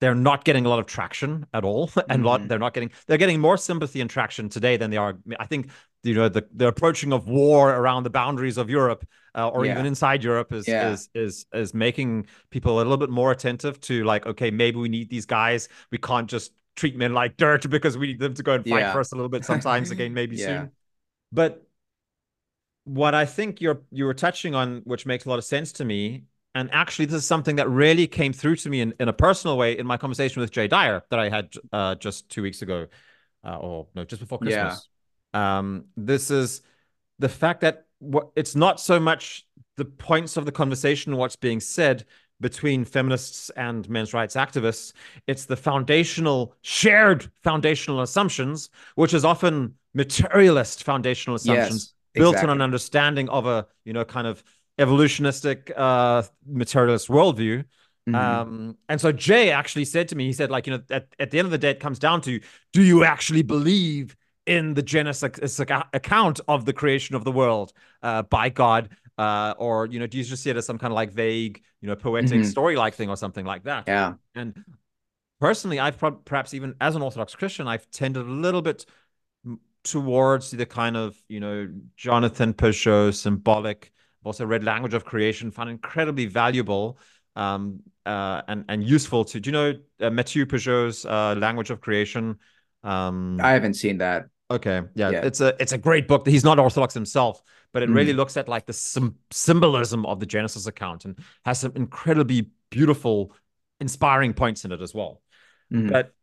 they're 0.00 0.14
not 0.14 0.44
getting 0.44 0.64
a 0.64 0.68
lot 0.68 0.78
of 0.78 0.86
traction 0.86 1.44
at 1.52 1.62
all 1.62 1.90
and 1.96 2.08
mm-hmm. 2.08 2.24
lot 2.24 2.48
they're 2.48 2.58
not 2.58 2.72
getting 2.72 2.90
they're 3.06 3.18
getting 3.18 3.40
more 3.40 3.58
sympathy 3.58 4.00
and 4.00 4.08
traction 4.08 4.48
today 4.48 4.76
than 4.76 4.90
they 4.90 4.96
are 4.96 5.18
i 5.38 5.46
think 5.46 5.70
you 6.02 6.14
know 6.14 6.28
the 6.28 6.46
the 6.54 6.66
approaching 6.66 7.12
of 7.12 7.28
war 7.28 7.74
around 7.74 8.04
the 8.04 8.10
boundaries 8.10 8.56
of 8.58 8.70
Europe 8.70 9.06
uh, 9.34 9.48
or 9.48 9.64
yeah. 9.64 9.72
even 9.72 9.86
inside 9.86 10.24
Europe 10.24 10.52
is, 10.52 10.66
yeah. 10.66 10.90
is 10.90 11.08
is 11.14 11.46
is 11.52 11.74
making 11.74 12.26
people 12.50 12.76
a 12.76 12.78
little 12.78 12.96
bit 12.96 13.10
more 13.10 13.30
attentive 13.32 13.80
to 13.80 14.04
like 14.04 14.26
okay 14.26 14.50
maybe 14.50 14.78
we 14.78 14.88
need 14.88 15.10
these 15.10 15.26
guys 15.26 15.68
we 15.90 15.98
can't 15.98 16.28
just 16.28 16.52
treat 16.80 16.96
men 16.96 17.12
like 17.12 17.36
dirt 17.36 17.68
because 17.68 17.98
we 17.98 18.06
need 18.06 18.18
them 18.18 18.32
to 18.32 18.42
go 18.42 18.54
and 18.54 18.64
fight 18.64 18.80
yeah. 18.80 18.92
for 18.92 19.00
us 19.00 19.12
a 19.12 19.14
little 19.14 19.28
bit 19.28 19.44
sometimes 19.44 19.90
again, 19.94 20.14
maybe 20.14 20.36
yeah. 20.36 20.46
soon. 20.46 20.70
But 21.30 21.62
what 22.84 23.14
I 23.14 23.26
think 23.26 23.60
you're 23.60 23.82
you 23.92 24.06
were 24.06 24.14
touching 24.14 24.54
on, 24.54 24.80
which 24.84 25.04
makes 25.04 25.26
a 25.26 25.28
lot 25.28 25.38
of 25.38 25.44
sense 25.44 25.72
to 25.72 25.84
me, 25.84 26.24
and 26.54 26.70
actually 26.72 27.04
this 27.04 27.16
is 27.16 27.26
something 27.26 27.56
that 27.56 27.68
really 27.68 28.06
came 28.06 28.32
through 28.32 28.56
to 28.56 28.70
me 28.70 28.80
in, 28.80 28.94
in 28.98 29.08
a 29.08 29.12
personal 29.12 29.58
way 29.58 29.78
in 29.78 29.86
my 29.86 29.98
conversation 29.98 30.40
with 30.40 30.50
Jay 30.50 30.66
Dyer 30.66 31.02
that 31.10 31.20
I 31.20 31.28
had 31.28 31.52
uh, 31.70 31.94
just 31.96 32.30
two 32.30 32.42
weeks 32.42 32.62
ago, 32.62 32.86
uh, 33.44 33.56
or 33.56 33.86
no, 33.94 34.04
just 34.04 34.20
before 34.20 34.38
Christmas. 34.38 34.88
Yeah. 35.34 35.58
Um, 35.58 35.84
this 35.96 36.30
is 36.30 36.62
the 37.18 37.28
fact 37.28 37.60
that 37.60 37.84
what 37.98 38.30
it's 38.34 38.56
not 38.56 38.80
so 38.80 38.98
much 38.98 39.46
the 39.76 39.84
points 39.84 40.38
of 40.38 40.46
the 40.46 40.52
conversation, 40.52 41.16
what's 41.16 41.36
being 41.36 41.60
said, 41.60 42.06
between 42.40 42.84
feminists 42.84 43.50
and 43.50 43.88
men's 43.88 44.14
rights 44.14 44.34
activists. 44.34 44.92
It's 45.26 45.44
the 45.44 45.56
foundational, 45.56 46.54
shared 46.62 47.30
foundational 47.42 48.00
assumptions, 48.00 48.70
which 48.94 49.14
is 49.14 49.24
often 49.24 49.74
materialist 49.94 50.84
foundational 50.84 51.36
assumptions 51.36 51.94
yes, 52.14 52.22
built 52.22 52.36
on 52.36 52.50
an 52.50 52.62
understanding 52.62 53.28
of 53.28 53.46
a, 53.46 53.66
you 53.84 53.92
know, 53.92 54.04
kind 54.04 54.26
of 54.26 54.42
evolutionistic 54.78 55.70
uh, 55.76 56.22
materialist 56.46 57.08
worldview. 57.08 57.64
Mm-hmm. 58.08 58.14
Um, 58.14 58.78
and 58.88 59.00
so 59.00 59.12
Jay 59.12 59.50
actually 59.50 59.84
said 59.84 60.08
to 60.08 60.16
me, 60.16 60.24
he 60.24 60.32
said, 60.32 60.50
like, 60.50 60.66
you 60.66 60.72
know, 60.72 60.82
at, 60.90 61.08
at 61.18 61.30
the 61.30 61.38
end 61.38 61.46
of 61.46 61.52
the 61.52 61.58
day, 61.58 61.70
it 61.70 61.80
comes 61.80 61.98
down 61.98 62.22
to 62.22 62.40
do 62.72 62.82
you 62.82 63.04
actually 63.04 63.42
believe 63.42 64.16
in 64.46 64.74
the 64.74 64.82
Genesis 64.82 65.60
account 65.60 66.40
of 66.48 66.64
the 66.64 66.72
creation 66.72 67.14
of 67.14 67.24
the 67.24 67.32
world 67.32 67.72
uh, 68.02 68.22
by 68.22 68.48
God? 68.48 68.88
Uh, 69.20 69.52
or 69.58 69.84
you 69.84 69.98
know, 69.98 70.06
do 70.06 70.16
you 70.16 70.24
just 70.24 70.42
see 70.42 70.48
it 70.48 70.56
as 70.56 70.64
some 70.64 70.78
kind 70.78 70.90
of 70.90 70.94
like 70.94 71.12
vague, 71.12 71.62
you 71.82 71.88
know, 71.88 71.94
poetic 71.94 72.30
mm-hmm. 72.30 72.44
story-like 72.44 72.94
thing 72.94 73.10
or 73.10 73.18
something 73.18 73.44
like 73.44 73.64
that? 73.64 73.84
Yeah. 73.86 74.14
And 74.34 74.64
personally, 75.40 75.78
I've 75.78 75.98
pro- 75.98 76.12
perhaps 76.12 76.54
even 76.54 76.74
as 76.80 76.96
an 76.96 77.02
Orthodox 77.02 77.34
Christian, 77.34 77.68
I've 77.68 77.90
tended 77.90 78.26
a 78.26 78.30
little 78.30 78.62
bit 78.62 78.86
towards 79.84 80.52
the 80.52 80.64
kind 80.64 80.96
of 80.96 81.20
you 81.28 81.38
know 81.38 81.68
Jonathan 81.96 82.54
Pageau 82.54 83.14
symbolic. 83.14 83.92
I've 84.22 84.28
also 84.28 84.46
read 84.46 84.64
Language 84.64 84.94
of 84.94 85.04
Creation, 85.04 85.50
found 85.50 85.68
incredibly 85.68 86.24
valuable 86.24 86.98
um, 87.36 87.80
uh, 88.06 88.40
and 88.48 88.64
and 88.70 88.82
useful 88.82 89.26
to. 89.26 89.38
Do 89.38 89.48
you 89.48 89.52
know 89.52 89.74
uh, 90.00 90.08
Mathieu 90.08 90.46
Pageau's 90.46 91.04
uh, 91.04 91.34
Language 91.36 91.68
of 91.68 91.82
Creation? 91.82 92.38
Um, 92.82 93.38
I 93.42 93.52
haven't 93.52 93.74
seen 93.74 93.98
that. 93.98 94.28
Okay, 94.50 94.82
yeah, 94.94 95.10
yeah, 95.10 95.24
it's 95.24 95.40
a 95.40 95.54
it's 95.60 95.72
a 95.72 95.78
great 95.78 96.08
book. 96.08 96.26
He's 96.26 96.44
not 96.44 96.58
Orthodox 96.58 96.92
himself, 96.92 97.42
but 97.72 97.82
it 97.82 97.88
mm. 97.88 97.94
really 97.94 98.12
looks 98.12 98.36
at 98.36 98.48
like 98.48 98.66
the 98.66 98.72
sim- 98.72 99.16
symbolism 99.30 100.04
of 100.06 100.18
the 100.18 100.26
Genesis 100.26 100.66
account 100.66 101.04
and 101.04 101.18
has 101.44 101.60
some 101.60 101.72
incredibly 101.76 102.50
beautiful, 102.70 103.32
inspiring 103.80 104.32
points 104.32 104.64
in 104.64 104.72
it 104.72 104.80
as 104.80 104.92
well. 104.92 105.22
Mm. 105.72 105.90
But 105.92 106.14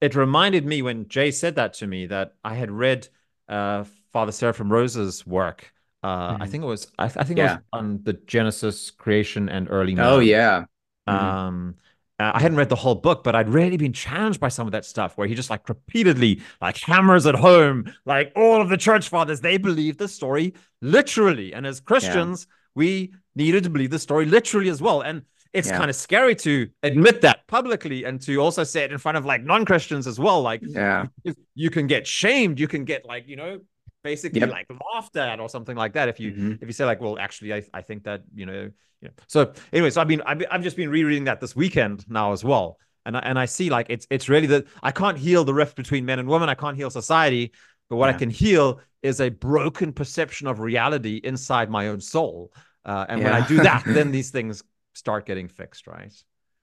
it 0.00 0.14
reminded 0.14 0.64
me 0.64 0.82
when 0.82 1.08
Jay 1.08 1.32
said 1.32 1.56
that 1.56 1.74
to 1.74 1.86
me 1.86 2.06
that 2.06 2.34
I 2.44 2.54
had 2.54 2.70
read 2.70 3.08
uh, 3.48 3.84
Father 4.12 4.32
Seraphim 4.32 4.70
Rose's 4.70 5.26
work. 5.26 5.72
Uh, 6.02 6.36
mm. 6.36 6.42
I 6.42 6.46
think 6.46 6.62
it 6.62 6.68
was 6.68 6.92
I, 6.96 7.06
I 7.06 7.24
think 7.24 7.38
yeah. 7.38 7.44
it 7.44 7.56
was 7.56 7.58
on 7.72 8.00
the 8.04 8.12
Genesis 8.12 8.90
creation 8.92 9.48
and 9.48 9.68
early. 9.68 9.94
Man. 9.94 10.06
Oh 10.06 10.20
yeah. 10.20 10.64
Mm-hmm. 11.08 11.26
Um, 11.26 11.74
uh, 12.18 12.32
I 12.34 12.40
hadn't 12.40 12.58
read 12.58 12.68
the 12.68 12.76
whole 12.76 12.96
book, 12.96 13.22
but 13.22 13.36
I'd 13.36 13.48
really 13.48 13.76
been 13.76 13.92
challenged 13.92 14.40
by 14.40 14.48
some 14.48 14.66
of 14.66 14.72
that 14.72 14.84
stuff 14.84 15.16
where 15.16 15.28
he 15.28 15.34
just 15.34 15.50
like 15.50 15.68
repeatedly 15.68 16.40
like 16.60 16.76
hammers 16.78 17.26
at 17.26 17.36
home, 17.36 17.92
like 18.04 18.32
all 18.34 18.60
of 18.60 18.68
the 18.68 18.76
church 18.76 19.08
fathers, 19.08 19.40
they 19.40 19.56
believe 19.56 19.98
the 19.98 20.08
story 20.08 20.54
literally. 20.82 21.54
And 21.54 21.66
as 21.66 21.80
Christians, 21.80 22.46
yeah. 22.48 22.54
we 22.74 23.14
needed 23.36 23.64
to 23.64 23.70
believe 23.70 23.90
the 23.90 23.98
story 23.98 24.24
literally 24.26 24.68
as 24.68 24.82
well. 24.82 25.02
And 25.02 25.22
it's 25.52 25.68
yeah. 25.68 25.78
kind 25.78 25.90
of 25.90 25.96
scary 25.96 26.34
to 26.36 26.68
admit 26.82 27.20
that 27.22 27.46
publicly 27.46 28.04
and 28.04 28.20
to 28.22 28.36
also 28.36 28.64
say 28.64 28.82
it 28.82 28.92
in 28.92 28.98
front 28.98 29.16
of 29.16 29.24
like 29.24 29.44
non-Christians 29.44 30.06
as 30.06 30.18
well. 30.18 30.42
Like 30.42 30.60
yeah, 30.62 31.06
you 31.54 31.70
can 31.70 31.86
get 31.86 32.06
shamed, 32.06 32.58
you 32.58 32.68
can 32.68 32.84
get 32.84 33.06
like, 33.06 33.28
you 33.28 33.36
know, 33.36 33.60
basically 34.02 34.40
yep. 34.40 34.50
like 34.50 34.66
laughed 34.94 35.16
at 35.16 35.40
or 35.40 35.48
something 35.48 35.76
like 35.76 35.92
that 35.94 36.08
if 36.08 36.20
you 36.20 36.32
mm-hmm. 36.32 36.52
if 36.60 36.66
you 36.66 36.72
say 36.72 36.84
like 36.84 37.00
well 37.00 37.18
actually 37.18 37.52
I, 37.52 37.62
I 37.74 37.82
think 37.82 38.04
that 38.04 38.22
you 38.34 38.46
know 38.46 38.70
you 39.00 39.08
know 39.08 39.10
so 39.26 39.52
anyway 39.72 39.90
so 39.90 40.00
I've 40.00 40.08
been 40.08 40.22
I've, 40.22 40.42
I've 40.50 40.62
just 40.62 40.76
been 40.76 40.88
rereading 40.88 41.24
that 41.24 41.40
this 41.40 41.56
weekend 41.56 42.04
now 42.08 42.32
as 42.32 42.44
well 42.44 42.78
and 43.06 43.16
I, 43.16 43.20
and 43.20 43.38
I 43.38 43.46
see 43.46 43.70
like 43.70 43.86
it's 43.88 44.06
it's 44.10 44.28
really 44.28 44.46
that 44.48 44.66
I 44.82 44.90
can't 44.92 45.18
heal 45.18 45.44
the 45.44 45.54
rift 45.54 45.76
between 45.76 46.04
men 46.04 46.18
and 46.18 46.28
women 46.28 46.48
I 46.48 46.54
can't 46.54 46.76
heal 46.76 46.90
society 46.90 47.52
but 47.90 47.96
what 47.96 48.08
yeah. 48.08 48.14
I 48.14 48.18
can 48.18 48.30
heal 48.30 48.80
is 49.02 49.20
a 49.20 49.30
broken 49.30 49.92
perception 49.92 50.46
of 50.46 50.60
reality 50.60 51.20
inside 51.22 51.70
my 51.70 51.88
own 51.88 52.00
soul 52.00 52.52
uh, 52.84 53.06
and 53.08 53.20
yeah. 53.20 53.32
when 53.32 53.42
I 53.42 53.46
do 53.46 53.56
that 53.58 53.82
then 53.86 54.10
these 54.12 54.30
things 54.30 54.62
start 54.94 55.26
getting 55.26 55.48
fixed 55.48 55.86
right 55.86 56.12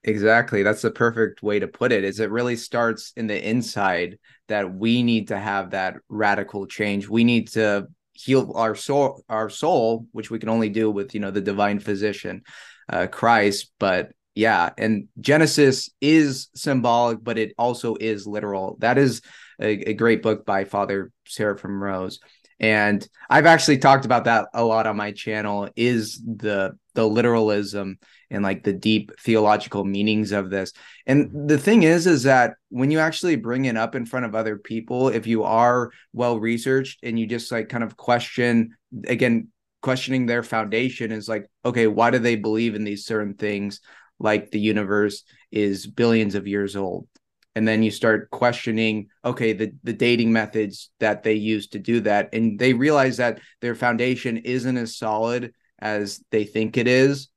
Exactly. 0.06 0.62
That's 0.62 0.82
the 0.82 0.90
perfect 0.92 1.42
way 1.42 1.58
to 1.58 1.66
put 1.66 1.90
it. 1.90 2.04
Is 2.04 2.20
it 2.20 2.30
really 2.30 2.54
starts 2.56 3.12
in 3.16 3.26
the 3.26 3.48
inside 3.48 4.18
that 4.46 4.72
we 4.72 5.02
need 5.02 5.28
to 5.28 5.38
have 5.38 5.70
that 5.70 5.96
radical 6.08 6.66
change. 6.66 7.08
We 7.08 7.24
need 7.24 7.48
to 7.48 7.88
heal 8.12 8.52
our 8.54 8.76
soul, 8.76 9.24
our 9.28 9.50
soul, 9.50 10.06
which 10.12 10.30
we 10.30 10.38
can 10.38 10.48
only 10.48 10.68
do 10.68 10.88
with, 10.90 11.12
you 11.12 11.20
know, 11.20 11.32
the 11.32 11.40
divine 11.40 11.80
physician, 11.80 12.42
uh, 12.88 13.08
Christ. 13.08 13.72
But 13.80 14.12
yeah, 14.36 14.70
and 14.78 15.08
Genesis 15.20 15.90
is 16.00 16.48
symbolic, 16.54 17.24
but 17.24 17.36
it 17.36 17.52
also 17.58 17.96
is 17.98 18.28
literal. 18.28 18.76
That 18.78 18.98
is 18.98 19.22
a, 19.60 19.90
a 19.90 19.94
great 19.94 20.22
book 20.22 20.46
by 20.46 20.64
Father 20.64 21.10
Seraphim 21.26 21.82
Rose 21.82 22.20
and 22.58 23.06
i've 23.28 23.44
actually 23.44 23.76
talked 23.76 24.06
about 24.06 24.24
that 24.24 24.48
a 24.54 24.64
lot 24.64 24.86
on 24.86 24.96
my 24.96 25.12
channel 25.12 25.68
is 25.76 26.22
the 26.24 26.72
the 26.96 27.06
literalism 27.06 27.98
and 28.30 28.42
like 28.42 28.64
the 28.64 28.72
deep 28.72 29.12
theological 29.20 29.84
meanings 29.84 30.32
of 30.32 30.50
this. 30.50 30.72
And 31.06 31.48
the 31.48 31.58
thing 31.58 31.84
is 31.84 32.06
is 32.06 32.24
that 32.24 32.54
when 32.70 32.90
you 32.90 32.98
actually 32.98 33.36
bring 33.36 33.66
it 33.66 33.76
up 33.76 33.94
in 33.94 34.06
front 34.06 34.26
of 34.26 34.34
other 34.34 34.56
people 34.56 35.08
if 35.08 35.26
you 35.26 35.44
are 35.44 35.90
well 36.12 36.40
researched 36.40 36.98
and 37.04 37.18
you 37.18 37.26
just 37.26 37.52
like 37.52 37.68
kind 37.68 37.84
of 37.84 37.96
question 37.96 38.76
again 39.06 39.48
questioning 39.82 40.26
their 40.26 40.42
foundation 40.42 41.12
is 41.12 41.28
like 41.28 41.48
okay 41.64 41.86
why 41.86 42.10
do 42.10 42.18
they 42.18 42.34
believe 42.34 42.74
in 42.74 42.82
these 42.82 43.04
certain 43.04 43.34
things 43.34 43.80
like 44.18 44.50
the 44.50 44.58
universe 44.58 45.22
is 45.52 45.86
billions 45.86 46.34
of 46.34 46.48
years 46.48 46.74
old? 46.74 47.06
And 47.54 47.66
then 47.66 47.82
you 47.82 47.90
start 47.90 48.30
questioning 48.30 49.08
okay 49.24 49.52
the 49.52 49.72
the 49.84 49.92
dating 49.92 50.32
methods 50.32 50.90
that 50.98 51.22
they 51.22 51.34
use 51.34 51.68
to 51.68 51.78
do 51.78 52.00
that. 52.00 52.30
And 52.34 52.58
they 52.58 52.72
realize 52.72 53.18
that 53.18 53.40
their 53.60 53.74
foundation 53.74 54.38
isn't 54.38 54.76
as 54.76 54.96
solid 54.96 55.52
as 55.78 56.22
they 56.30 56.44
think 56.44 56.76
it 56.76 56.88
is. 56.88 57.28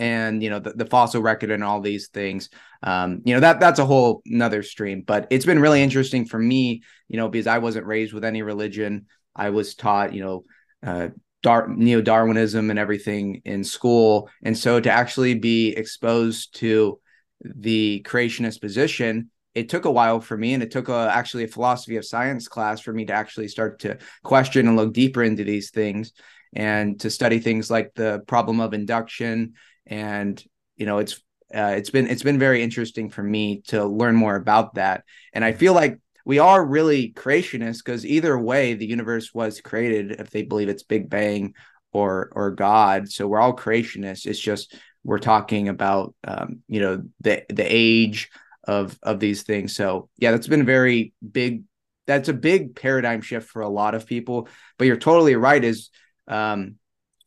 And 0.00 0.44
you 0.44 0.50
know 0.50 0.60
the, 0.60 0.70
the 0.74 0.86
fossil 0.86 1.20
record 1.20 1.50
and 1.50 1.64
all 1.64 1.80
these 1.80 2.06
things 2.06 2.50
um 2.84 3.20
you 3.24 3.34
know 3.34 3.40
that 3.40 3.58
that's 3.58 3.80
a 3.80 3.84
whole 3.84 4.22
another 4.26 4.62
stream. 4.62 5.02
But 5.04 5.26
it's 5.30 5.44
been 5.44 5.58
really 5.58 5.82
interesting 5.82 6.24
for 6.24 6.38
me 6.38 6.82
you 7.08 7.16
know 7.16 7.28
because 7.28 7.48
i 7.48 7.58
wasn't 7.58 7.86
raised 7.86 8.12
with 8.12 8.24
any 8.24 8.42
religion. 8.42 9.06
I 9.34 9.50
was 9.50 9.74
taught 9.74 10.14
you 10.14 10.22
know 10.22 10.44
uh 10.86 11.08
Dar- 11.42 11.68
neo-darwinism 11.68 12.68
and 12.68 12.78
everything 12.80 13.42
in 13.44 13.62
school. 13.62 14.28
And 14.42 14.58
so 14.58 14.80
to 14.80 14.90
actually 14.90 15.34
be 15.34 15.68
exposed 15.70 16.56
to 16.56 16.98
the 17.44 18.04
creationist 18.04 18.60
position 18.60 19.30
it 19.58 19.68
took 19.68 19.86
a 19.86 19.90
while 19.90 20.20
for 20.20 20.36
me. 20.36 20.54
And 20.54 20.62
it 20.62 20.70
took 20.70 20.88
a, 20.88 21.10
actually 21.12 21.44
a 21.44 21.48
philosophy 21.48 21.96
of 21.96 22.04
science 22.04 22.46
class 22.46 22.80
for 22.80 22.92
me 22.92 23.04
to 23.06 23.12
actually 23.12 23.48
start 23.48 23.80
to 23.80 23.98
question 24.22 24.68
and 24.68 24.76
look 24.76 24.92
deeper 24.92 25.22
into 25.22 25.42
these 25.42 25.70
things 25.70 26.12
and 26.54 27.00
to 27.00 27.10
study 27.10 27.38
things 27.38 27.70
like 27.70 27.92
the 27.94 28.22
problem 28.26 28.60
of 28.60 28.74
induction 28.74 29.54
and 29.86 30.42
you 30.76 30.86
know 30.86 30.98
it's 30.98 31.20
uh, 31.54 31.74
it's 31.76 31.90
been 31.90 32.06
it's 32.06 32.22
been 32.22 32.38
very 32.38 32.62
interesting 32.62 33.10
for 33.10 33.22
me 33.22 33.62
to 33.66 33.84
learn 33.84 34.14
more 34.14 34.36
about 34.36 34.74
that 34.74 35.04
and 35.32 35.44
i 35.44 35.52
feel 35.52 35.72
like 35.72 35.98
we 36.24 36.38
are 36.38 36.64
really 36.64 37.12
creationists 37.12 37.78
because 37.78 38.04
either 38.04 38.38
way 38.38 38.74
the 38.74 38.86
universe 38.86 39.32
was 39.32 39.60
created 39.60 40.12
if 40.12 40.30
they 40.30 40.42
believe 40.42 40.68
it's 40.68 40.82
big 40.82 41.08
bang 41.08 41.54
or 41.92 42.30
or 42.34 42.50
god 42.50 43.08
so 43.08 43.26
we're 43.26 43.40
all 43.40 43.56
creationists 43.56 44.26
it's 44.26 44.38
just 44.38 44.74
we're 45.04 45.18
talking 45.18 45.68
about 45.68 46.14
um, 46.24 46.60
you 46.68 46.80
know 46.80 47.02
the 47.20 47.42
the 47.48 47.64
age 47.64 48.30
of 48.68 48.98
of 49.02 49.18
these 49.18 49.42
things. 49.42 49.74
So 49.74 50.10
yeah, 50.18 50.30
that's 50.30 50.46
been 50.46 50.66
very 50.66 51.14
big. 51.32 51.64
That's 52.06 52.28
a 52.28 52.34
big 52.34 52.76
paradigm 52.76 53.22
shift 53.22 53.48
for 53.48 53.62
a 53.62 53.68
lot 53.68 53.94
of 53.94 54.06
people. 54.06 54.48
But 54.76 54.86
you're 54.86 54.96
totally 54.96 55.34
right. 55.34 55.64
Is 55.64 55.90
um, 56.28 56.76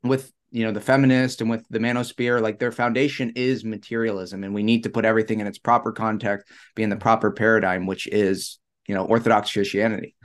with 0.03 0.31
you 0.51 0.65
know 0.65 0.71
the 0.71 0.81
feminist 0.81 1.41
and 1.41 1.49
with 1.49 1.65
the 1.69 1.79
manosphere, 1.79 2.41
like 2.41 2.59
their 2.59 2.71
foundation 2.71 3.33
is 3.35 3.63
materialism, 3.63 4.43
and 4.43 4.53
we 4.53 4.63
need 4.63 4.83
to 4.83 4.89
put 4.89 5.05
everything 5.05 5.39
in 5.39 5.47
its 5.47 5.57
proper 5.57 5.91
context, 5.91 6.47
be 6.75 6.83
in 6.83 6.89
the 6.89 6.95
proper 6.95 7.31
paradigm, 7.31 7.85
which 7.85 8.07
is 8.07 8.59
you 8.87 8.95
know 8.95 9.05
Orthodox 9.05 9.51
Christianity. 9.51 10.15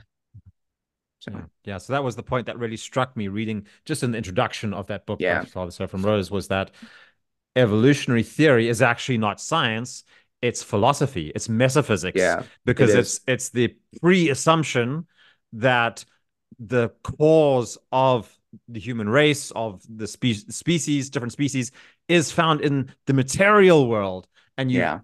So 1.19 1.31
yeah, 1.65 1.77
so 1.77 1.93
that 1.93 2.03
was 2.03 2.15
the 2.15 2.23
point 2.23 2.45
that 2.45 2.57
really 2.57 2.77
struck 2.77 3.17
me 3.17 3.27
reading 3.27 3.67
just 3.85 4.03
in 4.03 4.11
the 4.11 4.17
introduction 4.17 4.73
of 4.73 4.87
that 4.87 5.05
book 5.05 5.19
yeah. 5.19 5.39
by 5.39 5.45
Father 5.45 5.71
Seraphim 5.71 6.03
Rose 6.03 6.31
was 6.31 6.47
that 6.47 6.71
evolutionary 7.55 8.23
theory 8.23 8.69
is 8.69 8.81
actually 8.81 9.17
not 9.17 9.41
science 9.41 10.03
it's 10.41 10.63
philosophy, 10.63 11.31
it's 11.33 11.49
metaphysics. 11.49 12.19
Yeah. 12.19 12.43
Because 12.65 12.93
it 12.93 12.99
it's 12.99 13.19
it's 13.27 13.49
the 13.49 13.75
pre-assumption 14.01 15.07
that 15.53 16.05
the 16.59 16.89
cause 17.03 17.77
of 17.91 18.31
the 18.67 18.79
human 18.79 19.09
race, 19.09 19.51
of 19.51 19.81
the 19.89 20.07
spe- 20.07 20.49
species, 20.49 21.09
different 21.09 21.33
species, 21.33 21.71
is 22.07 22.31
found 22.31 22.61
in 22.61 22.89
the 23.05 23.13
material 23.13 23.87
world. 23.87 24.27
And 24.57 24.71
you 24.71 24.79
yeah. 24.79 24.99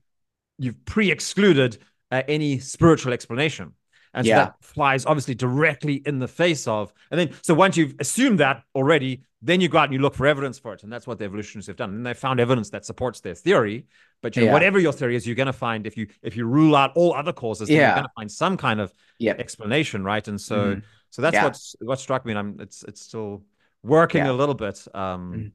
you've 0.58 0.84
pre-excluded 0.86 1.78
uh, 2.12 2.24
any 2.28 2.60
spiritual 2.60 3.14
explanation. 3.14 3.74
And 4.14 4.26
so 4.26 4.30
yeah. 4.30 4.38
that 4.46 4.56
flies 4.62 5.06
obviously 5.06 5.34
directly 5.34 5.96
in 6.06 6.20
the 6.20 6.28
face 6.28 6.68
of, 6.68 6.94
and 7.10 7.20
then 7.20 7.32
so 7.42 7.54
once 7.56 7.78
you've 7.78 7.96
assumed 8.00 8.40
that 8.40 8.64
already, 8.76 9.24
then 9.42 9.60
you 9.60 9.68
go 9.68 9.80
out 9.80 9.86
and 9.86 9.94
you 9.94 10.00
look 10.00 10.16
for 10.16 10.28
evidence 10.28 10.60
for 10.60 10.74
it. 10.74 10.84
And 10.84 10.94
that's 10.94 11.08
what 11.08 11.18
the 11.18 11.26
evolutionists 11.26 11.68
have 11.68 11.76
done. 11.76 11.90
And 11.96 12.06
they 12.06 12.14
found 12.14 12.40
evidence 12.40 12.70
that 12.70 12.86
supports 12.86 13.20
their 13.20 13.36
theory. 13.36 13.88
But 14.22 14.36
you 14.36 14.44
know, 14.44 14.48
yeah. 14.48 14.54
whatever 14.54 14.80
your 14.80 14.94
theory 14.94 15.16
is, 15.16 15.26
you're 15.26 15.36
going 15.36 15.48
to 15.48 15.54
find 15.54 15.86
if 15.86 15.98
you 15.98 16.08
if 16.22 16.38
you 16.38 16.46
rule 16.46 16.76
out 16.76 16.92
all 16.96 17.14
other 17.14 17.34
causes, 17.34 17.70
yeah. 17.70 17.88
you're 17.88 17.96
going 17.96 18.06
to 18.06 18.12
find 18.16 18.32
some 18.32 18.56
kind 18.56 18.80
of 18.80 18.94
yep. 19.20 19.40
explanation, 19.40 20.04
right? 20.04 20.26
And 20.28 20.40
so 20.40 20.58
mm-hmm. 20.58 20.80
So 21.14 21.22
that's 21.22 21.36
yeah. 21.36 21.44
what's 21.44 21.76
what 21.80 22.00
struck 22.00 22.26
me. 22.26 22.32
And 22.32 22.40
I'm 22.40 22.60
it's 22.60 22.82
it's 22.84 23.02
still 23.02 23.44
working 23.84 24.24
a 24.24 24.34
little 24.34 24.56
bit. 24.56 24.84
Um 24.96 25.54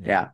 mm-hmm. 0.00 0.08
yeah. 0.10 0.30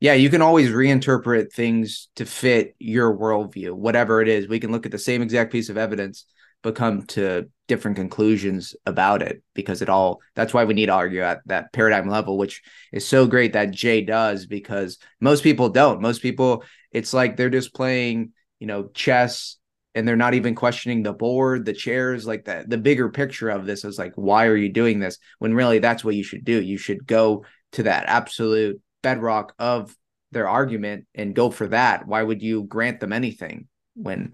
Yeah, 0.00 0.14
you 0.14 0.30
can 0.30 0.40
always 0.40 0.70
reinterpret 0.70 1.52
things 1.52 2.08
to 2.16 2.24
fit 2.24 2.74
your 2.78 3.14
worldview, 3.14 3.72
whatever 3.72 4.22
it 4.22 4.28
is. 4.28 4.48
We 4.48 4.58
can 4.58 4.72
look 4.72 4.86
at 4.86 4.92
the 4.92 4.98
same 4.98 5.20
exact 5.20 5.52
piece 5.52 5.68
of 5.68 5.76
evidence 5.76 6.24
but 6.62 6.74
come 6.74 7.02
to 7.02 7.48
different 7.68 7.96
conclusions 7.96 8.74
about 8.86 9.22
it 9.22 9.42
because 9.54 9.80
it 9.82 9.88
all 9.88 10.20
that's 10.34 10.52
why 10.52 10.64
we 10.64 10.74
need 10.74 10.86
to 10.86 10.92
argue 10.92 11.22
at 11.22 11.40
that 11.46 11.72
paradigm 11.72 12.08
level 12.08 12.36
which 12.36 12.62
is 12.92 13.06
so 13.06 13.26
great 13.26 13.52
that 13.52 13.70
jay 13.70 14.00
does 14.00 14.46
because 14.46 14.98
most 15.20 15.44
people 15.44 15.68
don't 15.68 16.00
most 16.00 16.20
people 16.20 16.64
it's 16.90 17.14
like 17.14 17.36
they're 17.36 17.48
just 17.48 17.72
playing 17.72 18.32
you 18.58 18.66
know 18.66 18.88
chess 18.88 19.56
and 19.94 20.06
they're 20.06 20.16
not 20.16 20.34
even 20.34 20.54
questioning 20.54 21.02
the 21.02 21.12
board 21.12 21.64
the 21.64 21.72
chairs 21.72 22.26
like 22.26 22.44
that 22.44 22.68
the 22.70 22.78
bigger 22.78 23.08
picture 23.08 23.48
of 23.48 23.66
this 23.66 23.84
is 23.84 23.98
like 23.98 24.12
why 24.14 24.46
are 24.46 24.56
you 24.56 24.68
doing 24.68 25.00
this 25.00 25.18
when 25.38 25.54
really 25.54 25.78
that's 25.78 26.04
what 26.04 26.14
you 26.14 26.22
should 26.22 26.44
do 26.44 26.60
you 26.60 26.78
should 26.78 27.06
go 27.06 27.44
to 27.72 27.82
that 27.84 28.04
absolute 28.06 28.80
bedrock 29.02 29.54
of 29.58 29.96
their 30.32 30.48
argument 30.48 31.06
and 31.14 31.34
go 31.34 31.50
for 31.50 31.68
that 31.68 32.06
why 32.06 32.22
would 32.22 32.42
you 32.42 32.62
grant 32.64 33.00
them 33.00 33.12
anything 33.12 33.66
when 33.94 34.32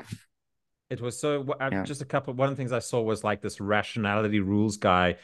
it 0.88 1.01
was 1.01 1.19
so 1.19 1.45
yeah. 1.61 1.83
just 1.83 2.01
a 2.01 2.05
couple. 2.05 2.35
One 2.35 2.49
of 2.49 2.57
the 2.57 2.61
things 2.61 2.73
I 2.73 2.79
saw 2.79 3.01
was 3.03 3.25
like 3.25 3.42
this 3.42 3.61
rationality 3.61 4.40
rules 4.40 4.77
guy 4.77 5.16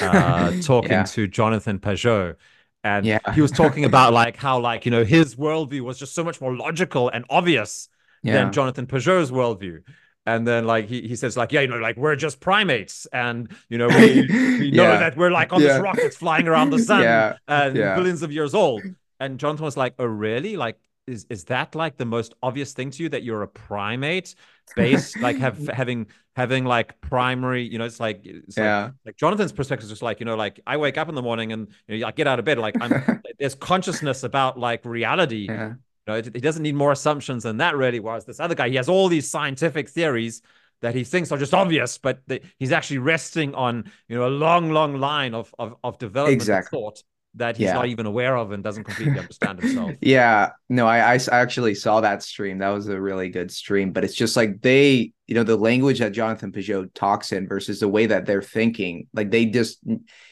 uh, 0.00 0.52
talking 0.62 0.92
yeah. 0.92 1.02
to 1.04 1.26
Jonathan 1.26 1.78
Pageau, 1.78 2.36
and 2.82 3.04
yeah. 3.04 3.18
he 3.34 3.42
was 3.42 3.50
talking 3.50 3.84
about 3.84 4.12
like 4.14 4.36
how 4.36 4.60
like 4.60 4.86
you 4.86 4.90
know 4.90 5.04
his 5.04 5.36
worldview 5.36 5.82
was 5.82 5.98
just 5.98 6.14
so 6.14 6.24
much 6.24 6.40
more 6.40 6.56
logical 6.56 7.10
and 7.10 7.24
obvious 7.28 7.88
than 8.22 8.52
Jonathan 8.52 8.86
Pageau's 8.86 9.30
worldview. 9.30 9.82
And 10.26 10.46
then 10.46 10.66
like 10.66 10.86
he, 10.86 11.08
he 11.08 11.16
says 11.16 11.36
like 11.36 11.50
yeah 11.50 11.62
you 11.62 11.68
know 11.68 11.78
like 11.78 11.96
we're 11.96 12.16
just 12.16 12.40
primates. 12.40 13.06
And 13.12 13.50
you 13.68 13.78
know 13.78 13.88
we, 13.88 14.26
we 14.30 14.70
know 14.70 14.98
that 14.98 15.16
we're 15.16 15.30
like 15.30 15.52
on 15.52 15.60
this 15.60 15.80
rocket 15.80 16.14
flying 16.14 16.48
around 16.48 16.70
the 16.70 16.78
sun 16.78 17.36
and 17.48 17.74
billions 17.74 18.22
of 18.22 18.32
years 18.32 18.54
old. 18.54 18.82
And 19.18 19.38
Jonathan 19.38 19.64
was 19.64 19.76
like 19.76 19.94
oh 19.98 20.06
really? 20.06 20.56
Like 20.56 20.78
is 21.10 21.26
is 21.28 21.44
that 21.44 21.74
like 21.74 21.96
the 21.96 22.04
most 22.04 22.34
obvious 22.42 22.72
thing 22.72 22.90
to 22.90 23.02
you 23.02 23.08
that 23.08 23.22
you're 23.22 23.42
a 23.42 23.48
primate 23.48 24.34
based 24.76 25.18
like 25.20 25.36
have 25.36 25.66
having 25.74 26.06
having 26.36 26.64
like 26.64 27.00
primary 27.00 27.62
you 27.62 27.78
know 27.78 27.84
it's 27.84 28.00
like 28.00 28.20
it's 28.24 28.56
yeah. 28.56 28.84
like, 28.84 28.92
like 29.06 29.16
jonathan's 29.16 29.52
perspective 29.52 29.84
is 29.84 29.90
just 29.90 30.02
like 30.02 30.20
you 30.20 30.26
know 30.26 30.36
like 30.36 30.60
i 30.66 30.76
wake 30.76 30.96
up 30.96 31.08
in 31.08 31.14
the 31.14 31.22
morning 31.22 31.52
and 31.52 31.68
you 31.88 31.98
know, 31.98 32.06
i 32.06 32.12
get 32.12 32.26
out 32.26 32.38
of 32.38 32.44
bed 32.44 32.58
like 32.58 32.76
i'm 32.80 33.20
there's 33.38 33.54
consciousness 33.54 34.22
about 34.22 34.58
like 34.58 34.84
reality 34.84 35.46
yeah. 35.48 35.74
Know 36.10 36.16
it, 36.16 36.26
it 36.28 36.42
doesn't 36.42 36.62
need 36.62 36.74
more 36.74 36.92
assumptions 36.92 37.44
than 37.44 37.58
that 37.58 37.76
really 37.76 38.00
whereas 38.00 38.24
this 38.24 38.40
other 38.40 38.54
guy 38.54 38.68
he 38.68 38.76
has 38.76 38.88
all 38.88 39.08
these 39.08 39.30
scientific 39.30 39.88
theories 39.88 40.42
that 40.80 40.94
he 40.94 41.04
thinks 41.04 41.30
are 41.30 41.38
just 41.38 41.54
obvious, 41.54 41.98
but 41.98 42.20
he's 42.58 42.72
actually 42.72 42.98
resting 42.98 43.54
on 43.54 43.90
you 44.08 44.16
know 44.16 44.26
a 44.26 44.30
long, 44.30 44.70
long 44.70 44.98
line 44.98 45.34
of 45.34 45.54
of, 45.58 45.76
of 45.84 45.98
development 45.98 46.40
exactly. 46.40 46.78
thought 46.78 47.02
that 47.34 47.56
he's 47.56 47.66
yeah. 47.66 47.74
not 47.74 47.86
even 47.86 48.06
aware 48.06 48.36
of 48.36 48.50
and 48.50 48.64
doesn't 48.64 48.82
completely 48.82 49.18
understand 49.18 49.60
himself. 49.62 49.92
Yeah, 50.00 50.50
no, 50.68 50.88
I, 50.88 51.14
I 51.14 51.18
actually 51.30 51.76
saw 51.76 52.00
that 52.00 52.24
stream. 52.24 52.58
That 52.58 52.70
was 52.70 52.88
a 52.88 53.00
really 53.00 53.28
good 53.28 53.52
stream, 53.52 53.92
but 53.92 54.02
it's 54.02 54.16
just 54.16 54.36
like 54.36 54.60
they, 54.62 55.12
you 55.28 55.34
know, 55.34 55.44
the 55.44 55.56
language 55.56 56.00
that 56.00 56.10
Jonathan 56.10 56.50
Pageau 56.50 56.92
talks 56.92 57.30
in 57.30 57.46
versus 57.46 57.80
the 57.80 57.88
way 57.88 58.06
that 58.06 58.26
they're 58.26 58.42
thinking, 58.42 59.06
like 59.12 59.30
they 59.30 59.46
just, 59.46 59.78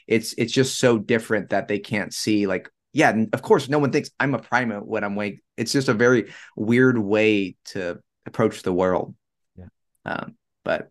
it's 0.08 0.34
it's 0.38 0.52
just 0.52 0.78
so 0.78 0.98
different 0.98 1.50
that 1.50 1.68
they 1.68 1.78
can't 1.78 2.12
see. 2.12 2.48
Like, 2.48 2.68
yeah, 2.98 3.24
of 3.32 3.42
course, 3.42 3.68
no 3.68 3.78
one 3.78 3.92
thinks 3.92 4.10
I'm 4.18 4.34
a 4.34 4.40
primate 4.40 4.84
when 4.84 5.04
I'm 5.04 5.16
like. 5.16 5.40
It's 5.56 5.70
just 5.70 5.88
a 5.88 5.94
very 5.94 6.32
weird 6.56 6.98
way 6.98 7.54
to 7.66 8.00
approach 8.26 8.64
the 8.64 8.72
world. 8.72 9.14
Yeah, 9.56 9.66
um, 10.04 10.34
but 10.64 10.90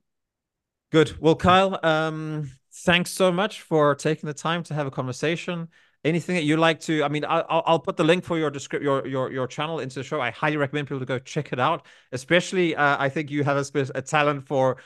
good. 0.90 1.18
Well, 1.20 1.36
Kyle, 1.36 1.78
um, 1.84 2.50
thanks 2.74 3.12
so 3.12 3.30
much 3.30 3.62
for 3.62 3.94
taking 3.94 4.28
the 4.28 4.34
time 4.34 4.64
to 4.64 4.74
have 4.74 4.88
a 4.88 4.92
conversation 4.92 5.68
anything 6.06 6.36
that 6.36 6.44
you 6.44 6.56
like 6.56 6.80
to 6.80 7.04
i 7.04 7.10
mean 7.10 7.26
i'll, 7.28 7.64
I'll 7.66 7.80
put 7.80 7.98
the 7.98 8.04
link 8.04 8.24
for 8.24 8.38
your 8.38 8.52
descript 8.52 8.84
your, 8.84 9.06
your 9.06 9.32
your 9.32 9.48
channel 9.48 9.80
into 9.80 9.96
the 9.96 10.04
show 10.04 10.22
i 10.22 10.30
highly 10.30 10.56
recommend 10.56 10.88
people 10.88 11.00
to 11.00 11.06
go 11.06 11.18
check 11.18 11.52
it 11.52 11.60
out 11.60 11.88
especially 12.12 12.76
uh, 12.76 12.96
i 13.00 13.10
think 13.10 13.32
you 13.32 13.44
have 13.44 13.58
a, 13.58 13.88
a 13.96 14.02
talent 14.02 14.48
for 14.48 14.78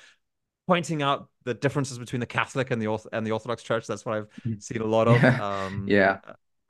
pointing 0.68 1.02
out 1.02 1.28
the 1.44 1.54
differences 1.54 2.00
between 2.00 2.22
the 2.22 2.26
catholic 2.26 2.72
and 2.72 2.82
the 2.82 2.98
and 3.12 3.28
the 3.28 3.32
orthodox 3.32 3.62
church 3.62 3.86
that's 3.88 4.06
what 4.06 4.16
i've 4.16 4.30
mm-hmm. 4.48 4.58
seen 4.60 4.82
a 4.82 4.86
lot 4.86 5.10
of 5.10 5.22
um, 5.42 5.86
yeah 5.88 6.20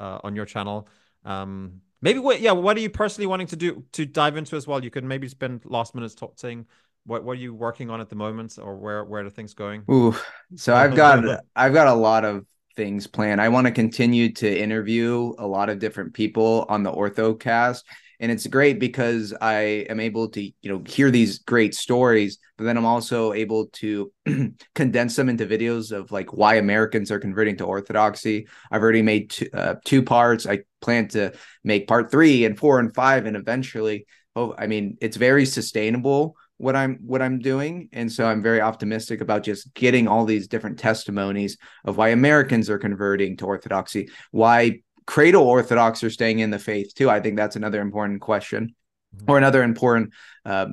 uh, 0.02 0.20
on 0.24 0.36
your 0.36 0.45
channel 0.45 0.88
um, 1.26 1.82
maybe 2.02 2.20
what 2.20 2.41
yeah 2.41 2.52
what 2.52 2.76
are 2.76 2.82
you 2.82 2.89
personally 2.89 3.28
wanting 3.28 3.47
to 3.47 3.56
do 3.56 3.84
to 3.91 4.06
dive 4.06 4.38
into 4.38 4.56
as 4.56 4.68
well 4.68 4.84
you 4.84 4.89
could 4.89 5.04
maybe 5.04 5.28
spend 5.28 5.62
last 5.66 5.93
minutes 5.95 6.16
talking. 6.16 6.66
what 7.06 7.24
what 7.24 7.34
are 7.34 7.41
you 7.41 7.54
working 7.54 7.89
on 7.89 8.02
at 8.02 8.10
the 8.10 8.16
moment 8.16 8.58
or 8.62 8.76
where 8.76 9.04
where 9.04 9.26
are 9.26 9.30
things 9.30 9.54
going 9.54 9.84
Ooh, 9.91 10.16
so 10.56 10.76
i've 10.76 10.95
got 10.95 11.43
i've 11.56 11.74
got 11.74 11.88
a 11.88 11.93
lot 11.93 12.26
of 12.26 12.45
things 12.76 13.08
planned. 13.08 13.41
I 13.41 13.49
want 13.49 13.68
to 13.68 13.72
continue 13.72 14.32
to 14.34 14.60
interview 14.60 15.34
a 15.38 15.47
lot 15.47 15.70
of 15.70 15.80
different 15.80 16.14
people 16.14 16.66
on 16.70 16.84
the 16.84 16.91
OrthoCast. 16.91 17.84
And 18.22 18.32
it's 18.32 18.45
great 18.45 18.80
because 18.80 19.34
I 19.41 19.86
am 19.89 19.99
able 19.99 20.30
to, 20.30 20.41
you 20.43 20.53
know, 20.63 20.84
hear 20.86 21.09
these 21.09 21.39
great 21.39 21.74
stories, 21.74 22.38
but 22.55 22.65
then 22.65 22.78
I'm 22.78 22.86
also 22.86 23.34
able 23.34 23.65
to 23.74 24.13
condense 24.76 25.15
them 25.15 25.28
into 25.28 25.47
videos 25.47 25.91
of 25.91 26.11
like 26.11 26.32
why 26.32 26.55
Americans 26.55 27.11
are 27.11 27.19
converting 27.19 27.57
to 27.57 27.65
Orthodoxy. 27.65 28.47
I've 28.72 28.84
already 28.84 29.01
made 29.01 29.32
two, 29.32 29.47
uh, 29.55 29.76
two 29.84 30.03
parts. 30.03 30.45
I 30.45 30.59
plan 30.82 31.07
to 31.09 31.34
make 31.63 31.88
part 31.88 32.11
three 32.11 32.45
and 32.45 32.57
four 32.57 32.80
and 32.80 32.93
five, 32.93 33.26
and 33.26 33.36
eventually, 33.36 34.05
oh, 34.36 34.53
I 34.55 34.67
mean, 34.67 34.97
it's 35.01 35.17
very 35.17 35.47
sustainable 35.47 36.36
what 36.61 36.76
I'm 36.76 36.99
what 37.01 37.24
I'm 37.24 37.39
doing 37.39 37.89
and 37.91 38.11
so 38.11 38.28
I'm 38.28 38.43
very 38.43 38.61
optimistic 38.61 39.19
about 39.19 39.41
just 39.41 39.74
getting 39.74 40.07
all 40.07 40.26
these 40.26 40.47
different 40.47 40.78
testimonies 40.78 41.57
of 41.86 41.97
why 41.97 42.09
Americans 42.09 42.69
are 42.69 42.78
converting 42.78 43.36
to 43.38 43.47
orthodoxy 43.47 44.09
why 44.30 44.82
cradle 45.12 45.43
orthodox 45.43 46.03
are 46.05 46.09
staying 46.09 46.39
in 46.39 46.51
the 46.51 46.59
faith 46.59 46.95
too 46.95 47.09
I 47.09 47.20
think 47.20 47.36
that's 47.36 47.57
another 47.57 47.82
important 47.82 48.22
question 48.22 48.74
mm-hmm. 49.14 49.30
or 49.30 49.38
another 49.38 49.62
important 49.62 50.14
uh, 50.45 50.68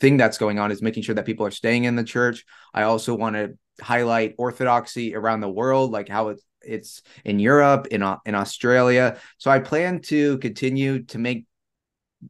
thing 0.00 0.16
that's 0.16 0.38
going 0.38 0.58
on 0.58 0.72
is 0.72 0.82
making 0.82 1.04
sure 1.04 1.14
that 1.14 1.24
people 1.24 1.46
are 1.46 1.52
staying 1.52 1.84
in 1.84 1.94
the 1.94 2.02
church 2.02 2.44
I 2.74 2.82
also 2.82 3.14
want 3.14 3.36
to 3.36 3.56
highlight 3.80 4.34
orthodoxy 4.38 5.14
around 5.14 5.40
the 5.40 5.48
world 5.48 5.92
like 5.92 6.08
how 6.08 6.28
it's 6.30 6.42
it's 6.62 7.02
in 7.24 7.38
Europe 7.38 7.86
in 7.92 8.02
in 8.26 8.34
Australia 8.34 9.18
so 9.38 9.52
I 9.52 9.60
plan 9.60 10.00
to 10.12 10.38
continue 10.38 11.04
to 11.04 11.18
make 11.18 11.46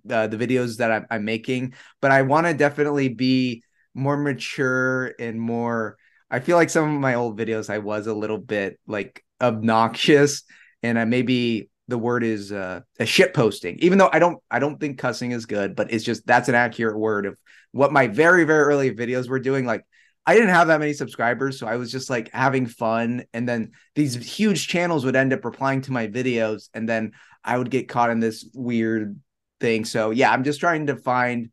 uh, 0.09 0.26
the 0.26 0.36
videos 0.36 0.76
that 0.76 0.93
I'm, 0.93 1.07
I'm 1.11 1.24
making, 1.24 1.74
but 2.01 2.11
I 2.11 2.22
want 2.22 2.47
to 2.47 2.55
definitely 2.55 3.09
be 3.09 3.62
more 3.95 4.16
mature 4.16 5.12
and 5.18 5.41
more. 5.41 5.97
I 6.30 6.41
feel 6.41 6.57
like 6.57 6.70
some 6.70 6.95
of 6.95 7.01
my 7.01 7.14
old 7.14 7.38
videos 7.38 7.70
I 7.70 7.78
was 7.78 8.07
a 8.07 8.14
little 8.14 8.38
bit 8.38 8.78
like 8.86 9.24
obnoxious, 9.41 10.45
and 10.83 10.99
I 10.99 11.05
maybe 11.05 11.68
the 11.89 11.99
word 11.99 12.22
is 12.22 12.53
uh, 12.53 12.81
a 12.99 13.07
shit 13.07 13.35
posting. 13.35 13.78
Even 13.81 13.99
though 13.99 14.11
I 14.12 14.18
don't, 14.18 14.39
I 14.51 14.59
don't 14.59 14.78
think 14.78 14.99
cussing 14.99 15.33
is 15.33 15.47
good, 15.47 15.74
but 15.74 15.93
it's 15.93 16.05
just 16.05 16.26
that's 16.26 16.49
an 16.49 16.55
accurate 16.55 16.99
word 16.99 17.26
of 17.26 17.39
what 17.72 17.93
my 17.93 18.07
very 18.07 18.45
very 18.45 18.62
early 18.64 18.95
videos 18.95 19.28
were 19.28 19.41
doing. 19.41 19.66
Like 19.66 19.85
I 20.26 20.35
didn't 20.35 20.51
have 20.51 20.68
that 20.68 20.81
many 20.81 20.93
subscribers, 20.93 21.59
so 21.59 21.66
I 21.66 21.76
was 21.76 21.91
just 21.91 22.11
like 22.11 22.31
having 22.33 22.66
fun. 22.66 23.24
And 23.33 23.49
then 23.49 23.72
these 23.95 24.14
huge 24.14 24.68
channels 24.68 25.05
would 25.05 25.16
end 25.16 25.33
up 25.33 25.45
replying 25.45 25.81
to 25.83 25.93
my 25.93 26.07
videos, 26.07 26.68
and 26.74 26.89
then 26.89 27.12
I 27.45 27.59
would 27.59 27.70
get 27.70 27.89
caught 27.89 28.11
in 28.11 28.20
this 28.20 28.49
weird 28.55 29.18
thing. 29.61 29.85
So 29.85 30.11
yeah, 30.11 30.31
I'm 30.31 30.45
just 30.45 30.61
trying 30.61 30.87
to 30.87 30.97
find, 30.97 31.51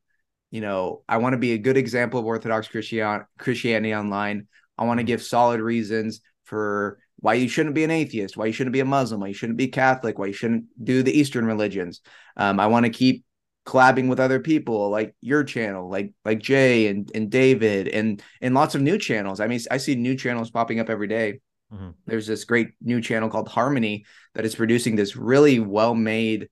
you 0.52 0.62
know, 0.62 1.04
I 1.08 1.18
want 1.18 1.34
to 1.34 1.38
be 1.38 1.54
a 1.54 1.58
good 1.58 1.78
example 1.78 2.20
of 2.20 2.26
Orthodox 2.26 2.68
Christian 2.68 3.24
Christianity 3.40 3.96
online. 3.96 4.48
I 4.78 4.86
want 4.86 5.00
to 5.00 5.04
give 5.04 5.24
solid 5.24 5.60
reasons 5.60 6.22
for 6.44 7.00
why 7.20 7.34
you 7.34 7.48
shouldn't 7.48 7.76
be 7.76 7.84
an 7.84 7.92
atheist, 7.92 8.38
why 8.38 8.46
you 8.46 8.54
shouldn't 8.54 8.74
be 8.74 8.80
a 8.80 8.86
Muslim, 8.86 9.22
why 9.22 9.28
you 9.28 9.34
shouldn't 9.34 9.58
be 9.58 9.68
Catholic, 9.68 10.18
why 10.18 10.28
you 10.28 10.34
shouldn't 10.34 10.66
do 10.84 11.04
the 11.04 11.18
Eastern 11.18 11.46
religions. 11.46 12.02
Um, 12.36 12.60
I 12.60 12.68
want 12.68 12.86
to 12.86 12.92
keep 12.92 13.24
collabing 13.66 14.08
with 14.08 14.20
other 14.20 14.40
people 14.40 14.90
like 14.90 15.16
your 15.20 15.44
channel, 15.44 15.90
like 15.90 16.14
like 16.24 16.40
Jay 16.40 16.88
and 16.88 17.12
and 17.14 17.30
David 17.30 17.88
and 17.88 18.22
and 18.42 18.54
lots 18.54 18.76
of 18.76 18.82
new 18.82 18.98
channels. 18.98 19.40
I 19.40 19.48
mean, 19.48 19.60
I 19.72 19.78
see 19.78 19.96
new 19.96 20.16
channels 20.16 20.52
popping 20.52 20.80
up 20.80 20.90
every 20.90 21.08
day. 21.08 21.42
Mm-hmm. 21.74 21.90
There's 22.06 22.28
this 22.28 22.46
great 22.46 22.70
new 22.82 23.02
channel 23.02 23.30
called 23.30 23.50
Harmony 23.50 24.06
that 24.36 24.46
is 24.46 24.56
producing 24.56 24.96
this 24.96 25.16
really 25.18 25.60
well 25.60 25.96
made 25.96 26.48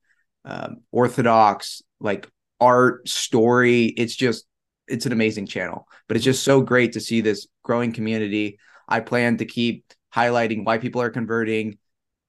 um, 0.46 0.82
orthodox 0.92 1.82
like 2.00 2.30
art 2.60 3.08
story 3.08 3.86
it's 3.86 4.16
just 4.16 4.46
it's 4.88 5.06
an 5.06 5.12
amazing 5.12 5.48
channel 5.48 5.88
but 6.08 6.16
it's 6.16 6.24
just 6.24 6.44
so 6.44 6.62
great 6.62 6.94
to 6.94 7.00
see 7.00 7.22
this 7.22 7.48
growing 7.64 7.92
community 7.92 8.60
i 8.88 9.00
plan 9.00 9.38
to 9.38 9.46
keep 9.46 9.84
highlighting 10.16 10.66
why 10.66 10.78
people 10.78 11.02
are 11.02 11.10
converting. 11.10 11.78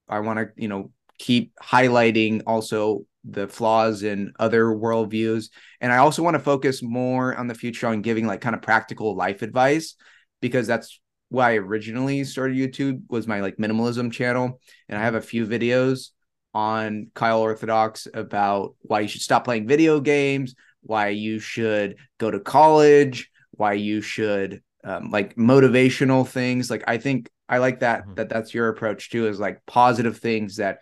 I 0.09 0.21
want 0.21 0.39
to 0.39 0.49
you 0.57 0.69
know 0.69 0.91
keep 1.19 1.55
highlighting 1.57 2.43
also 2.47 3.05
the 3.25 3.49
flaws 3.49 4.03
in 4.03 4.33
other 4.39 4.67
worldviews. 4.67 5.51
And 5.81 5.93
i 5.93 5.99
also 5.99 6.23
want 6.23 6.35
to 6.35 6.41
focus 6.41 6.83
more 6.83 7.35
on 7.35 7.49
the 7.49 7.55
future 7.55 7.87
on 7.89 8.03
giving 8.03 8.27
like 8.27 8.41
kind 8.41 8.55
of 8.55 8.63
practical 8.63 9.17
life 9.17 9.43
advice 9.43 9.97
because 10.41 10.67
that's 10.67 11.01
why 11.29 11.53
i 11.53 11.55
originally 11.57 12.23
started 12.23 12.57
youtube 12.57 13.03
was 13.09 13.27
my 13.27 13.41
like 13.41 13.57
minimalism 13.57 14.13
channel. 14.13 14.61
And 14.89 14.99
i 14.99 15.03
have 15.03 15.15
a 15.15 15.21
few 15.21 15.47
videos 15.47 16.11
on 16.55 17.11
Kyle 17.15 17.43
Orthodox 17.43 18.09
about 18.15 18.77
why 18.81 19.01
you 19.01 19.09
should 19.09 19.21
stop 19.21 19.45
playing 19.45 19.69
video 19.69 20.01
games, 20.01 20.55
why 20.81 21.09
you 21.09 21.39
should 21.39 21.97
go 22.17 22.31
to 22.31 22.41
college, 22.41 23.31
why 23.51 23.75
you 23.75 24.01
should 24.01 24.63
um, 24.87 25.11
like 25.11 25.35
motivational 25.35 26.27
things. 26.27 26.71
Like 26.71 26.85
I 26.87 26.97
think 26.97 27.29
I 27.49 27.59
like 27.59 27.81
that 27.81 28.03
mm-hmm. 28.03 28.15
that 28.15 28.29
that's 28.29 28.55
your 28.55 28.69
approach 28.69 29.11
too 29.11 29.27
is 29.27 29.39
like 29.39 29.61
positive 29.67 30.19
things 30.19 30.57
that 30.57 30.79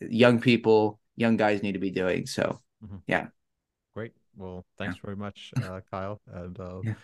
young 0.00 0.40
people, 0.40 1.00
young 1.16 1.36
guys 1.36 1.62
need 1.62 1.72
to 1.72 1.78
be 1.80 1.90
doing. 1.90 2.26
So 2.26 2.60
mm-hmm. 2.82 2.96
yeah. 3.06 3.26
Great. 3.94 4.12
Well, 4.36 4.64
thanks 4.78 4.96
yeah. 4.96 5.02
very 5.04 5.16
much, 5.16 5.50
uh, 5.62 5.80
Kyle. 5.90 6.20
And 6.32 6.58
uh, 6.58 6.80
yeah. 6.84 6.94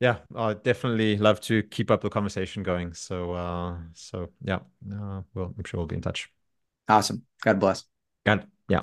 yeah, 0.00 0.16
I 0.34 0.54
definitely 0.54 1.18
love 1.18 1.40
to 1.42 1.62
keep 1.64 1.90
up 1.90 2.00
the 2.00 2.10
conversation 2.10 2.62
going. 2.62 2.94
So, 2.94 3.32
uh, 3.32 3.76
so 3.92 4.30
yeah, 4.42 4.60
uh, 4.90 5.22
well, 5.34 5.54
I'm 5.56 5.64
sure 5.64 5.78
we'll 5.78 5.86
be 5.86 5.96
in 5.96 6.02
touch. 6.02 6.30
Awesome. 6.88 7.22
God 7.42 7.60
bless. 7.60 7.84
God, 8.24 8.46
yeah. 8.68 8.80